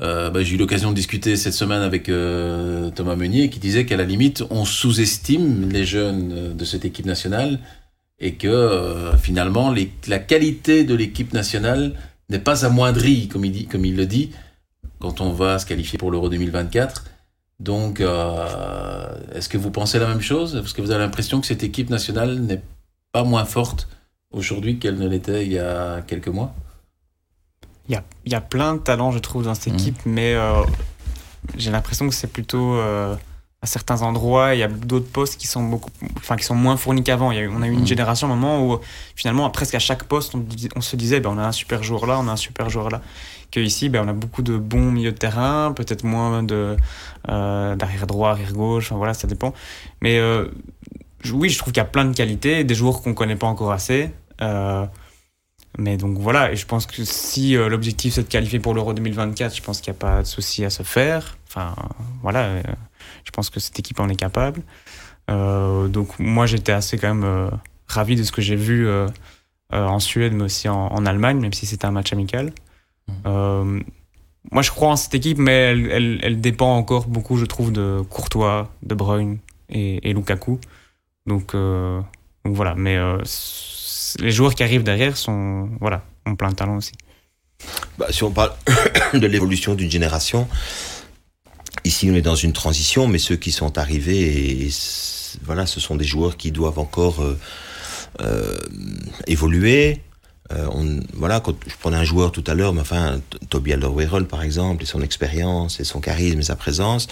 euh, 0.00 0.30
bah, 0.30 0.42
J'ai 0.42 0.54
eu 0.54 0.58
l'occasion 0.58 0.90
de 0.90 0.94
discuter 0.96 1.36
cette 1.36 1.52
semaine 1.54 1.82
avec 1.82 2.08
euh, 2.08 2.90
Thomas 2.90 3.16
Meunier 3.16 3.48
qui 3.50 3.58
disait 3.60 3.86
qu'à 3.86 3.96
la 3.96 4.04
limite, 4.04 4.42
on 4.50 4.64
sous-estime 4.64 5.68
les 5.70 5.84
jeunes 5.84 6.32
euh, 6.32 6.54
de 6.54 6.64
cette 6.64 6.84
équipe 6.84 7.06
nationale 7.06 7.60
et 8.18 8.34
que 8.34 8.48
euh, 8.48 9.16
finalement, 9.16 9.74
la 10.06 10.18
qualité 10.18 10.84
de 10.84 10.94
l'équipe 10.94 11.32
nationale 11.32 11.92
n'est 12.30 12.38
pas 12.38 12.64
amoindrie, 12.64 13.28
comme 13.28 13.44
il, 13.44 13.66
comme 13.68 13.84
il 13.84 13.96
le 13.96 14.06
dit, 14.06 14.30
quand 15.00 15.20
on 15.20 15.30
va 15.32 15.58
se 15.58 15.66
qualifier 15.66 15.98
pour 15.98 16.10
l'Euro 16.10 16.28
2024. 16.28 17.04
Donc, 17.60 18.00
euh, 18.00 19.06
est-ce 19.34 19.48
que 19.48 19.58
vous 19.58 19.70
pensez 19.70 19.98
la 19.98 20.06
même 20.06 20.20
chose? 20.20 20.56
Est-ce 20.56 20.74
que 20.74 20.82
vous 20.82 20.90
avez 20.90 21.04
l'impression 21.04 21.40
que 21.40 21.46
cette 21.46 21.62
équipe 21.62 21.90
nationale 21.90 22.38
n'est 22.40 22.62
pas 23.12 23.24
moins 23.24 23.44
forte 23.44 23.88
aujourd'hui 24.34 24.78
qu'elle 24.78 24.96
ne 24.98 25.08
l'était 25.08 25.44
il 25.46 25.52
y 25.52 25.58
a 25.58 26.02
quelques 26.02 26.28
mois? 26.28 26.54
Il 27.88 27.92
y 27.92 27.96
a, 27.96 28.02
y 28.26 28.34
a 28.34 28.40
plein 28.40 28.74
de 28.74 28.78
talents, 28.80 29.10
je 29.12 29.18
trouve, 29.18 29.44
dans 29.44 29.54
cette 29.54 29.72
Mhm. 29.72 29.78
équipe, 29.78 29.98
mais 30.06 30.34
euh, 30.34 30.62
j'ai 31.56 31.70
l'impression 31.70 32.08
que 32.08 32.14
c'est 32.14 32.32
plutôt 32.32 32.74
euh, 32.74 33.14
à 33.62 33.66
certains 33.66 34.02
endroits, 34.02 34.54
il 34.54 34.58
y 34.60 34.62
a 34.62 34.68
d'autres 34.68 35.10
postes 35.10 35.38
qui 35.38 35.46
sont 35.46 35.62
beaucoup, 35.62 35.90
enfin, 36.16 36.36
qui 36.36 36.44
sont 36.44 36.54
moins 36.54 36.76
fournis 36.76 37.02
qu'avant. 37.02 37.28
On 37.28 37.62
a 37.62 37.66
eu 37.68 37.72
une 37.72 37.80
Mhm. 37.80 37.86
génération, 37.86 38.26
un 38.26 38.34
moment 38.36 38.66
où 38.66 38.78
finalement, 39.16 39.48
presque 39.50 39.74
à 39.74 39.78
chaque 39.78 40.04
poste, 40.04 40.34
on, 40.76 40.80
se 40.80 40.96
disait, 40.96 41.20
ben, 41.20 41.30
on 41.30 41.38
a 41.38 41.46
un 41.46 41.52
super 41.52 41.82
joueur 41.82 42.06
là, 42.06 42.18
on 42.18 42.28
a 42.28 42.32
un 42.32 42.36
super 42.36 42.68
joueur 42.70 42.90
là. 42.90 43.00
Que 43.50 43.60
ici, 43.60 43.88
ben, 43.88 44.04
on 44.04 44.08
a 44.08 44.12
beaucoup 44.12 44.42
de 44.42 44.56
bons 44.56 44.90
milieux 44.90 45.12
de 45.12 45.16
terrain, 45.18 45.72
peut-être 45.74 46.04
moins 46.04 46.42
de 46.42 46.76
euh, 47.28 47.76
d'arrière 47.76 48.06
droit, 48.06 48.30
arrière 48.30 48.52
gauche, 48.52 48.86
enfin, 48.86 48.96
voilà, 48.96 49.14
ça 49.14 49.26
dépend. 49.28 49.54
Mais 50.02 50.20
oui, 51.32 51.48
je 51.48 51.58
trouve 51.58 51.72
qu'il 51.72 51.80
y 51.80 51.86
a 51.86 51.88
plein 51.88 52.04
de 52.04 52.14
qualités, 52.14 52.64
des 52.64 52.74
joueurs 52.74 53.00
qu'on 53.02 53.14
connaît 53.14 53.36
pas 53.36 53.46
encore 53.46 53.72
assez. 53.72 54.10
Euh, 54.40 54.86
mais 55.78 55.96
donc 55.96 56.18
voilà, 56.18 56.52
et 56.52 56.56
je 56.56 56.66
pense 56.66 56.86
que 56.86 57.04
si 57.04 57.56
euh, 57.56 57.68
l'objectif 57.68 58.14
c'est 58.14 58.22
de 58.22 58.28
qualifier 58.28 58.60
pour 58.60 58.74
l'Euro 58.74 58.92
2024, 58.92 59.54
je 59.54 59.62
pense 59.62 59.80
qu'il 59.80 59.92
n'y 59.92 59.96
a 59.96 60.00
pas 60.00 60.22
de 60.22 60.26
souci 60.26 60.64
à 60.64 60.70
se 60.70 60.82
faire. 60.82 61.36
Enfin, 61.48 61.74
voilà, 62.22 62.44
euh, 62.44 62.62
je 63.24 63.30
pense 63.30 63.50
que 63.50 63.60
cette 63.60 63.78
équipe 63.78 64.00
en 64.00 64.08
est 64.08 64.16
capable. 64.16 64.62
Donc 65.28 66.18
moi 66.18 66.44
j'étais 66.46 66.72
assez 66.72 66.98
quand 66.98 67.14
même 67.14 67.50
ravi 67.86 68.14
de 68.14 68.22
ce 68.22 68.30
que 68.30 68.42
j'ai 68.42 68.56
vu 68.56 68.86
en 69.70 69.98
Suède, 69.98 70.34
mais 70.34 70.44
aussi 70.44 70.68
en, 70.68 70.88
en 70.88 71.06
Allemagne, 71.06 71.40
même 71.40 71.54
si 71.54 71.64
c'était 71.64 71.86
un 71.86 71.92
match 71.92 72.12
amical. 72.12 72.52
Euh, 73.26 73.80
moi 74.50 74.62
je 74.62 74.70
crois 74.70 74.90
en 74.90 74.96
cette 74.96 75.14
équipe, 75.14 75.38
mais 75.38 75.52
elle, 75.52 75.90
elle, 75.90 76.20
elle 76.22 76.40
dépend 76.40 76.76
encore 76.76 77.06
beaucoup, 77.06 77.36
je 77.36 77.46
trouve, 77.46 77.72
de 77.72 78.02
Courtois, 78.08 78.70
De 78.82 78.94
Bruyne 78.94 79.38
et, 79.68 80.08
et 80.08 80.12
Lukaku. 80.12 80.60
Donc, 81.26 81.54
euh, 81.54 82.00
donc 82.44 82.54
voilà, 82.54 82.74
mais 82.74 82.96
euh, 82.96 83.18
les 84.20 84.30
joueurs 84.30 84.54
qui 84.54 84.62
arrivent 84.62 84.84
derrière 84.84 85.16
sont, 85.16 85.70
voilà, 85.80 86.02
ont 86.26 86.36
plein 86.36 86.50
de 86.50 86.54
talent 86.54 86.76
aussi. 86.76 86.92
bah, 87.98 88.06
si 88.10 88.24
on 88.24 88.30
parle 88.30 88.52
de 89.14 89.26
l'évolution 89.26 89.74
d'une 89.74 89.90
génération, 89.90 90.48
ici 91.84 92.08
on 92.10 92.14
est 92.14 92.22
dans 92.22 92.34
une 92.34 92.52
transition, 92.52 93.06
mais 93.06 93.18
ceux 93.18 93.36
qui 93.36 93.52
sont 93.52 93.78
arrivés, 93.78 94.68
voilà, 95.44 95.66
ce 95.66 95.80
sont 95.80 95.96
des 95.96 96.04
joueurs 96.04 96.36
qui 96.36 96.52
doivent 96.52 96.78
encore 96.78 97.22
euh, 97.22 97.38
euh, 98.20 98.56
évoluer. 99.26 100.00
Euh, 100.52 100.68
voilà, 101.14 101.40
quand 101.40 101.54
je 101.66 101.74
prenais 101.80 101.96
un 101.96 102.04
joueur 102.04 102.30
tout 102.30 102.44
à 102.46 102.54
l'heure, 102.54 102.72
mais 102.74 102.82
enfin, 102.82 103.20
Toby 103.48 103.72
Alderweireld 103.72 104.28
par 104.28 104.42
exemple, 104.42 104.82
et 104.82 104.86
son 104.86 105.00
expérience, 105.00 105.80
et 105.80 105.84
son 105.84 106.00
charisme, 106.00 106.40
et 106.40 106.44
sa 106.44 106.56
présence. 106.56 107.08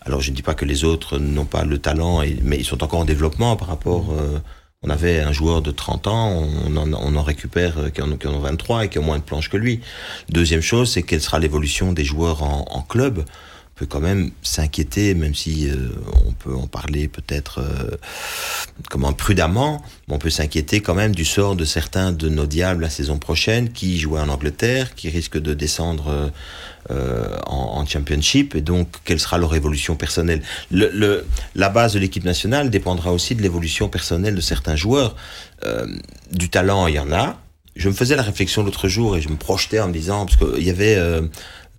Alors 0.00 0.20
je 0.20 0.30
ne 0.30 0.36
dis 0.36 0.42
pas 0.42 0.54
que 0.54 0.64
les 0.64 0.82
autres 0.82 1.18
n'ont 1.18 1.44
pas 1.44 1.64
le 1.64 1.78
talent, 1.78 2.22
mais 2.42 2.58
ils 2.58 2.64
sont 2.64 2.82
encore 2.82 3.00
en 3.00 3.04
développement 3.04 3.56
par 3.56 3.68
rapport. 3.68 4.12
On 4.82 4.90
avait 4.90 5.20
un 5.20 5.32
joueur 5.32 5.62
de 5.62 5.70
30 5.70 6.06
ans, 6.08 6.42
on 6.66 6.76
en, 6.76 6.92
on 6.92 7.16
en 7.16 7.22
récupère 7.22 7.78
euh, 7.78 7.90
qui 7.90 8.02
en, 8.02 8.16
qui 8.16 8.26
en 8.26 8.34
ont 8.34 8.40
23 8.40 8.84
et 8.84 8.88
qui 8.88 8.98
ont 8.98 9.02
moins 9.02 9.18
de 9.18 9.22
planches 9.22 9.48
que 9.48 9.56
lui. 9.56 9.80
Deuxième 10.28 10.60
chose, 10.60 10.92
c'est 10.92 11.02
quelle 11.02 11.20
sera 11.20 11.38
l'évolution 11.38 11.92
des 11.92 12.04
joueurs 12.04 12.42
en, 12.42 12.64
en 12.68 12.82
club. 12.82 13.24
Peut 13.82 13.88
quand 13.88 13.98
même 13.98 14.30
s'inquiéter, 14.44 15.12
même 15.14 15.34
si 15.34 15.68
euh, 15.68 15.88
on 16.24 16.30
peut 16.30 16.54
en 16.54 16.68
parler 16.68 17.08
peut-être 17.08 17.58
euh, 17.58 17.96
comment 18.88 19.12
prudemment, 19.12 19.82
on 20.06 20.18
peut 20.18 20.30
s'inquiéter 20.30 20.80
quand 20.80 20.94
même 20.94 21.16
du 21.16 21.24
sort 21.24 21.56
de 21.56 21.64
certains 21.64 22.12
de 22.12 22.28
nos 22.28 22.46
diables 22.46 22.82
la 22.82 22.90
saison 22.90 23.18
prochaine 23.18 23.72
qui 23.72 23.98
jouaient 23.98 24.20
en 24.20 24.28
Angleterre, 24.28 24.94
qui 24.94 25.08
risquent 25.08 25.40
de 25.40 25.52
descendre 25.52 26.10
euh, 26.10 26.30
euh, 26.92 27.36
en, 27.46 27.84
championship, 27.84 28.54
et 28.54 28.60
donc 28.60 28.86
quelle 29.04 29.18
sera 29.18 29.36
leur 29.36 29.52
évolution 29.56 29.96
personnelle? 29.96 30.42
Le, 30.70 31.26
la 31.56 31.68
base 31.68 31.94
de 31.94 31.98
l'équipe 31.98 32.24
nationale 32.24 32.70
dépendra 32.70 33.12
aussi 33.12 33.34
de 33.34 33.42
l'évolution 33.42 33.88
personnelle 33.88 34.36
de 34.36 34.40
certains 34.40 34.76
joueurs. 34.76 35.16
Du 36.30 36.50
talent, 36.50 36.86
il 36.86 36.94
y 36.94 36.98
en 37.00 37.10
a. 37.10 37.36
Je 37.74 37.88
me 37.88 37.94
faisais 37.94 38.14
la 38.14 38.22
réflexion 38.22 38.62
l'autre 38.62 38.86
jour 38.86 39.16
et 39.16 39.20
je 39.20 39.28
me 39.28 39.36
projetais 39.36 39.80
en 39.80 39.88
me 39.88 39.92
disant, 39.92 40.26
parce 40.26 40.36
qu'il 40.36 40.64
y 40.64 40.70
avait... 40.70 40.96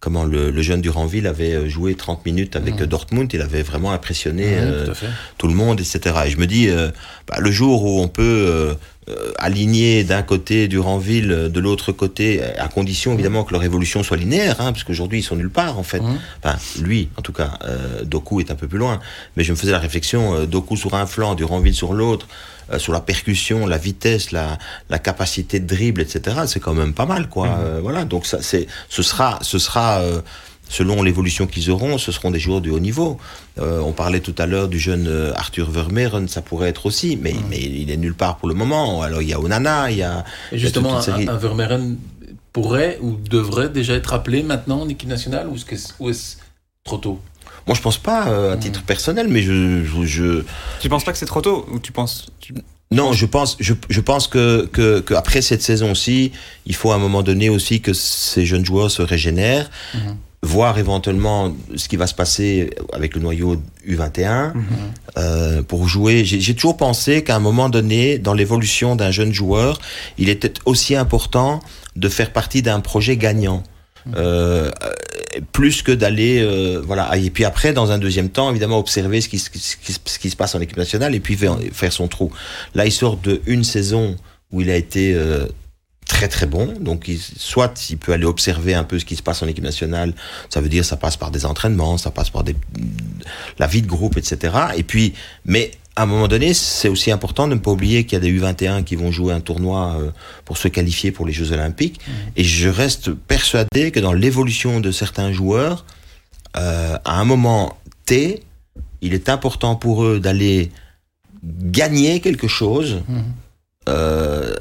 comment 0.03 0.25
le, 0.25 0.51
le 0.51 0.61
jeune 0.61 0.81
Duranville 0.81 1.27
avait 1.27 1.53
euh, 1.53 1.69
joué 1.69 1.95
30 1.95 2.25
minutes 2.25 2.57
avec 2.57 2.81
euh, 2.81 2.85
Dortmund, 2.85 3.31
il 3.33 3.41
avait 3.41 3.63
vraiment 3.63 3.93
impressionné 3.93 4.43
Mhm, 4.43 4.57
euh, 4.59 4.93
tout 5.37 5.47
le 5.47 5.53
monde, 5.53 5.79
etc. 5.79 6.13
Et 6.25 6.29
je 6.29 6.37
me 6.37 6.45
dis, 6.45 6.67
euh, 6.67 6.89
bah, 7.25 7.37
le 7.39 7.51
jour 7.51 7.85
où 7.85 8.01
on 8.01 8.09
peut 8.09 8.75
euh, 9.09 9.31
aligner 9.37 10.03
d'un 10.03 10.21
côté 10.21 10.67
Duranville, 10.67 11.31
euh, 11.31 11.49
de 11.49 11.59
l'autre 11.59 11.91
côté, 11.91 12.41
à 12.43 12.67
condition 12.67 13.13
évidemment 13.13 13.43
que 13.43 13.51
leur 13.51 13.63
évolution 13.63 14.03
soit 14.03 14.17
linéaire, 14.17 14.61
hein, 14.61 14.71
parce 14.71 14.83
qu'aujourd'hui 14.83 15.19
ils 15.19 15.23
sont 15.23 15.35
nulle 15.35 15.49
part 15.49 15.77
en 15.77 15.83
fait. 15.83 15.99
Mhm. 15.99 16.19
Enfin, 16.43 16.57
lui, 16.81 17.09
en 17.17 17.21
tout 17.21 17.33
cas, 17.33 17.57
euh, 17.65 18.03
Doku 18.03 18.39
est 18.39 18.51
un 18.51 18.55
peu 18.55 18.67
plus 18.67 18.79
loin. 18.79 18.99
Mais 19.35 19.43
je 19.43 19.51
me 19.51 19.57
faisais 19.57 19.71
la 19.71 19.79
réflexion, 19.79 20.35
euh, 20.35 20.45
Doku 20.45 20.77
sur 20.77 20.93
un 20.93 21.05
flanc, 21.05 21.35
Duranville 21.35 21.75
sur 21.75 21.93
l'autre, 21.93 22.27
euh, 22.71 22.79
sur 22.79 22.93
la 22.93 23.01
percussion, 23.01 23.65
la 23.67 23.77
vitesse, 23.77 24.31
la, 24.31 24.57
la 24.89 24.99
capacité 24.99 25.59
de 25.59 25.67
dribble, 25.67 26.01
etc. 26.01 26.37
C'est 26.47 26.59
quand 26.59 26.73
même 26.73 26.93
pas 26.93 27.05
mal, 27.05 27.27
quoi. 27.27 27.47
Euh, 27.47 27.79
voilà. 27.81 28.05
Donc 28.05 28.25
ça, 28.25 28.41
c'est, 28.41 28.67
ce 28.89 29.03
sera, 29.03 29.39
ce 29.41 29.59
sera 29.59 29.99
euh, 29.99 30.21
selon 30.69 31.03
l'évolution 31.03 31.45
qu'ils 31.47 31.69
auront, 31.71 31.97
ce 31.97 32.11
seront 32.11 32.31
des 32.31 32.39
joueurs 32.39 32.61
de 32.61 32.71
haut 32.71 32.79
niveau. 32.79 33.17
Euh, 33.59 33.79
on 33.81 33.91
parlait 33.91 34.21
tout 34.21 34.35
à 34.37 34.45
l'heure 34.45 34.67
du 34.67 34.79
jeune 34.79 35.05
euh, 35.07 35.33
Arthur 35.35 35.69
Vermeeren, 35.69 36.27
ça 36.27 36.41
pourrait 36.41 36.69
être 36.69 36.85
aussi, 36.85 37.17
mais, 37.21 37.35
mais 37.49 37.59
il 37.61 37.91
est 37.91 37.97
nulle 37.97 38.15
part 38.15 38.37
pour 38.37 38.47
le 38.47 38.55
moment. 38.55 39.01
Alors 39.03 39.21
il 39.21 39.29
y 39.29 39.33
a 39.33 39.39
Onana, 39.39 39.91
il 39.91 39.97
y 39.97 40.03
a. 40.03 40.23
Et 40.51 40.57
justement, 40.57 40.89
il 40.89 40.93
y 40.93 40.95
a 40.95 40.99
toute 40.99 41.07
une 41.07 41.13
série- 41.13 41.29
un, 41.29 41.33
un 41.33 41.37
Vermeeren 41.37 41.97
pourrait 42.51 42.97
ou 43.01 43.15
devrait 43.29 43.69
déjà 43.69 43.93
être 43.93 44.13
appelé 44.13 44.43
maintenant 44.43 44.81
en 44.81 44.89
équipe 44.89 45.09
nationale 45.09 45.47
ou 45.47 45.55
est-ce 46.09 46.37
trop 46.83 46.97
tôt? 46.97 47.19
Moi, 47.65 47.75
je 47.75 47.81
pense 47.81 47.97
pas 47.97 48.27
euh, 48.27 48.53
à 48.53 48.57
titre 48.57 48.83
personnel, 48.83 49.27
mais 49.29 49.41
je, 49.41 49.83
je, 49.85 50.05
je- 50.05 50.43
Tu 50.81 50.89
penses 50.89 51.03
pas 51.05 51.11
que 51.13 51.17
c'est 51.17 51.25
trop 51.25 51.41
tôt 51.41 51.65
ou 51.71 51.79
tu 51.79 51.91
penses 51.91 52.27
tu- 52.39 52.53
non, 52.91 53.11
je 53.13 53.25
pense, 53.25 53.57
je, 53.59 53.73
je 53.89 54.01
pense 54.01 54.27
que, 54.27 54.67
que, 54.71 54.99
que 54.99 55.15
après 55.15 55.41
cette 55.41 55.63
saison-ci, 55.63 56.31
il 56.67 56.75
faut 56.75 56.91
à 56.91 56.95
un 56.95 56.99
moment 56.99 57.23
donné 57.23 57.49
aussi 57.49 57.81
que 57.81 57.91
ces 57.93 58.45
jeunes 58.45 58.65
joueurs 58.65 58.91
se 58.91 59.01
régénèrent, 59.01 59.71
Mhm. 59.95 60.15
Voir 60.43 60.77
éventuellement 60.77 61.55
ce 61.75 61.87
qui 61.87 61.95
va 61.95 62.05
se 62.05 62.13
passer 62.13 62.69
avec 62.91 63.15
le 63.15 63.21
noyau 63.21 63.61
U21 63.87 64.51
euh, 65.17 65.63
pour 65.63 65.87
jouer. 65.87 66.25
J'ai 66.25 66.53
toujours 66.53 66.75
pensé 66.77 67.23
qu'à 67.23 67.35
un 67.37 67.39
moment 67.39 67.69
donné, 67.69 68.17
dans 68.19 68.33
l'évolution 68.33 68.95
d'un 68.95 69.09
jeune 69.09 69.31
joueur, 69.33 69.79
il 70.17 70.27
était 70.29 70.53
aussi 70.65 70.95
important 70.95 71.61
de 71.95 72.09
faire 72.09 72.31
partie 72.33 72.61
d'un 72.61 72.81
projet 72.81 73.15
gagnant. 73.17 73.63
Euh, 74.17 74.69
euh, 74.83 75.39
plus 75.53 75.81
que 75.81 75.93
d'aller 75.93 76.45
voilà 76.85 77.15
et 77.17 77.29
puis 77.29 77.45
après 77.45 77.71
dans 77.71 77.89
un 77.91 77.97
deuxième 77.97 78.27
temps 78.29 78.51
évidemment 78.51 78.77
observer 78.77 79.21
ce 79.21 79.29
qui, 79.29 79.39
ce 79.39 79.49
qui, 80.19 80.29
se- 80.29 80.35
passe 80.35 80.55
en 80.55 80.59
équipe 80.59 80.75
nationale 80.75 81.15
et 81.15 81.21
puis 81.21 81.37
faire, 81.71 81.93
son 81.93 82.09
trou 82.09 82.29
là 82.75 82.85
il 82.85 82.91
sort 82.91 83.15
de 83.15 83.41
une 83.45 83.63
saison 83.63 84.17
où 84.51 84.59
il 84.59 84.69
a 84.69 84.75
été 84.75 85.15
très 86.13 86.27
très 86.27 86.45
bon. 86.45 86.73
Donc 86.79 87.07
il, 87.07 87.19
soit 87.19 87.89
il 87.89 87.97
peut 87.97 88.13
aller 88.13 88.25
observer 88.25 88.73
un 88.75 88.83
peu 88.83 88.99
ce 88.99 89.05
qui 89.05 89.15
se 89.15 89.23
passe 89.23 89.41
en 89.41 89.47
équipe 89.47 89.63
nationale. 89.63 90.13
Ça 90.49 90.61
veut 90.61 90.69
dire 90.69 90.85
ça 90.85 90.95
passe 90.95 91.17
par 91.17 91.31
des 91.31 91.45
entraînements 91.45 91.97
ça 91.97 92.11
passe 92.11 92.29
par 92.29 92.43
des 92.43 92.55
la 93.59 93.67
vie 93.67 93.81
de 93.81 93.87
groupe 93.87 94.17
etc 94.17 94.55
et 94.75 94.83
puis 94.83 95.13
mais 95.45 95.71
à 95.95 96.03
un 96.03 96.05
moment 96.07 96.27
donné, 96.27 96.55
c'est 96.55 96.87
aussi 96.87 97.11
important 97.11 97.47
de 97.47 97.53
ne 97.53 97.59
pas 97.59 97.69
oublier 97.69 98.03
qu'il 98.03 98.13
y 98.13 98.15
a 98.15 98.19
des 98.19 98.33
U21 98.33 98.83
qui 98.83 98.95
vont 98.95 99.11
jouer 99.11 99.31
un 99.31 99.41
tournoi 99.41 99.95
euh, 99.99 100.09
pour 100.43 100.57
se 100.57 100.67
qualifier 100.67 101.11
pour 101.11 101.27
les 101.27 101.33
Jeux 101.33 101.51
Olympiques. 101.51 101.99
Et 102.35 102.43
je 102.43 102.67
reste 102.67 103.11
persuadé 103.13 103.91
que 103.91 103.99
dans 103.99 104.13
l'évolution 104.13 104.79
de 104.79 104.91
certains 104.91 105.31
joueurs, 105.31 105.85
euh, 106.57 106.97
à 107.05 107.19
un 107.19 107.25
moment 107.25 107.77
T, 108.05 108.41
il 109.01 109.13
est 109.13 109.29
important 109.29 109.75
pour 109.75 110.03
eux 110.03 110.19
d'aller 110.19 110.71
gagner 111.43 112.21
quelque 112.21 112.47
chose, 112.47 113.03
euh, 113.87 114.55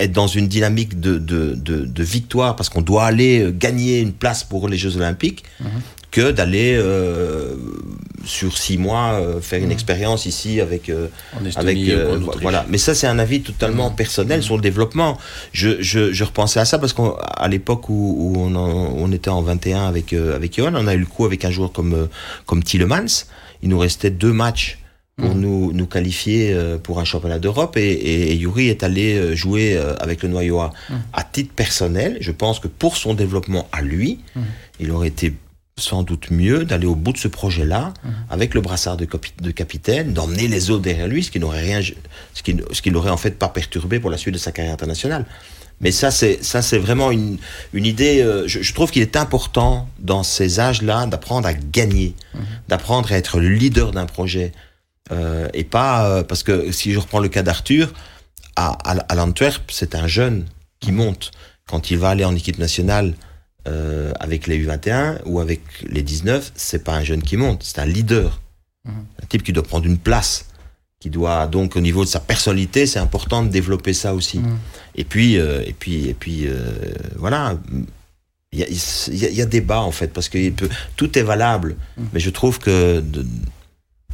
être 0.00 0.12
dans 0.12 0.26
une 0.26 0.48
dynamique 0.48 1.00
de, 1.00 1.18
de, 1.18 1.54
de, 1.54 1.84
de 1.84 2.02
victoire 2.02 2.56
parce 2.56 2.68
qu'on 2.68 2.82
doit 2.82 3.04
aller 3.04 3.40
euh, 3.40 3.50
gagner 3.56 4.00
une 4.00 4.12
place 4.12 4.44
pour 4.44 4.68
les 4.68 4.76
Jeux 4.76 4.96
Olympiques, 4.96 5.44
que 6.10 6.30
d'aller 6.30 6.74
euh, 6.78 7.54
sur 8.24 8.56
six 8.56 8.78
mois 8.78 9.12
euh, 9.12 9.40
faire 9.40 9.62
une 9.62 9.70
expérience 9.70 10.24
ici 10.26 10.60
avec 10.60 10.88
euh, 10.88 11.08
avec 11.60 11.76
voilà. 12.42 12.64
Mais 12.70 12.78
ça 12.78 12.94
c'est 12.94 13.06
un 13.06 13.18
avis 13.18 13.42
totalement 13.42 13.90
personnel 13.90 14.42
sur 14.42 14.56
le 14.56 14.62
développement. 14.62 15.18
Je, 15.52 15.80
je, 15.82 16.12
je 16.12 16.24
repensais 16.24 16.60
à 16.60 16.64
ça 16.64 16.78
parce 16.78 16.92
qu'à 16.94 17.48
l'époque 17.48 17.88
où, 17.90 18.14
où 18.18 18.40
on, 18.40 18.54
en- 18.54 18.94
on 18.96 19.12
était 19.12 19.28
en 19.30 19.42
21 19.42 19.86
avec 19.86 20.12
avec 20.14 20.56
Johan 20.56 20.72
on 20.74 20.86
a 20.86 20.94
eu 20.94 20.98
le 21.00 21.06
coup 21.06 21.24
avec 21.26 21.44
un 21.44 21.50
joueur 21.50 21.72
comme 21.72 22.08
comme 22.46 22.62
Tillemans. 22.62 23.26
Il 23.62 23.68
nous 23.70 23.78
restait 23.78 24.10
deux 24.10 24.32
matchs 24.32 24.77
pour 25.18 25.34
nous, 25.34 25.72
nous 25.72 25.86
qualifier 25.86 26.52
euh, 26.52 26.78
pour 26.78 27.00
un 27.00 27.04
championnat 27.04 27.38
d'Europe 27.38 27.76
et, 27.76 27.80
et, 27.90 28.32
et 28.32 28.36
Yuri 28.36 28.68
est 28.68 28.82
allé 28.82 29.14
euh, 29.16 29.34
jouer 29.34 29.76
euh, 29.76 29.94
avec 29.98 30.22
le 30.22 30.28
noyau 30.28 30.60
A. 30.60 30.72
À 31.12 31.24
titre 31.24 31.52
personnel, 31.54 32.16
je 32.20 32.30
pense 32.32 32.60
que 32.60 32.68
pour 32.68 32.96
son 32.96 33.14
développement 33.14 33.68
à 33.72 33.82
lui, 33.82 34.20
il 34.80 34.90
aurait 34.92 35.08
été 35.08 35.34
sans 35.76 36.02
doute 36.02 36.30
mieux 36.32 36.64
d'aller 36.64 36.86
au 36.86 36.96
bout 36.96 37.12
de 37.12 37.18
ce 37.18 37.28
projet-là, 37.28 37.94
avec 38.30 38.52
le 38.54 38.60
brassard 38.60 38.96
de, 38.96 39.04
capi- 39.04 39.32
de 39.40 39.52
capitaine, 39.52 40.12
d'emmener 40.12 40.48
les 40.48 40.70
autres 40.70 40.82
derrière 40.82 41.06
lui, 41.06 41.22
ce 41.22 41.30
qui 41.30 41.38
n'aurait 41.38 41.62
rien, 41.62 41.80
ce 41.82 42.42
qui, 42.42 42.56
ce 42.72 42.82
qui 42.82 42.90
l'aurait 42.90 43.10
en 43.10 43.16
fait 43.16 43.38
pas 43.38 43.48
perturbé 43.48 44.00
pour 44.00 44.10
la 44.10 44.16
suite 44.18 44.34
de 44.34 44.38
sa 44.40 44.50
carrière 44.50 44.74
internationale. 44.74 45.24
Mais 45.80 45.92
ça, 45.92 46.10
c'est 46.10 46.42
ça, 46.42 46.62
c'est 46.62 46.78
vraiment 46.78 47.12
une, 47.12 47.38
une 47.72 47.86
idée. 47.86 48.20
euh, 48.22 48.48
je, 48.48 48.60
je 48.62 48.74
trouve 48.74 48.90
qu'il 48.90 49.02
est 49.02 49.14
important 49.14 49.88
dans 50.00 50.24
ces 50.24 50.58
âges-là 50.58 51.06
d'apprendre 51.06 51.46
à 51.46 51.54
gagner, 51.54 52.14
d'apprendre 52.68 53.12
à 53.12 53.16
être 53.16 53.38
le 53.38 53.48
leader 53.48 53.92
d'un 53.92 54.06
projet, 54.06 54.50
euh, 55.12 55.48
et 55.54 55.64
pas 55.64 56.08
euh, 56.08 56.22
parce 56.22 56.42
que 56.42 56.70
si 56.72 56.92
je 56.92 56.98
reprends 56.98 57.20
le 57.20 57.28
cas 57.28 57.42
d'Arthur, 57.42 57.92
à, 58.56 58.76
à, 58.84 58.98
à 58.98 59.14
l'Antwerp, 59.14 59.70
c'est 59.70 59.94
un 59.94 60.06
jeune 60.06 60.44
qui 60.80 60.92
monte 60.92 61.30
quand 61.68 61.90
il 61.90 61.98
va 61.98 62.10
aller 62.10 62.24
en 62.24 62.34
équipe 62.34 62.58
nationale 62.58 63.14
euh, 63.66 64.12
avec 64.20 64.46
les 64.46 64.64
U21 64.64 65.18
ou 65.26 65.40
avec 65.40 65.60
les 65.84 66.02
19, 66.02 66.52
c'est 66.54 66.82
pas 66.84 66.94
un 66.94 67.04
jeune 67.04 67.22
qui 67.22 67.36
monte, 67.36 67.62
c'est 67.62 67.78
un 67.78 67.86
leader. 67.86 68.40
Un 69.22 69.26
type 69.28 69.42
qui 69.42 69.52
doit 69.52 69.62
prendre 69.64 69.84
une 69.86 69.98
place, 69.98 70.46
qui 71.00 71.10
doit 71.10 71.46
donc 71.46 71.76
au 71.76 71.80
niveau 71.80 72.04
de 72.04 72.08
sa 72.08 72.20
personnalité, 72.20 72.86
c'est 72.86 72.98
important 72.98 73.42
de 73.42 73.48
développer 73.48 73.92
ça 73.92 74.14
aussi. 74.14 74.38
Et 74.94 75.04
puis 75.04 75.36
euh, 75.38 75.62
et 75.66 75.72
puis 75.74 76.08
et 76.08 76.14
puis 76.14 76.46
euh, 76.46 76.54
voilà. 77.16 77.58
Il 78.52 78.58
y 78.60 78.62
a, 78.62 78.66
il 78.68 79.18
y 79.18 79.26
a- 79.26 79.28
il 79.28 79.34
y 79.36 79.42
a 79.42 79.46
débat 79.46 79.80
en 79.82 79.92
fait 79.92 80.08
parce 80.10 80.30
que 80.30 80.48
peut- 80.50 80.70
tout 80.96 81.18
est 81.18 81.22
valable, 81.22 81.76
mais 82.14 82.20
je 82.20 82.30
trouve 82.30 82.58
que 82.58 83.00
de- 83.00 83.26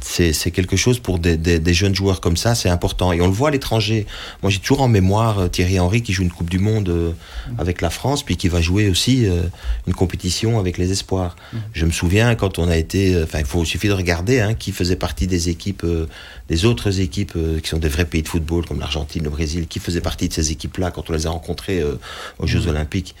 c'est 0.01 0.51
quelque 0.51 0.75
chose 0.75 0.99
pour 0.99 1.19
des, 1.19 1.37
des, 1.37 1.59
des 1.59 1.73
jeunes 1.73 1.95
joueurs 1.95 2.21
comme 2.21 2.37
ça, 2.37 2.53
c'est 2.53 2.69
important. 2.69 3.11
Et 3.11 3.21
on 3.21 3.27
le 3.27 3.33
voit 3.33 3.49
à 3.49 3.51
l'étranger. 3.51 4.05
Moi, 4.41 4.49
j'ai 4.51 4.59
toujours 4.59 4.81
en 4.81 4.87
mémoire 4.87 5.39
euh, 5.39 5.47
Thierry 5.47 5.79
Henry 5.79 6.01
qui 6.01 6.13
joue 6.13 6.23
une 6.23 6.31
Coupe 6.31 6.49
du 6.49 6.59
Monde 6.59 6.89
euh, 6.89 7.11
avec 7.57 7.81
la 7.81 7.89
France, 7.89 8.23
puis 8.23 8.37
qui 8.37 8.47
va 8.47 8.61
jouer 8.61 8.89
aussi 8.89 9.25
euh, 9.25 9.43
une 9.87 9.93
compétition 9.93 10.59
avec 10.59 10.77
les 10.77 10.91
espoirs. 10.91 11.35
Je 11.73 11.85
me 11.85 11.91
souviens 11.91 12.35
quand 12.35 12.59
on 12.59 12.67
a 12.67 12.77
été, 12.77 13.21
enfin, 13.23 13.39
il 13.39 13.45
faut 13.45 13.63
il 13.63 13.67
suffit 13.67 13.87
de 13.87 13.93
regarder 13.93 14.41
hein, 14.41 14.53
qui 14.53 14.71
faisait 14.71 14.95
partie 14.95 15.27
des 15.27 15.49
équipes, 15.49 15.83
euh, 15.83 16.07
des 16.49 16.65
autres 16.65 16.99
équipes 16.99 17.37
qui 17.61 17.69
sont 17.69 17.79
des 17.79 17.89
vrais 17.89 18.05
pays 18.05 18.21
de 18.21 18.27
football 18.27 18.65
comme 18.65 18.79
l'Argentine, 18.79 19.23
le 19.23 19.29
Brésil, 19.29 19.67
qui 19.67 19.79
faisait 19.79 20.01
partie 20.01 20.27
de 20.27 20.33
ces 20.33 20.51
équipes-là 20.51 20.91
quand 20.91 21.09
on 21.09 21.13
les 21.13 21.25
a 21.25 21.29
rencontrées 21.29 21.83
aux 22.39 22.47
Jeux 22.47 22.67
Olympiques. 22.67 23.15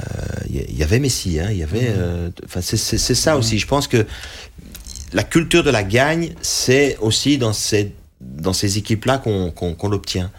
Euh, 0.00 0.02
Il 0.50 0.76
y, 0.76 0.82
avait 0.82 0.98
Messi, 0.98 1.38
hein, 1.38 1.48
il 1.50 1.58
y 1.58 1.62
avait, 1.62 1.92
enfin, 2.44 2.60
c'est 2.60 3.14
ça 3.14 3.36
aussi. 3.36 3.58
Je 3.58 3.66
pense 3.66 3.86
que 3.86 4.04
la 5.14 5.22
culture 5.22 5.62
de 5.62 5.70
la 5.70 5.84
gagne, 5.84 6.34
c'est 6.42 6.98
aussi 7.00 7.38
dans 7.38 7.52
ces, 7.52 7.92
équipes-là 8.78 9.18
qu'on 9.18 9.50
qu'on- 9.52 9.74
qu'on 9.74 9.88
l'obtient. 9.88 10.30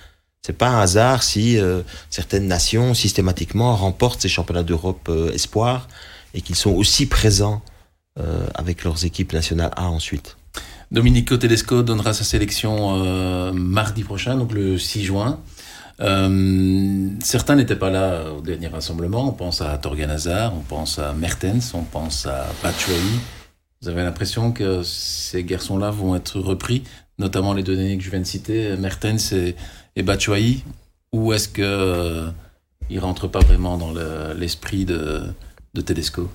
C'est 0.46 0.58
pas 0.58 0.68
un 0.68 0.80
hasard 0.82 1.24
si 1.24 1.58
euh, 1.58 1.82
certaines 2.12 2.48
nations 2.48 2.94
systématiquement 2.94 3.76
remportent 3.76 4.22
ces 4.22 4.30
championnats 4.30 4.64
d'Europe 4.64 5.08
euh, 5.10 5.32
espoir 5.32 5.88
et 6.36 6.42
qu'ils 6.42 6.56
sont 6.56 6.72
aussi 6.72 7.08
présents 7.08 7.62
euh, 8.20 8.46
avec 8.54 8.84
leurs 8.84 9.06
équipes 9.06 9.34
nationales 9.34 9.72
A 9.76 9.90
ensuite. 9.90 10.38
Domenico 10.92 11.36
Tedesco 11.38 11.82
donnera 11.82 12.14
sa 12.14 12.24
sélection 12.24 13.04
euh, 13.04 13.52
mardi 13.54 14.04
prochain, 14.04 14.36
donc 14.36 14.54
le 14.54 14.78
6 14.78 15.04
juin. 15.06 15.40
Certains 17.24 17.56
n'étaient 17.56 17.76
pas 17.78 17.90
là 17.90 18.26
au 18.38 18.42
dernier 18.42 18.68
rassemblement. 18.68 19.30
On 19.30 19.32
pense 19.32 19.62
à 19.62 19.78
Torgan 19.78 20.10
Hazard, 20.10 20.54
on 20.54 20.60
pense 20.60 21.00
à 21.00 21.14
Mertens, 21.14 21.74
on 21.74 21.84
pense 21.84 22.26
à 22.28 22.46
Batshuayi. 22.62 23.20
Vous 23.86 23.92
avez 23.92 24.02
l'impression 24.02 24.52
que 24.52 24.82
ces 24.82 25.44
garçons-là 25.44 25.92
vont 25.92 26.16
être 26.16 26.40
repris, 26.40 26.84
notamment 27.20 27.54
les 27.54 27.62
deux 27.62 27.76
derniers 27.76 28.00
que 28.00 28.04
je 28.04 28.10
viens 28.10 28.20
de 28.20 28.26
citer, 28.26 28.76
Mertens 28.78 29.32
et, 29.32 29.56
et 29.96 30.04
ou 31.14 31.34
est-ce 31.34 31.48
que 31.48 31.62
euh, 31.62 32.32
ils 32.90 32.98
rentrent 32.98 33.28
pas 33.28 33.42
vraiment 33.42 33.78
dans 33.78 33.94
le- 33.94 34.34
l'esprit 34.36 34.86
de, 34.86 35.22
de 35.76 35.82
Tedesco? 35.82 36.28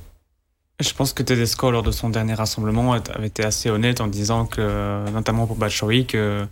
Je 0.78 0.92
pense 0.94 1.12
que 1.12 1.24
Tedesco, 1.24 1.72
lors 1.72 1.82
de 1.82 1.90
son 1.90 2.08
dernier 2.08 2.34
rassemblement, 2.34 2.92
avait 2.92 3.26
été 3.26 3.42
assez 3.42 3.68
honnête 3.68 4.00
en 4.00 4.06
disant 4.06 4.46
que, 4.46 5.10
notamment 5.10 5.48
pour 5.48 5.56
Batshuayi, 5.56 6.06
que 6.06 6.16
euh, 6.16 6.46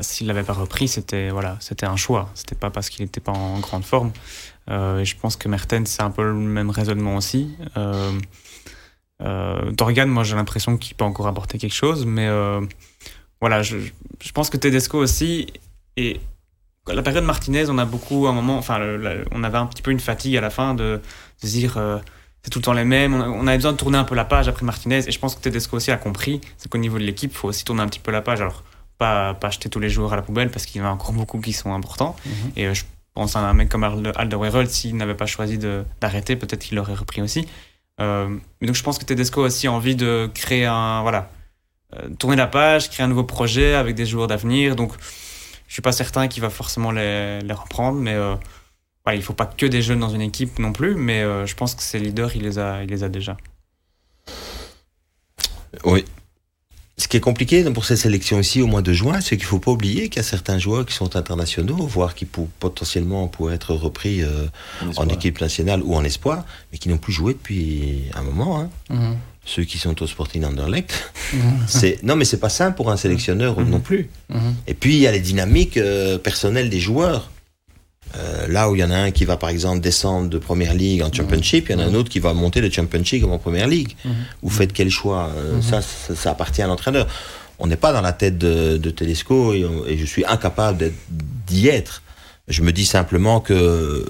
s'il 0.00 0.28
l'avait 0.28 0.44
pas 0.44 0.54
repris, 0.54 0.88
c'était 0.88 1.28
voilà, 1.28 1.58
c'était 1.60 1.84
un 1.84 1.96
choix. 1.96 2.30
C'était 2.34 2.56
pas 2.56 2.70
parce 2.70 2.88
qu'il 2.88 3.04
n'était 3.04 3.20
pas 3.20 3.32
en 3.32 3.58
grande 3.58 3.84
forme. 3.84 4.12
Euh, 4.70 5.00
et 5.00 5.04
je 5.04 5.14
pense 5.14 5.36
que 5.36 5.46
Mertens, 5.46 5.88
c'est 5.88 6.02
un 6.02 6.10
peu 6.10 6.24
le 6.24 6.32
même 6.32 6.70
raisonnement 6.70 7.16
aussi. 7.16 7.50
Euh, 7.76 8.12
euh, 9.22 9.70
Dorgan, 9.72 10.08
moi, 10.08 10.24
j'ai 10.24 10.36
l'impression 10.36 10.76
qu'il 10.76 10.94
peut 10.96 11.04
encore 11.04 11.26
apporter 11.26 11.58
quelque 11.58 11.74
chose, 11.74 12.06
mais 12.06 12.26
euh, 12.26 12.60
voilà, 13.40 13.62
je, 13.62 13.76
je 14.22 14.32
pense 14.32 14.50
que 14.50 14.56
Tedesco 14.56 14.98
aussi. 14.98 15.46
Et 15.96 16.20
la 16.86 17.02
période 17.02 17.24
Martinez, 17.24 17.68
on 17.68 17.78
a 17.78 17.84
beaucoup, 17.84 18.26
un 18.28 18.32
moment, 18.32 18.56
enfin, 18.58 18.78
le- 18.78 18.96
la- 18.96 19.14
on 19.32 19.42
avait 19.44 19.58
un 19.58 19.66
petit 19.66 19.82
peu 19.82 19.90
une 19.90 20.00
fatigue 20.00 20.36
à 20.36 20.40
la 20.40 20.50
fin 20.50 20.74
de, 20.74 21.00
de 21.42 21.46
se 21.46 21.52
dire. 21.52 21.76
euh, 21.76 21.98
c'est 22.44 22.50
tout 22.50 22.60
le 22.60 22.64
temps 22.64 22.72
les 22.72 22.84
mêmes. 22.84 23.14
On 23.14 23.20
a- 23.20 23.28
on 23.28 23.46
avait 23.48 23.56
besoin 23.58 23.72
de 23.72 23.76
tourner 23.76 23.98
un 23.98 24.04
peu 24.04 24.14
la 24.14 24.24
page 24.24 24.46
après 24.48 24.64
Martinez. 24.64 25.06
Et 25.08 25.10
je 25.10 25.18
pense 25.18 25.34
que 25.34 25.40
Tedesco 25.40 25.76
aussi 25.76 25.90
a 25.90 25.96
compris. 25.96 26.40
C'est 26.56 26.68
qu'au 26.70 26.78
niveau 26.78 26.96
de 26.98 27.02
l'équipe, 27.02 27.32
il 27.32 27.36
faut 27.36 27.48
aussi 27.48 27.64
tourner 27.64 27.82
un 27.82 27.88
petit 27.88 27.98
peu 28.00 28.12
la 28.12 28.22
page. 28.22 28.40
Alors, 28.40 28.62
pas, 28.96 29.34
pas 29.34 29.50
jeter 29.50 29.68
tous 29.68 29.80
les 29.80 29.90
joueurs 29.90 30.12
à 30.12 30.16
la 30.16 30.22
poubelle 30.22 30.50
parce 30.50 30.64
qu'il 30.64 30.80
y 30.80 30.84
en 30.84 30.86
a 30.86 30.90
encore 30.90 31.12
beaucoup 31.12 31.40
qui 31.40 31.52
sont 31.52 31.74
importants. 31.74 32.14
Et 32.56 32.66
euh, 32.68 32.74
je 32.74 32.84
pense 33.12 33.34
à 33.34 33.40
un 33.40 33.52
mec 33.54 33.68
comme 33.68 33.82
Alde- 33.82 34.12
Alderweireld, 34.16 34.70
s'il 34.70 34.96
n'avait 34.96 35.14
pas 35.16 35.26
choisi 35.26 35.58
d'arrêter, 36.00 36.36
peut-être 36.36 36.60
qu'il 36.62 36.76
l'aurait 36.76 36.94
repris 36.94 37.20
aussi. 37.22 37.46
Euh, 38.00 38.28
mais 38.60 38.66
donc 38.66 38.76
je 38.76 38.82
pense 38.82 38.98
que 38.98 39.04
Tedesco 39.04 39.42
a 39.42 39.46
aussi 39.46 39.68
envie 39.68 39.96
de 39.96 40.30
créer 40.32 40.66
un 40.66 41.02
voilà 41.02 41.30
euh, 41.94 42.08
tourner 42.18 42.36
la 42.36 42.46
page, 42.46 42.90
créer 42.90 43.04
un 43.04 43.08
nouveau 43.08 43.24
projet 43.24 43.74
avec 43.74 43.94
des 43.94 44.04
joueurs 44.04 44.26
d'avenir. 44.26 44.76
Donc 44.76 44.92
je 45.68 45.72
suis 45.72 45.82
pas 45.82 45.92
certain 45.92 46.28
qu'il 46.28 46.42
va 46.42 46.50
forcément 46.50 46.90
les, 46.90 47.40
reprendre, 47.50 47.98
mais 47.98 48.14
euh, 48.14 48.34
il 49.12 49.22
faut 49.22 49.32
pas 49.32 49.46
que 49.46 49.64
des 49.64 49.80
jeunes 49.80 50.00
dans 50.00 50.10
une 50.10 50.20
équipe 50.20 50.58
non 50.58 50.72
plus. 50.72 50.94
Mais 50.94 51.22
euh, 51.22 51.46
je 51.46 51.54
pense 51.54 51.74
que 51.74 51.82
ses 51.82 51.98
leaders, 51.98 52.36
il 52.36 52.42
les 52.42 52.58
a, 52.58 52.82
il 52.82 52.90
les 52.90 53.04
a 53.04 53.08
déjà. 53.08 53.36
Oui, 55.84 56.04
ce 56.98 57.06
qui 57.06 57.16
est 57.16 57.20
compliqué 57.20 57.62
pour 57.70 57.84
cette 57.84 57.98
sélection 57.98 58.40
ici 58.40 58.60
au 58.60 58.66
mois 58.66 58.82
de 58.82 58.92
juin, 58.92 59.20
c'est 59.20 59.36
qu'il 59.36 59.44
ne 59.44 59.50
faut 59.50 59.60
pas 59.60 59.70
oublier 59.70 60.08
qu'il 60.08 60.16
y 60.16 60.18
a 60.18 60.28
certains 60.28 60.58
joueurs 60.58 60.84
qui 60.84 60.94
sont 60.94 61.14
internationaux, 61.14 61.76
voire 61.76 62.16
qui 62.16 62.24
pour, 62.24 62.48
potentiellement 62.48 63.28
pourraient 63.28 63.54
être 63.54 63.72
repris 63.74 64.22
euh, 64.22 64.46
en, 64.96 65.08
équipe 65.08 65.40
nationale 65.40 65.80
ou 65.84 65.94
en 65.94 66.02
espoir, 66.02 66.44
mais 66.72 66.78
qui 66.78 66.88
n'ont 66.88 66.98
plus 66.98 67.12
joué 67.12 67.34
depuis 67.34 68.02
un 68.14 68.22
moment. 68.22 68.60
Hein. 68.60 68.70
Mhm. 68.90 69.16
Ceux 69.44 69.62
qui 69.62 69.78
sont 69.78 70.02
au 70.02 70.06
Sporting 70.08 70.44
Anderlecht, 70.44 71.12
mhm. 71.32 71.40
c'est 71.68 72.02
non 72.02 72.16
mais 72.16 72.24
c'est 72.24 72.40
pas 72.40 72.50
simple 72.50 72.76
pour 72.76 72.90
un 72.90 72.96
sélectionneur 72.96 73.60
mhm. 73.60 73.70
non 73.70 73.80
plus. 73.80 74.10
Et 74.66 74.74
puis 74.74 74.96
il 74.96 75.00
y 75.00 75.06
a 75.06 75.12
les 75.12 75.20
dynamiques 75.20 75.76
euh, 75.76 76.18
personnelles 76.18 76.68
des 76.68 76.80
joueurs. 76.80 77.30
Euh, 78.16 78.48
là 78.48 78.70
où 78.70 78.74
il 78.74 78.78
y 78.78 78.84
en 78.84 78.90
a 78.90 78.96
un 78.96 79.10
qui 79.10 79.24
va 79.24 79.36
par 79.36 79.50
exemple 79.50 79.80
descendre 79.80 80.30
de 80.30 80.38
première 80.38 80.74
ligue 80.74 81.02
en 81.02 81.12
championship, 81.12 81.68
il 81.68 81.72
y 81.72 81.74
en 81.74 81.80
a 81.80 81.84
un 81.84 81.94
autre 81.94 82.08
qui 82.08 82.20
va 82.20 82.32
monter 82.32 82.60
de 82.60 82.72
championship 82.72 83.24
en 83.24 83.38
première 83.38 83.68
ligue. 83.68 83.96
Vous 84.42 84.50
faites 84.50 84.72
quel 84.72 84.90
choix 84.90 85.30
euh, 85.36 85.60
ça, 85.60 85.82
ça, 85.82 86.30
appartient 86.30 86.62
à 86.62 86.66
l'entraîneur. 86.66 87.06
On 87.58 87.66
n'est 87.66 87.76
pas 87.76 87.92
dans 87.92 88.00
la 88.00 88.12
tête 88.12 88.38
de, 88.38 88.76
de 88.76 88.90
Telesco 88.90 89.52
et, 89.52 89.98
je 89.98 90.04
suis 90.06 90.24
incapable 90.24 90.92
d'y 91.46 91.68
être. 91.68 92.02
Je 92.46 92.62
me 92.62 92.72
dis 92.72 92.86
simplement 92.86 93.40
que 93.40 94.06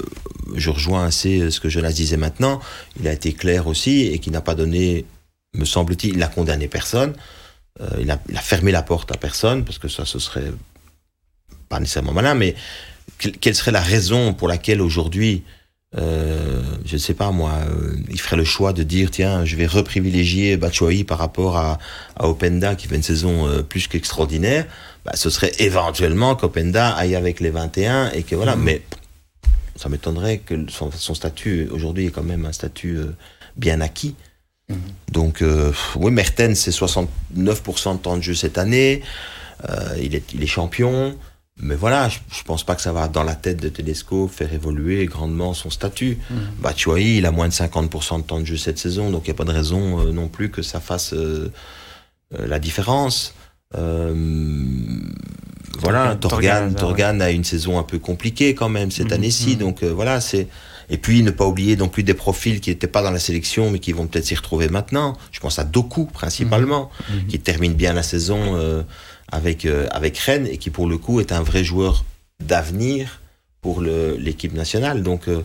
je 0.55 0.71
rejoins 0.71 1.07
assez 1.07 1.51
ce 1.51 1.59
que 1.59 1.69
Jonas 1.69 1.93
disait 1.93 2.17
maintenant. 2.17 2.61
Il 3.01 3.09
a 3.09 3.13
été 3.13 3.33
clair 3.33 3.67
aussi 3.67 4.07
et 4.07 4.21
qu'il 4.21 4.33
n'a 4.33 4.43
pas 4.43 4.55
donné, 4.55 5.07
me 5.55 5.65
semble-t-il, 5.65 6.13
il 6.13 6.19
n'a 6.19 6.29
condamné 6.29 6.69
personne. 6.69 7.15
Euh, 7.81 7.89
il, 8.01 8.11
a, 8.11 8.21
il, 8.29 8.37
a, 8.37 8.41
fermé 8.41 8.71
la 8.71 8.83
porte 8.83 9.11
à 9.11 9.17
personne 9.17 9.65
parce 9.65 9.79
que 9.79 9.89
ça, 9.89 10.05
ce 10.05 10.19
serait 10.19 10.53
pas 11.69 11.81
nécessairement 11.81 12.13
malin, 12.13 12.35
mais 12.35 12.55
quelle 13.19 13.55
serait 13.55 13.73
la 13.73 13.81
raison 13.81 14.33
pour 14.33 14.49
laquelle 14.49 14.81
aujourd'hui, 14.81 15.43
euh, 15.97 16.63
je 16.85 16.95
ne 16.95 16.99
sais 16.99 17.15
pas 17.15 17.31
moi, 17.31 17.53
euh, 17.67 17.97
il 18.11 18.21
ferait 18.21 18.37
le 18.37 18.45
choix 18.45 18.73
de 18.73 18.83
dire 18.83 19.11
tiens, 19.11 19.45
je 19.45 19.57
vais 19.57 19.67
reprivilégier 19.67 20.57
Batshuayi 20.57 21.05
par 21.05 21.19
rapport 21.19 21.57
à, 21.57 21.79
à 22.17 22.29
Openda 22.29 22.75
qui 22.75 22.87
fait 22.87 22.97
une 22.97 23.03
saison 23.03 23.49
euh, 23.49 23.63
plus 23.63 23.89
qu'extraordinaire. 23.89 24.67
Bah, 25.05 25.13
ce 25.15 25.31
serait 25.31 25.53
éventuellement 25.59 26.37
qu'Openda 26.37 26.91
aille 26.91 27.15
avec 27.15 27.41
les 27.41 27.51
21 27.51 28.11
et 28.11 28.23
que 28.23 28.37
voilà. 28.37 28.55
Mm-hmm. 28.55 28.63
Mais 28.63 28.83
ça 29.77 29.89
m'étonnerait 29.89 30.39
que 30.39 30.55
son, 30.69 30.91
son 30.91 31.15
statut 31.15 31.69
aujourd'hui 31.71 32.07
est 32.07 32.11
quand 32.11 32.23
même 32.23 32.45
un 32.45 32.53
statut 32.53 32.99
bien 33.57 33.81
acquis. 33.81 34.15
Mm-hmm. 34.71 35.13
Donc 35.13 35.45
oui, 35.97 36.11
Mertens 36.11 36.55
c'est 36.55 36.71
69% 36.71 37.07
de 37.95 37.99
temps 37.99 38.17
de 38.17 38.23
jeu 38.23 38.35
cette 38.35 38.59
année. 38.59 39.03
il 40.01 40.15
est 40.15 40.35
il 40.35 40.43
est 40.43 40.47
champion. 40.47 41.17
Mais 41.61 41.75
voilà, 41.75 42.09
je, 42.09 42.19
ne 42.19 42.45
pense 42.45 42.63
pas 42.63 42.77
que 42.77 42.83
ça 42.83 42.93
va 42.93 43.09
dans 43.09 43.25
la 43.25 43.35
tête 43.35 43.61
de 43.61 43.69
Tedesco 43.69 44.29
faire 44.29 44.53
évoluer 44.53 45.07
grandement 45.07 45.55
son 45.55 45.71
statut. 45.71 46.19
Mmh. 46.31 46.35
Bah, 46.61 46.73
tu 46.73 46.89
vois, 46.89 47.01
il 47.01 47.27
a 47.27 47.33
moins 47.33 47.49
de 47.49 47.53
50% 47.53 48.19
de 48.19 48.23
temps 48.23 48.39
de 48.41 48.45
jeu 48.45 48.57
cette 48.57 48.79
saison, 48.79 49.11
donc 49.11 49.23
il 49.27 49.31
n'y 49.31 49.35
a 49.35 49.39
pas 49.39 49.45
de 49.45 49.53
raison 49.53 49.99
euh, 50.01 50.13
non 50.13 50.29
plus 50.29 50.51
que 50.51 50.63
ça 50.63 50.79
fasse 50.81 51.15
euh, 51.15 51.51
euh, 52.39 52.47
la 52.47 52.61
différence. 52.61 53.35
voilà, 55.81 56.15
Torgan, 56.17 56.73
Torgan 56.75 57.21
a 57.21 57.31
une 57.31 57.45
saison 57.45 57.79
un 57.79 57.83
peu 57.83 57.99
compliquée 57.99 58.55
quand 58.55 58.69
même 58.69 58.91
cette 58.93 59.11
mmh, 59.11 59.15
année-ci, 59.15 59.57
mmh. 59.57 59.59
donc 59.59 59.83
voilà, 59.83 60.21
c'est. 60.21 60.47
Et 60.91 60.99
puis 60.99 61.23
ne 61.23 61.31
pas 61.31 61.47
oublier 61.47 61.77
non 61.77 61.89
plus 61.89 62.03
des 62.03 62.15
profils 62.15 62.61
qui 62.61 62.71
n'étaient 62.71 62.87
pas 62.87 63.03
dans 63.03 63.11
la 63.11 63.19
sélection, 63.19 63.71
mais 63.71 63.79
qui 63.79 63.93
vont 63.93 64.07
peut-être 64.07 64.27
s'y 64.27 64.35
retrouver 64.35 64.69
maintenant. 64.69 65.17
Je 65.33 65.41
pense 65.41 65.59
à 65.59 65.65
Doku 65.65 66.07
principalement, 66.07 66.91
qui 67.29 67.39
termine 67.39 67.75
bien 67.75 67.93
la 67.93 68.03
saison 68.03 68.85
avec, 69.31 69.65
euh, 69.65 69.87
avec 69.91 70.19
Rennes 70.19 70.47
et 70.47 70.59
qui 70.59 70.71
pour 70.71 70.89
le 70.89 70.99
coup 70.99 71.21
est 71.21 71.33
un 71.33 71.43
vrai 71.43 71.65
joueur 71.65 72.05
d'avenir 72.41 73.21
pour 73.61 73.81
l'équipe 73.83 74.55
nationale. 74.55 75.03
Donc, 75.03 75.29
euh, 75.29 75.43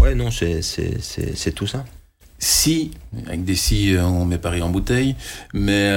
ouais, 0.00 0.14
non, 0.14 0.30
c'est 0.30 1.54
tout 1.54 1.66
ça. 1.66 1.84
Si, 2.38 2.90
avec 3.26 3.44
des 3.44 3.54
si, 3.54 3.94
euh, 3.94 4.04
on 4.04 4.24
met 4.24 4.38
Paris 4.38 4.62
en 4.62 4.68
bouteille, 4.68 5.16
mais 5.54 5.92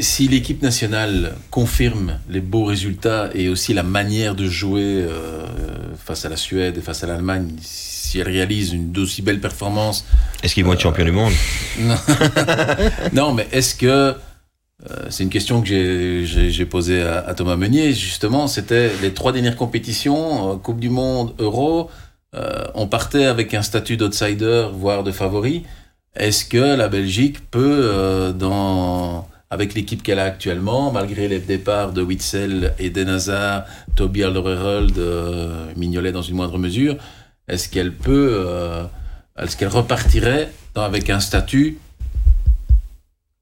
si 0.00 0.28
l'équipe 0.28 0.62
nationale 0.62 1.34
confirme 1.50 2.18
les 2.28 2.40
beaux 2.40 2.64
résultats 2.64 3.30
et 3.34 3.48
aussi 3.48 3.74
la 3.74 3.82
manière 3.82 4.34
de 4.34 4.46
jouer 4.46 5.06
face 6.04 6.24
à 6.24 6.28
la 6.28 6.36
Suède 6.36 6.78
et 6.78 6.80
face 6.80 7.02
à 7.02 7.06
l'Allemagne, 7.06 7.48
si 7.60 8.20
elle 8.20 8.28
réalise 8.28 8.72
une 8.72 8.92
d'aussi 8.92 9.22
belle 9.22 9.40
performance. 9.40 10.04
Est-ce 10.42 10.54
qu'ils 10.54 10.64
vont 10.64 10.74
être 10.74 10.80
champions 10.80 11.04
du 11.04 11.12
monde? 11.12 11.32
Non. 11.80 11.96
non, 13.12 13.34
mais 13.34 13.48
est-ce 13.50 13.74
que 13.74 14.14
euh, 14.90 15.06
c'est 15.08 15.22
une 15.22 15.30
question 15.30 15.62
que 15.62 16.24
j'ai 16.24 16.66
posée 16.66 17.02
à, 17.02 17.34
Thomas 17.34 17.56
Meunier, 17.56 17.92
justement. 17.92 18.46
C'était 18.46 18.90
les 19.02 19.12
trois 19.12 19.32
dernières 19.32 19.56
compétitions, 19.56 20.52
euh, 20.52 20.56
Coupe 20.56 20.80
du 20.80 20.90
Monde, 20.90 21.34
Euro. 21.38 21.90
Euh, 22.34 22.64
on 22.74 22.86
partait 22.86 23.26
avec 23.26 23.54
un 23.54 23.62
statut 23.62 23.96
d'outsider, 23.96 24.68
voire 24.72 25.02
de 25.04 25.12
favori. 25.12 25.64
Est-ce 26.16 26.44
que 26.44 26.76
la 26.76 26.88
Belgique 26.88 27.50
peut, 27.50 28.32
dans, 28.38 29.26
avec 29.50 29.74
l'équipe 29.74 30.00
qu'elle 30.02 30.20
a 30.20 30.24
actuellement, 30.24 30.92
malgré 30.92 31.26
les 31.26 31.40
départs 31.40 31.92
de 31.92 32.02
Witzel 32.02 32.72
et 32.78 32.90
Denazar, 32.90 33.64
Toby 33.96 34.22
Alderweireld, 34.22 34.96
Mignolet 35.76 36.12
dans 36.12 36.22
une 36.22 36.36
moindre 36.36 36.56
mesure, 36.56 36.96
est-ce 37.48 37.68
qu'elle 37.68 37.92
peut, 37.92 38.46
est-ce 39.36 39.56
qu'elle 39.56 39.68
repartirait 39.68 40.52
avec 40.76 41.10
un 41.10 41.18
statut 41.18 41.78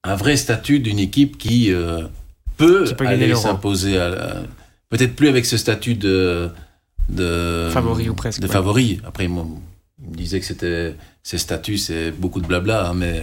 un 0.04 0.16
vrai 0.16 0.36
statut 0.36 0.80
d'une 0.80 0.98
équipe 0.98 1.38
qui 1.38 1.72
euh, 1.72 2.02
peut, 2.56 2.84
aller 3.00 3.34
s'imposer. 3.34 3.96
Peut-être 4.90 5.14
plus 5.14 5.28
avec 5.28 5.46
ce 5.46 5.56
statut 5.56 5.94
de, 5.94 6.50
de 7.08 7.68
favori 7.72 8.08
ou 8.08 8.14
presque. 8.14 8.40
De 8.40 8.46
favori. 8.46 9.00
Après, 9.04 9.28
moi, 9.28 9.46
il 10.02 10.10
me 10.10 10.16
disait 10.16 10.40
que 10.40 10.46
c'était 10.46 10.94
ces 11.22 11.38
statuts, 11.38 11.78
c'est 11.78 12.10
beaucoup 12.10 12.40
de 12.40 12.46
blabla, 12.46 12.88
hein, 12.88 12.94
mais. 12.94 13.22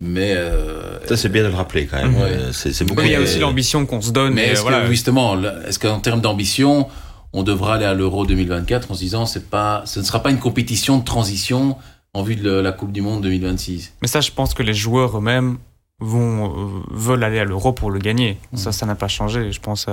Mais 0.00 0.34
euh, 0.36 0.98
ça 1.06 1.16
c'est 1.16 1.28
bien 1.28 1.44
de 1.44 1.48
le 1.48 1.54
rappeler 1.54 1.86
quand 1.86 1.96
même. 1.96 2.52
C'est 2.52 2.84
beaucoup. 2.84 3.02
il 3.02 3.12
y 3.12 3.14
a 3.14 3.20
aussi 3.20 3.38
l'ambition 3.38 3.86
qu'on 3.86 4.02
se 4.02 4.10
donne. 4.10 4.34
Mais 4.34 4.48
est-ce 4.48 4.64
que, 4.64 4.86
justement, 4.88 5.40
est-ce 5.66 5.78
qu'en 5.78 6.00
termes 6.00 6.20
d'ambition, 6.20 6.88
on 7.32 7.42
devra 7.42 7.76
aller 7.76 7.84
à 7.84 7.94
l'Euro 7.94 8.26
2024 8.26 8.90
en 8.90 8.94
se 8.94 9.00
disant 9.00 9.24
c'est 9.24 9.48
pas, 9.48 9.82
ce 9.86 10.00
ne 10.00 10.04
sera 10.04 10.22
pas 10.22 10.30
une 10.30 10.40
compétition 10.40 10.98
de 10.98 11.04
transition 11.04 11.76
en 12.12 12.22
vue 12.22 12.36
de 12.36 12.50
la 12.50 12.72
Coupe 12.72 12.92
du 12.92 13.02
Monde 13.02 13.22
2026. 13.22 13.94
Mais 14.02 14.08
ça, 14.08 14.20
je 14.20 14.30
pense 14.30 14.52
que 14.52 14.62
les 14.62 14.74
joueurs 14.74 15.18
eux-mêmes 15.18 15.58
vont 16.00 16.46
euh, 16.46 16.82
veulent 16.90 17.24
aller 17.24 17.38
à 17.38 17.44
l'euro 17.44 17.72
pour 17.72 17.90
le 17.90 17.98
gagner. 17.98 18.38
Mm. 18.52 18.56
Ça, 18.56 18.72
ça 18.72 18.86
n'a 18.86 18.94
pas 18.94 19.08
changé. 19.08 19.52
Je 19.52 19.60
pense 19.60 19.86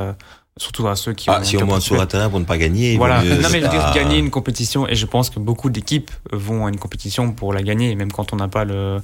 surtout 0.58 0.88
à 0.88 0.96
ceux 0.96 1.14
qui. 1.14 1.30
Ah, 1.30 1.44
si 1.44 1.58
au 1.58 1.66
moins 1.66 1.80
sur 1.80 2.00
un 2.00 2.06
terrain 2.06 2.30
pour 2.30 2.40
ne 2.40 2.46
pas 2.46 2.58
gagner. 2.58 2.98
Voilà. 2.98 3.24
non, 3.24 3.50
mais 3.52 3.60
je 3.60 3.66
veux 3.66 3.70
dire 3.70 3.92
gagner 3.94 4.18
une 4.18 4.30
compétition 4.30 4.88
et 4.88 4.96
je 4.96 5.06
pense 5.06 5.30
que 5.30 5.40
beaucoup 5.40 5.70
d'équipes 5.70 6.12
vont 6.32 6.66
à 6.66 6.70
une 6.70 6.80
compétition 6.80 7.32
pour 7.32 7.54
la 7.54 7.64
gagner, 7.64 7.96
même 7.96 8.12
quand 8.12 8.34
on 8.34 8.38
n'a 8.38 8.48
pas 8.48 8.66
le 8.66 9.00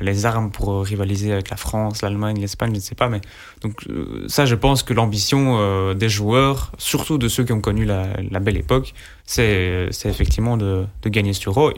les 0.00 0.26
armes 0.26 0.50
pour 0.50 0.82
rivaliser 0.84 1.32
avec 1.32 1.48
la 1.48 1.56
France, 1.56 2.02
l'Allemagne, 2.02 2.40
l'Espagne, 2.40 2.70
je 2.70 2.76
ne 2.76 2.80
sais 2.80 2.94
pas. 2.94 3.08
Mais 3.08 3.20
donc 3.60 3.86
euh, 3.88 4.24
ça, 4.26 4.44
je 4.44 4.54
pense 4.54 4.82
que 4.82 4.92
l'ambition 4.92 5.58
euh, 5.58 5.94
des 5.94 6.08
joueurs, 6.08 6.72
surtout 6.76 7.18
de 7.18 7.28
ceux 7.28 7.44
qui 7.44 7.52
ont 7.52 7.60
connu 7.60 7.84
la, 7.84 8.08
la 8.30 8.40
belle 8.40 8.56
époque, 8.56 8.94
c'est 9.24 9.88
effectivement 10.04 10.56
de, 10.56 10.86
de 11.02 11.08
gagner 11.08 11.32
ce 11.32 11.48
euro. 11.48 11.72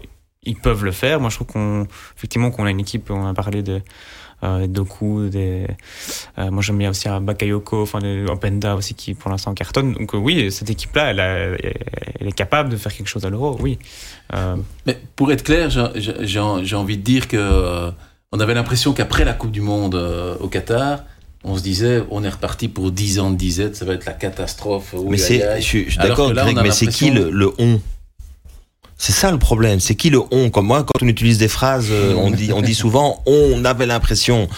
Ils 0.44 0.56
peuvent 0.56 0.84
le 0.84 0.92
faire. 0.92 1.20
Moi, 1.20 1.30
je 1.30 1.36
trouve 1.36 1.48
qu'on 1.48 1.86
effectivement 2.16 2.50
qu'on 2.50 2.64
a 2.64 2.70
une 2.70 2.80
équipe. 2.80 3.10
On 3.10 3.26
a 3.26 3.34
parlé 3.34 3.62
de 3.62 3.74
euh, 3.74 3.80
Doku, 4.42 5.28
des, 5.28 5.66
euh, 6.38 6.50
moi 6.50 6.62
j'aime 6.62 6.78
bien 6.78 6.90
aussi 6.90 7.08
un 7.08 7.20
Bakayoko, 7.20 7.82
enfin 7.82 7.98
Openda 8.28 8.76
aussi 8.76 8.94
qui 8.94 9.14
pour 9.14 9.30
l'instant 9.30 9.52
cartonne. 9.54 9.94
Donc 9.94 10.14
euh, 10.14 10.18
oui, 10.18 10.52
cette 10.52 10.70
équipe-là, 10.70 11.10
elle, 11.10 11.20
elle, 12.20 12.26
est 12.28 12.32
capable 12.32 12.68
de 12.68 12.76
faire 12.76 12.94
quelque 12.94 13.08
chose 13.08 13.24
à 13.24 13.30
l'euro, 13.30 13.56
oui. 13.60 13.78
Euh, 14.34 14.56
Mais 14.86 14.98
pour 15.16 15.32
être 15.32 15.42
clair, 15.42 15.70
j'ai 15.70 16.74
envie 16.74 16.96
de 16.96 17.02
dire 17.02 17.28
que 17.28 17.90
on 18.30 18.40
avait 18.40 18.54
l'impression 18.54 18.92
qu'après 18.92 19.24
la 19.24 19.32
Coupe 19.32 19.50
du 19.50 19.62
Monde 19.62 19.94
au 20.40 20.48
Qatar, 20.48 21.00
on 21.44 21.56
se 21.56 21.62
disait, 21.62 22.02
on 22.10 22.22
est 22.24 22.28
reparti 22.28 22.68
pour 22.68 22.90
10 22.90 23.20
ans 23.20 23.30
de 23.30 23.36
disette, 23.36 23.76
ça 23.76 23.84
va 23.84 23.94
être 23.94 24.04
la 24.04 24.12
catastrophe. 24.12 24.94
Mais 25.08 25.16
c'est, 25.16 25.60
je 25.60 25.64
suis, 25.64 25.96
d'accord, 25.96 26.32
mais 26.34 26.70
c'est 26.70 26.88
qui 26.88 27.10
le, 27.10 27.30
le 27.30 27.52
on? 27.58 27.80
C'est 28.98 29.12
ça 29.12 29.30
le 29.30 29.38
problème. 29.38 29.78
C'est 29.78 29.94
qui 29.94 30.10
le 30.10 30.20
on? 30.32 30.50
Comme 30.50 30.66
moi, 30.66 30.82
quand 30.82 31.02
on 31.02 31.06
utilise 31.06 31.38
des 31.38 31.46
phrases, 31.46 31.86
euh, 31.90 32.14
on 32.14 32.32
dit, 32.32 32.52
on 32.52 32.60
dit 32.60 32.74
souvent 32.74 33.22
on 33.26 33.64
avait 33.64 33.86
l'impression. 33.86 34.48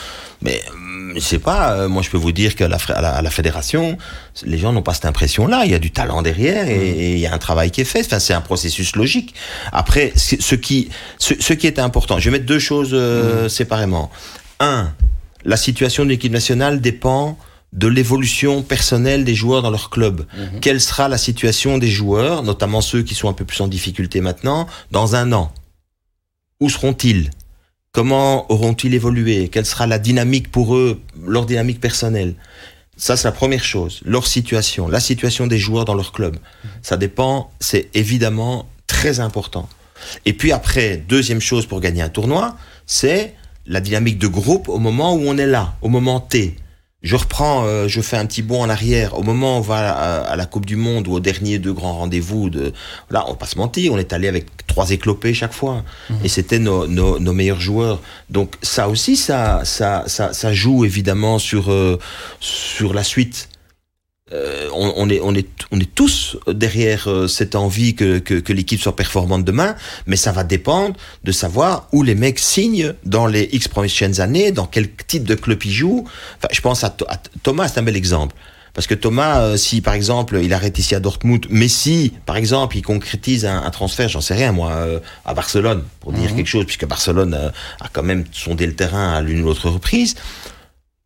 Mais 0.41 0.63
hum, 0.73 1.13
je 1.15 1.21
sais 1.21 1.39
pas, 1.39 1.75
euh, 1.75 1.89
moi 1.89 2.01
je 2.01 2.09
peux 2.09 2.17
vous 2.17 2.33
dire 2.33 2.57
qu'à 2.57 2.67
la, 2.67 2.77
à 2.77 3.21
la, 3.21 3.31
fédération, 3.31 3.99
les 4.43 4.57
gens 4.57 4.73
n'ont 4.73 4.83
pas 4.83 4.95
cette 4.95 5.05
impression-là. 5.05 5.63
Il 5.67 5.71
y 5.71 5.75
a 5.75 5.79
du 5.79 5.91
talent 5.91 6.23
derrière 6.23 6.69
et, 6.69 7.13
il 7.13 7.19
y 7.19 7.27
a 7.27 7.35
un 7.35 7.39
travail 7.39 7.71
qui 7.71 7.83
est 7.83 7.85
fait. 7.85 8.01
Enfin, 8.07 8.19
c'est 8.19 8.33
un 8.33 8.41
processus 8.41 8.97
logique. 8.97 9.35
Après, 9.73 10.15
ce 10.17 10.55
qui, 10.55 10.89
ce, 11.19 11.53
qui 11.53 11.67
est 11.67 11.79
important, 11.79 12.19
je 12.19 12.31
vais 12.31 12.39
mettre 12.39 12.47
deux 12.47 12.59
choses 12.59 12.91
euh, 12.95 13.45
mmh. 13.45 13.49
séparément. 13.51 14.11
Un, 14.59 14.91
la 15.45 15.59
situation 15.59 16.05
de 16.05 16.09
l'équipe 16.09 16.33
nationale 16.33 16.81
dépend 16.81 17.37
de 17.73 17.87
l'évolution 17.87 18.63
personnelle 18.63 19.25
des 19.25 19.35
joueurs 19.35 19.63
dans 19.63 19.71
leur 19.71 19.91
club. 19.91 20.27
Mhm. 20.37 20.61
Quelle 20.61 20.81
sera 20.81 21.09
la 21.09 21.19
situation 21.19 21.79
des 21.79 21.89
joueurs, 21.89 22.43
notamment 22.43 22.81
ceux 22.81 23.03
qui 23.03 23.15
sont 23.15 23.29
un 23.29 23.33
peu 23.33 23.45
plus 23.45 23.61
en 23.61 23.69
difficulté 23.69 24.21
maintenant, 24.21 24.67
dans 24.91 25.15
un 25.15 25.33
an? 25.33 25.53
Où 26.61 26.69
seront-ils? 26.69 27.31
Comment 27.93 28.51
auront-ils 28.51 28.95
évolué? 28.95 29.49
Quelle 29.49 29.67
sera 29.67 29.87
la 29.87 29.99
dynamique 29.99 30.51
pour 30.51 30.77
eux, 30.77 31.01
leur 31.27 31.47
dynamique 31.47 31.81
personnelle? 31.81 32.35
Ça, 32.97 33.17
c'est 33.17 33.29
la 33.29 33.33
première 33.33 33.65
chose. 33.65 34.01
Leur 34.05 34.27
situation, 34.27 34.89
la 34.89 35.01
situation 35.01 35.47
des 35.47 35.59
joueurs 35.59 35.85
dans 35.85 35.95
leur 35.95 36.13
club. 36.13 36.37
Mhm. 36.37 36.71
Ça 36.83 36.97
dépend, 36.97 37.51
c'est 37.61 37.89
évidemment 37.95 38.69
très 38.87 39.21
important. 39.21 39.69
Et 40.27 40.33
puis 40.33 40.53
après, 40.53 40.97
deuxième 40.97 41.41
chose 41.41 41.67
pour 41.67 41.81
gagner 41.81 42.03
un 42.03 42.09
tournoi, 42.09 42.57
c'est 42.87 43.35
la 43.67 43.81
dynamique 43.81 44.19
de 44.19 44.27
groupe 44.27 44.69
au 44.69 44.79
moment 44.79 45.15
où 45.15 45.23
on 45.27 45.39
est 45.39 45.47
là, 45.47 45.75
au 45.83 45.89
moment 45.89 46.21
T. 46.21 46.57
Je 47.03 47.17
reprends, 47.17 47.65
euh, 47.65 47.89
je 47.89 48.01
fais 48.03 48.19
un 48.19 48.27
petit 48.27 48.43
bond 48.43 48.63
en 48.63 48.69
arrière. 48.69 49.19
Au 49.19 49.23
moment 49.23 49.57
où 49.57 49.59
on 49.59 49.63
va 49.63 49.91
à, 49.91 50.37
la 50.37 50.47
Coupe 50.47 50.67
du 50.67 50.77
Monde 50.77 51.09
ou 51.09 51.13
au 51.13 51.21
dernier 51.21 51.59
deux 51.59 51.73
grands 51.73 51.95
rendez-vous, 51.95 52.51
de, 52.51 52.75
là, 53.11 53.25
on 53.27 53.31
va 53.31 53.37
pas 53.37 53.47
se 53.47 53.57
mentir, 53.57 53.93
on 53.95 53.99
est 53.99 54.13
allé 54.13 54.29
avec 54.29 54.67
trois 54.67 54.91
éclopés 54.91 55.33
chaque 55.33 55.55
fois, 55.55 55.83
mhm. 56.11 56.19
et 56.25 56.29
c'était 56.29 56.59
nos, 56.59 56.87
nos, 56.87 57.19
nos, 57.19 57.33
meilleurs 57.33 57.61
joueurs. 57.61 58.01
Donc 58.29 58.57
ça 58.61 58.89
aussi, 58.89 59.17
ça, 59.17 59.65
ça, 59.65 60.05
ça, 60.07 60.33
ça 60.33 60.53
joue 60.53 60.85
évidemment 60.85 61.39
sur 61.39 61.71
euh, 61.71 61.99
sur 62.41 62.93
la 62.93 63.03
suite. 63.03 63.50
Euh, 64.33 64.69
on, 64.73 65.09
est, 65.11 65.21
on, 65.21 65.35
est, 65.35 65.49
on 65.73 65.81
est 65.81 65.93
tous 65.93 66.37
derrière 66.47 67.09
euh, 67.09 67.27
cette 67.27 67.57
envie 67.57 67.97
que, 67.97 68.19
que, 68.19 68.53
l'équipe 68.53 68.81
soit 68.81 68.95
performante 68.95 69.45
demain, 69.45 69.75
mais 70.07 70.15
ça 70.15 70.31
va 70.31 70.45
dépendre 70.45 70.95
de 71.25 71.33
savoir 71.33 71.89
où 71.91 72.05
les 72.05 72.15
mecs 72.15 72.39
signent 72.39 72.95
dans 73.05 73.27
les 73.27 73.49
X 73.53 73.67
prochaines 73.67 74.21
années, 74.21 74.53
dans 74.53 74.67
quel 74.67 74.89
type 74.93 75.25
de 75.25 75.35
club 75.35 75.61
ils 75.65 75.73
jouent. 75.73 76.05
Enfin, 76.39 76.49
je 76.53 76.61
pense 76.61 76.85
à, 76.85 76.95
Thomas, 77.43 77.67
c'est 77.67 77.81
un 77.81 77.83
bel 77.83 77.97
exemple. 77.97 78.37
Parce 78.73 78.87
que 78.87 78.95
Thomas, 78.95 79.41
euh, 79.41 79.57
si 79.57 79.81
par 79.81 79.95
exemple 79.95 80.39
il 80.41 80.55
arrête 80.55 80.79
ici 80.79 80.95
à 80.95 81.01
Dortmund, 81.01 81.47
mais 81.51 81.67
si 81.67 82.13
par 82.25 82.37
exemple 82.37 82.77
il 82.77 82.83
concrétise 82.83 83.45
un, 83.45 83.69
transfert, 83.71 84.09
j'en 84.09 84.21
sais 84.21 84.35
rien 84.35 84.53
moi, 84.53 85.01
à 85.25 85.35
Barcelone, 85.35 85.83
pour 85.99 86.13
dire 86.13 86.31
mhm. 86.31 86.37
quelque 86.37 86.47
chose, 86.47 86.67
puisque 86.67 86.87
Barcelone 86.87 87.35
a 87.81 87.89
quand 87.93 88.05
même 88.05 88.25
sondé 88.31 88.65
le 88.67 88.77
terrain 88.77 89.13
à 89.13 89.23
l'une 89.23 89.43
ou 89.43 89.47
l'autre 89.47 89.69
reprise, 89.71 90.15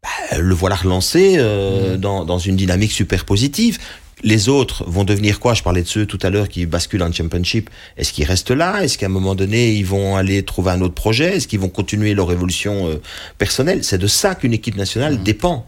bah, 0.05 0.39
le 0.39 0.55
voilà 0.55 0.77
relancé 0.77 1.37
euh, 1.39 1.95
mmh. 1.95 1.97
dans, 1.97 2.25
dans, 2.27 2.39
une 2.39 2.57
dynamique 2.57 2.93
super 2.93 3.25
positive. 3.25 3.79
Les 4.23 4.51
autres 4.51 4.85
vont 4.87 5.05
devenir 5.05 5.41
quoi? 5.41 5.55
Je 5.55 5.63
parlais 5.63 5.83
de 5.83 5.89
ceux 5.89 6.05
tout 6.05 6.19
à 6.23 6.31
l'heure 6.31 6.49
qui 6.49 6.67
basculent 6.67 7.03
en 7.03 7.11
championship. 7.11 7.71
Est-ce 7.97 8.13
qu'ils 8.13 8.27
restent 8.27 8.51
là? 8.51 8.85
Est-ce 8.85 8.99
qu'à 8.99 9.07
un 9.07 9.11
moment 9.11 9.35
donné, 9.35 9.73
ils 9.73 9.87
vont 9.87 10.15
aller 10.17 10.43
trouver 10.43 10.73
un 10.73 10.83
autre 10.83 10.95
projet? 10.95 11.37
Est-ce 11.37 11.49
qu'ils 11.49 11.59
vont 11.59 11.71
continuer 11.71 12.13
leur 12.13 12.31
évolution 12.31 12.89
euh, 12.89 13.01
personnelle? 13.39 13.83
C'est 13.83 13.99
de 13.99 14.07
ça 14.07 14.35
qu'une 14.35 14.53
équipe 14.53 14.77
nationale 14.77 15.15
mmh. 15.15 15.23
dépend. 15.23 15.67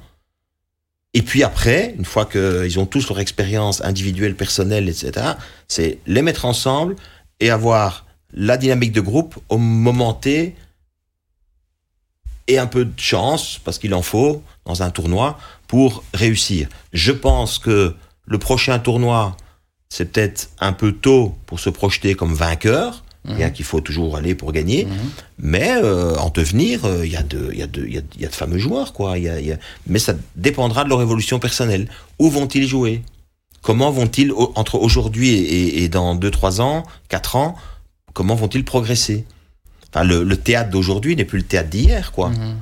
Et 1.15 1.23
puis 1.23 1.43
après, 1.43 1.95
une 1.99 2.05
fois 2.05 2.27
qu'ils 2.27 2.79
ont 2.79 2.85
tous 2.85 3.09
leur 3.09 3.21
expérience 3.21 3.83
individuelle, 3.83 4.37
personnelle, 4.37 4.87
etc., 4.87 5.29
c'est 5.67 5.99
les 6.07 6.21
mettre 6.21 6.45
ensemble 6.45 6.95
et 7.41 7.49
avoir 7.49 8.05
la 8.35 8.59
dynamique 8.59 8.93
de 8.93 9.01
groupe 9.01 9.39
au 9.49 9.57
moment 9.57 10.13
T 10.13 10.55
et 12.49 12.59
un 12.59 12.67
peu 12.67 12.85
de 12.85 12.99
chance, 12.99 13.61
parce 13.65 13.79
qu'il 13.79 13.95
en 13.95 14.03
faut 14.03 14.43
dans 14.65 14.83
un 14.83 14.91
tournoi, 14.91 15.39
pour 15.67 16.05
réussir. 16.15 16.69
Je 16.93 17.13
pense 17.13 17.59
que 17.59 17.95
le 18.27 18.39
prochain 18.39 18.79
tournoi, 18.79 19.37
c'est 19.89 20.13
peut-être 20.13 20.51
un 20.61 20.73
peu 20.73 20.93
tôt 20.93 21.35
pour 21.47 21.61
se 21.61 21.71
projeter 21.71 22.15
comme 22.15 22.35
vainqueur, 22.35 23.05
mhm. 23.25 23.37
bien 23.37 23.51
qu'il 23.51 23.65
faut 23.65 23.81
toujours 23.81 24.17
aller 24.17 24.35
pour 24.35 24.53
gagner. 24.53 24.85
Mhm. 24.85 24.93
Mais 25.39 25.71
euh, 25.83 26.17
en 26.17 26.31
devenir, 26.31 26.85
euh, 26.85 27.07
il 27.07 27.13
y, 27.13 27.17
a 27.17 27.23
de, 27.23 27.53
y, 27.53 27.67
de, 27.67 27.87
y, 27.87 28.03
y 28.19 28.25
a 28.25 28.29
de 28.29 28.35
fameux 28.35 28.59
joueurs, 28.59 28.93
quoi. 28.93 29.19
Y 29.19 29.29
a, 29.29 29.41
y 29.41 29.53
a... 29.53 29.59
Mais 29.87 29.99
ça 29.99 30.15
dépendra 30.35 30.85
de 30.85 30.89
leur 30.89 31.03
évolution 31.03 31.39
personnelle. 31.39 31.89
Où 32.19 32.31
vont-ils 32.31 32.67
jouer? 32.67 33.03
Comment 33.63 33.91
vont-ils, 33.91 34.33
entre 34.55 34.77
aujourd'hui 34.77 35.31
et, 35.31 35.83
et 35.83 35.89
dans 35.89 36.15
2-3 36.17 36.61
ans, 36.61 36.85
4 37.09 37.37
ans, 37.37 37.57
comment 38.13 38.37
vont-ils 38.37 38.65
progresser? 38.65 39.25
Le, 40.05 40.37
théâtre 40.37 40.71
d'aujourd'hui 40.71 41.17
n'est 41.17 41.25
plus 41.25 41.39
le 41.39 41.45
théâtre 41.45 41.71
d'hier, 41.71 42.13
quoi. 42.13 42.31
Mhm. 42.31 42.61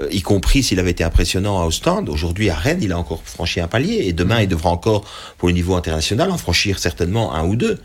Euh, 0.00 0.08
y 0.10 0.22
compris 0.22 0.62
s'il 0.62 0.78
avait 0.78 0.92
été 0.92 1.04
impressionnant 1.04 1.60
à 1.60 1.64
Ostende, 1.64 2.08
aujourd'hui 2.08 2.48
à 2.50 2.54
Rennes, 2.54 2.80
il 2.82 2.92
a 2.92 2.98
encore 2.98 3.22
franchi 3.24 3.60
un 3.60 3.68
palier, 3.68 4.06
et 4.06 4.12
demain, 4.12 4.36
mhm. 4.36 4.42
il 4.42 4.48
devra 4.48 4.70
encore, 4.70 5.04
pour 5.38 5.48
le 5.48 5.54
niveau 5.54 5.74
international, 5.74 6.30
en 6.30 6.38
franchir 6.38 6.78
certainement 6.78 7.34
un 7.34 7.44
ou 7.46 7.56
deux. 7.56 7.80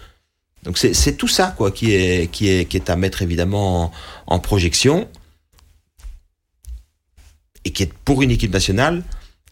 Donc 0.63 0.79
c'est 0.79 1.15
tout 1.15 1.27
ça, 1.27 1.53
quoi, 1.55 1.71
qui 1.71 1.93
est, 1.93 2.31
qui 2.31 2.49
est, 2.49 2.65
qui 2.65 2.75
est 2.77 2.89
à 2.89 2.95
mettre 2.95 3.21
évidemment 3.21 3.91
en, 4.25 4.39
projection, 4.39 5.07
et 7.65 7.71
qui 7.71 7.83
est 7.83 7.93
pour 7.93 8.23
une 8.23 8.31
équipe 8.31 8.51
nationale, 8.51 9.03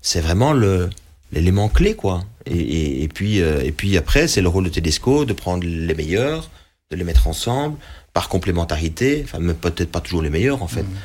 c'est 0.02 0.22
vraiment 0.22 0.54
le 0.54 0.90
l'élément 1.32 1.68
clé, 1.68 1.96
quoi. 1.96 2.24
Et, 2.46 3.08
puis, 3.14 3.42
euh, 3.42 3.64
et 3.64 3.72
puis 3.72 3.98
après, 3.98 4.28
c'est 4.28 4.42
le 4.42 4.50
rôle 4.50 4.66
de 4.66 4.70
Tedesco 4.70 5.26
de 5.26 5.34
prendre 5.34 5.66
les 5.66 5.96
meilleurs, 5.96 6.50
de 6.92 6.96
les 6.96 7.04
mettre 7.04 7.28
ensemble, 7.28 7.78
par 8.14 8.30
complémentarité, 8.30 9.26
enfin 9.26 9.40
peut-être 9.54 9.92
pas 9.92 10.02
toujours 10.02 10.22
les 10.22 10.30
meilleurs 10.30 10.62
en 10.64 10.68
fait. 10.68 10.84
Mm. 10.84 10.96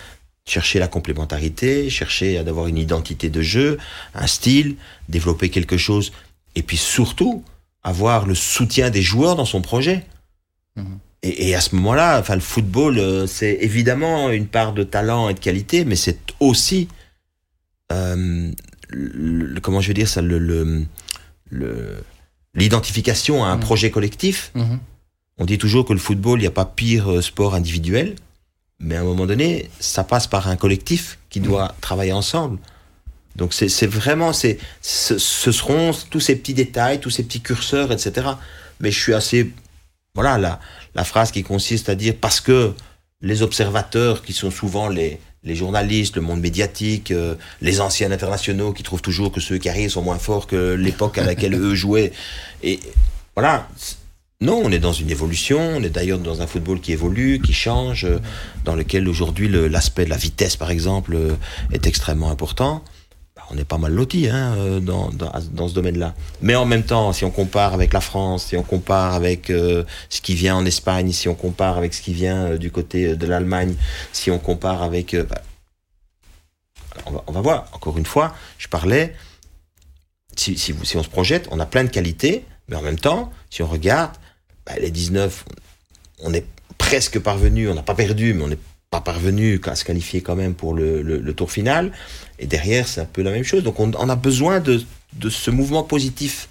Chercher 0.46 0.78
la 0.78 0.88
complémentarité, 0.88 1.90
chercher 1.90 2.38
à 2.38 2.40
avoir 2.40 2.68
une 2.68 2.78
identité 2.78 3.28
de 3.28 3.42
jeu, 3.42 3.78
un 4.14 4.26
style, 4.26 4.76
développer 5.08 5.50
quelque 5.50 5.76
chose, 5.76 6.12
et 6.54 6.62
puis 6.62 6.76
surtout 6.76 7.44
avoir 7.82 8.26
le 8.26 8.34
soutien 8.34 8.90
des 8.90 9.02
joueurs 9.02 9.36
dans 9.36 9.44
son 9.44 9.60
projet. 9.62 10.06
Mm. 10.76 10.82
Et, 11.24 11.54
à 11.56 11.60
ce 11.60 11.74
moment-là, 11.74 12.20
enfin 12.20 12.36
le 12.36 12.40
football, 12.40 12.98
euh, 12.98 13.26
c'est 13.26 13.58
évidemment 13.60 14.30
une 14.30 14.46
part 14.46 14.72
de 14.72 14.84
talent 14.84 15.28
et 15.28 15.34
de 15.34 15.40
qualité, 15.40 15.84
mais 15.84 15.96
c'est 15.96 16.18
aussi 16.38 16.88
euh, 17.90 18.52
comment 19.62 19.80
je 19.80 19.88
veux 19.88 19.94
dire 19.94 20.08
ça, 20.08 20.22
le 20.22 20.86
l'identification 22.54 23.44
à 23.44 23.48
un 23.48 23.56
mm. 23.56 23.60
projet 23.60 23.90
collectif. 23.90 24.52
On 25.38 25.44
dit 25.44 25.58
toujours 25.58 25.84
que 25.84 25.92
le 25.92 25.98
football, 25.98 26.38
il 26.38 26.42
n'y 26.42 26.48
a 26.48 26.52
pas 26.52 26.64
pire 26.64 27.10
euh, 27.10 27.22
sport 27.22 27.54
individuel, 27.54 28.16
mais 28.80 28.96
à 28.96 29.00
un 29.00 29.04
moment 29.04 29.26
donné, 29.26 29.70
ça 29.80 30.04
passe 30.04 30.26
par 30.26 30.48
un 30.48 30.56
collectif 30.56 31.18
qui 31.30 31.40
doit 31.40 31.74
travailler 31.80 32.12
ensemble. 32.12 32.58
Donc 33.36 33.54
c'est 33.54 33.86
vraiment, 33.86 34.32
c'est 34.32 34.58
ce, 34.82 35.18
seront 35.18 35.92
tous 36.10 36.20
ces 36.20 36.34
petits 36.34 36.54
détails, 36.54 36.98
tous 36.98 37.10
ces 37.10 37.22
petits 37.22 37.40
curseurs, 37.40 37.92
etc. 37.92 38.26
Mais 38.80 38.90
je 38.90 38.98
suis 39.00 39.14
assez, 39.14 39.52
voilà, 40.14 40.38
la, 40.38 40.58
la 40.96 41.04
phrase 41.04 41.30
qui 41.30 41.44
consiste 41.44 41.88
à 41.88 41.94
dire 41.94 42.14
parce 42.20 42.40
que 42.40 42.72
les 43.20 43.42
observateurs, 43.42 44.22
qui 44.22 44.32
sont 44.32 44.50
souvent 44.50 44.88
les, 44.88 45.20
les 45.44 45.54
journalistes, 45.54 46.16
le 46.16 46.22
monde 46.22 46.40
médiatique, 46.40 47.10
euh, 47.10 47.34
les 47.60 47.80
anciens 47.80 48.10
internationaux 48.10 48.72
qui 48.72 48.82
trouvent 48.82 49.02
toujours 49.02 49.30
que 49.30 49.40
ceux 49.40 49.58
qui 49.58 49.68
arrivent 49.68 49.90
sont 49.90 50.02
moins 50.02 50.18
forts 50.18 50.46
que 50.46 50.74
l'époque 50.74 51.18
à 51.18 51.24
laquelle 51.24 51.54
eux 51.60 51.74
jouaient. 51.74 52.12
Et 52.62 52.80
voilà, 53.34 53.68
non, 54.40 54.60
on 54.64 54.70
est 54.70 54.78
dans 54.78 54.92
une 54.92 55.10
évolution, 55.10 55.58
on 55.58 55.82
est 55.82 55.90
d'ailleurs 55.90 56.20
dans 56.20 56.42
un 56.42 56.46
football 56.46 56.80
qui 56.80 56.92
évolue, 56.92 57.40
qui 57.40 57.52
change, 57.52 58.04
euh, 58.04 58.20
dans 58.64 58.76
lequel 58.76 59.08
aujourd'hui 59.08 59.48
l'aspect 59.48 60.04
de 60.04 60.10
la 60.10 60.16
vitesse, 60.16 60.56
par 60.56 60.70
exemple, 60.70 61.16
euh, 61.16 61.34
est 61.72 61.88
extrêmement 61.88 62.30
important. 62.30 62.84
Bah, 63.34 63.42
on 63.50 63.58
est 63.58 63.64
pas 63.64 63.78
mal 63.78 63.92
loti 63.92 64.28
hein, 64.28 64.54
euh, 64.56 64.78
dans, 64.78 65.10
dans, 65.10 65.68
ce 65.68 65.74
domaine-là. 65.74 66.14
Mais 66.40 66.54
en 66.54 66.66
même 66.66 66.84
temps, 66.84 67.12
si 67.12 67.24
on 67.24 67.32
compare 67.32 67.74
avec 67.74 67.92
la 67.92 68.00
France, 68.00 68.44
si 68.44 68.56
on 68.56 68.62
compare 68.62 69.14
avec 69.14 69.48
ce 69.48 70.20
qui 70.22 70.36
vient 70.36 70.54
en 70.54 70.64
Espagne, 70.64 71.10
si 71.10 71.28
on 71.28 71.34
compare 71.34 71.76
avec 71.76 71.92
ce 71.92 72.00
qui 72.00 72.14
vient 72.14 72.54
du 72.54 72.70
côté 72.70 73.16
de 73.16 73.26
l'Allemagne, 73.26 73.74
si 74.12 74.30
on 74.30 74.38
compare 74.38 74.84
avec... 74.84 75.16
Bah, 75.16 75.42
on, 77.26 77.32
va, 77.32 77.40
voir, 77.40 77.66
encore 77.72 77.98
une 77.98 78.06
fois, 78.06 78.34
je 78.56 78.68
parlais, 78.68 79.14
si, 80.36 80.56
si, 80.56 80.74
si 80.84 80.96
on 80.96 81.02
se 81.02 81.08
projette, 81.08 81.48
on 81.50 81.58
a 81.58 81.66
plein 81.66 81.82
de 81.82 81.90
qualités, 81.90 82.44
mais 82.68 82.76
en 82.76 82.82
même 82.82 82.98
temps, 82.98 83.32
si 83.50 83.62
on 83.62 83.66
regarde, 83.66 84.12
bah, 84.68 84.74
les 84.80 84.90
19, 84.90 85.44
on 86.20 86.34
est 86.34 86.44
presque 86.76 87.18
parvenu, 87.18 87.68
on 87.68 87.74
n'a 87.74 87.82
pas 87.82 87.94
perdu, 87.94 88.34
mais 88.34 88.44
on 88.44 88.48
n'est 88.48 88.58
pas 88.90 89.00
parvenu 89.00 89.60
à 89.64 89.74
se 89.74 89.84
qualifier 89.84 90.20
quand 90.20 90.36
même 90.36 90.54
pour 90.54 90.74
le, 90.74 91.34
tour 91.34 91.50
final. 91.50 91.92
Et 92.38 92.46
derrière, 92.46 92.86
c'est 92.86 93.00
un 93.00 93.06
peu 93.06 93.22
la 93.22 93.30
même 93.30 93.44
chose. 93.44 93.62
Donc 93.62 93.80
on, 93.80 93.92
a 93.92 94.16
besoin 94.16 94.60
de, 94.60 94.80
ce 95.28 95.50
mouvement 95.50 95.82
positif 95.82 96.48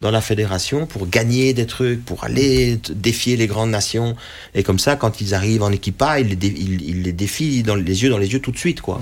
dans 0.00 0.10
la 0.10 0.20
fédération 0.20 0.86
pour 0.86 1.08
gagner 1.08 1.54
des 1.54 1.66
trucs, 1.66 2.04
pour 2.04 2.24
aller 2.24 2.78
défier 2.90 3.36
les 3.36 3.46
grandes 3.46 3.70
nations. 3.70 4.16
Et 4.54 4.62
comme 4.62 4.78
ça, 4.78 4.96
quand 4.96 5.20
ils 5.20 5.34
arrivent 5.34 5.62
en 5.62 5.72
équipe 5.72 6.00
A, 6.02 6.20
ils 6.20 6.38
les, 6.38 6.50
les 6.50 7.12
défient 7.12 7.62
dans 7.62 7.76
les 7.76 8.02
yeux 8.02 8.10
dans 8.10 8.18
les 8.18 8.32
yeux 8.32 8.40
tout 8.40 8.52
de 8.52 8.58
suite. 8.58 8.80
quoi. 8.80 9.00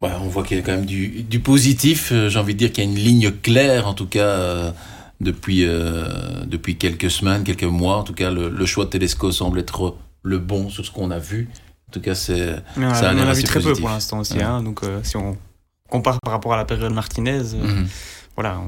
on 0.00 0.28
voit 0.28 0.42
qu'il 0.42 0.56
y 0.56 0.60
a 0.60 0.62
quand 0.62 0.72
même 0.72 0.86
du, 0.86 1.40
positif. 1.40 2.10
Euh, 2.12 2.28
j'ai 2.28 2.38
envie 2.38 2.54
de 2.54 2.58
dire 2.58 2.72
qu'il 2.72 2.84
y 2.84 2.86
a 2.86 2.90
une 2.90 2.98
ligne 2.98 3.30
claire, 3.30 3.86
en 3.86 3.94
tout 3.94 4.06
cas, 4.06 4.20
euh, 4.20 4.72
depuis, 5.22 5.64
euh, 5.64 6.44
depuis 6.44 6.76
quelques 6.76 7.10
semaines, 7.10 7.44
quelques 7.44 7.62
mois. 7.64 7.96
En 7.96 8.02
tout 8.02 8.14
cas, 8.14 8.30
le, 8.30 8.66
choix 8.66 8.84
de 8.84 8.90
Telesco 8.90 9.32
semble 9.32 9.60
être 9.60 9.96
le 10.22 10.38
bon 10.38 10.68
sur 10.68 10.84
ce 10.84 10.90
qu'on 10.90 11.10
a 11.10 11.18
vu. 11.18 11.48
En 11.88 11.92
tout 11.92 12.00
cas, 12.00 12.14
c'est 12.14 12.56
ça 12.76 13.10
a 13.10 13.14
On 13.14 13.18
a 13.18 13.32
vu 13.32 13.44
très 13.44 13.60
peu 13.60 13.72
pour 13.74 13.88
l'instant 13.88 14.20
aussi. 14.20 14.40
Hein, 14.40 14.62
donc, 14.62 14.82
euh, 14.82 15.00
si 15.02 15.16
on 15.16 15.36
compare 15.88 16.18
par 16.20 16.32
rapport 16.32 16.54
à 16.54 16.56
la 16.56 16.64
période 16.64 16.92
Martinez, 16.92 17.54
euh, 17.54 17.62
mhm. 17.62 17.88
voilà. 18.34 18.58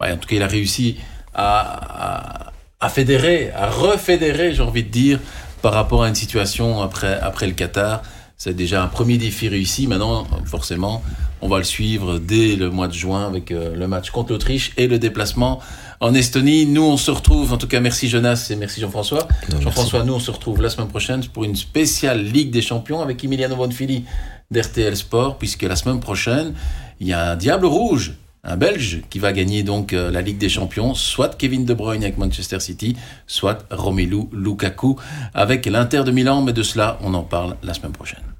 en 0.00 0.16
tout 0.16 0.28
cas, 0.28 0.36
il 0.36 0.42
a 0.42 0.46
réussi 0.46 0.98
à, 1.34 2.52
à, 2.80 2.88
fédérer, 2.88 3.50
à 3.52 3.68
refédérer, 3.68 4.54
j'ai 4.54 4.62
envie 4.62 4.84
de 4.84 4.88
dire, 4.88 5.20
par 5.60 5.74
rapport 5.74 6.02
à 6.02 6.08
une 6.08 6.14
situation 6.14 6.80
après, 6.80 7.18
après 7.20 7.46
le 7.46 7.52
Qatar. 7.52 8.02
C'est 8.38 8.54
déjà 8.54 8.82
un 8.82 8.88
premier 8.88 9.16
défi 9.16 9.48
réussi. 9.48 9.86
Maintenant, 9.86 10.26
forcément, 10.44 11.02
on 11.40 11.48
va 11.48 11.58
le 11.58 11.64
suivre 11.64 12.18
dès 12.18 12.54
le 12.54 12.70
mois 12.70 12.86
de 12.86 12.92
juin 12.92 13.26
avec 13.26 13.50
euh, 13.50 13.74
le 13.74 13.88
match 13.88 14.10
contre 14.10 14.32
l'Autriche 14.32 14.72
et 14.76 14.88
le 14.88 14.98
déplacement 14.98 15.60
en 16.00 16.12
Estonie. 16.12 16.66
Nous, 16.66 16.82
on 16.82 16.98
se 16.98 17.10
retrouve, 17.10 17.54
en 17.54 17.56
tout 17.56 17.66
cas, 17.66 17.80
merci 17.80 18.08
Jonas 18.08 18.48
et 18.50 18.56
merci 18.56 18.80
Jean-François. 18.80 19.26
Jean-François, 19.60 20.04
nous, 20.04 20.14
on 20.14 20.20
se 20.20 20.30
retrouve 20.30 20.60
la 20.60 20.68
semaine 20.68 20.88
prochaine 20.88 21.24
pour 21.24 21.44
une 21.44 21.56
spéciale 21.56 22.22
Ligue 22.22 22.50
des 22.50 22.62
Champions 22.62 23.00
avec 23.00 23.24
Emiliano 23.24 23.56
Bonfili 23.56 24.04
d'RTL 24.50 24.96
Sport, 24.96 25.38
puisque 25.38 25.62
la 25.62 25.74
semaine 25.74 26.00
prochaine, 26.00 26.52
il 27.00 27.06
y 27.06 27.14
a 27.14 27.32
un 27.32 27.36
Diable 27.36 27.66
Rouge 27.66 28.12
un 28.46 28.56
Belge 28.56 29.02
qui 29.10 29.18
va 29.18 29.32
gagner 29.32 29.62
donc 29.62 29.92
euh, 29.92 30.10
la 30.10 30.22
Ligue 30.22 30.38
des 30.38 30.48
Champions, 30.48 30.94
soit 30.94 31.36
Kevin 31.36 31.64
De 31.64 31.74
Bruyne 31.74 32.02
avec 32.02 32.16
Manchester 32.16 32.60
City, 32.60 32.96
soit 33.26 33.66
Romelu 33.70 34.24
Lukaku 34.32 34.96
avec 35.34 35.66
l'Inter 35.66 36.04
de 36.04 36.12
Milan. 36.12 36.42
Mais 36.42 36.52
de 36.52 36.62
cela, 36.62 36.98
on 37.02 37.12
en 37.14 37.22
parle 37.22 37.56
la 37.62 37.74
semaine 37.74 37.92
prochaine. 37.92 38.35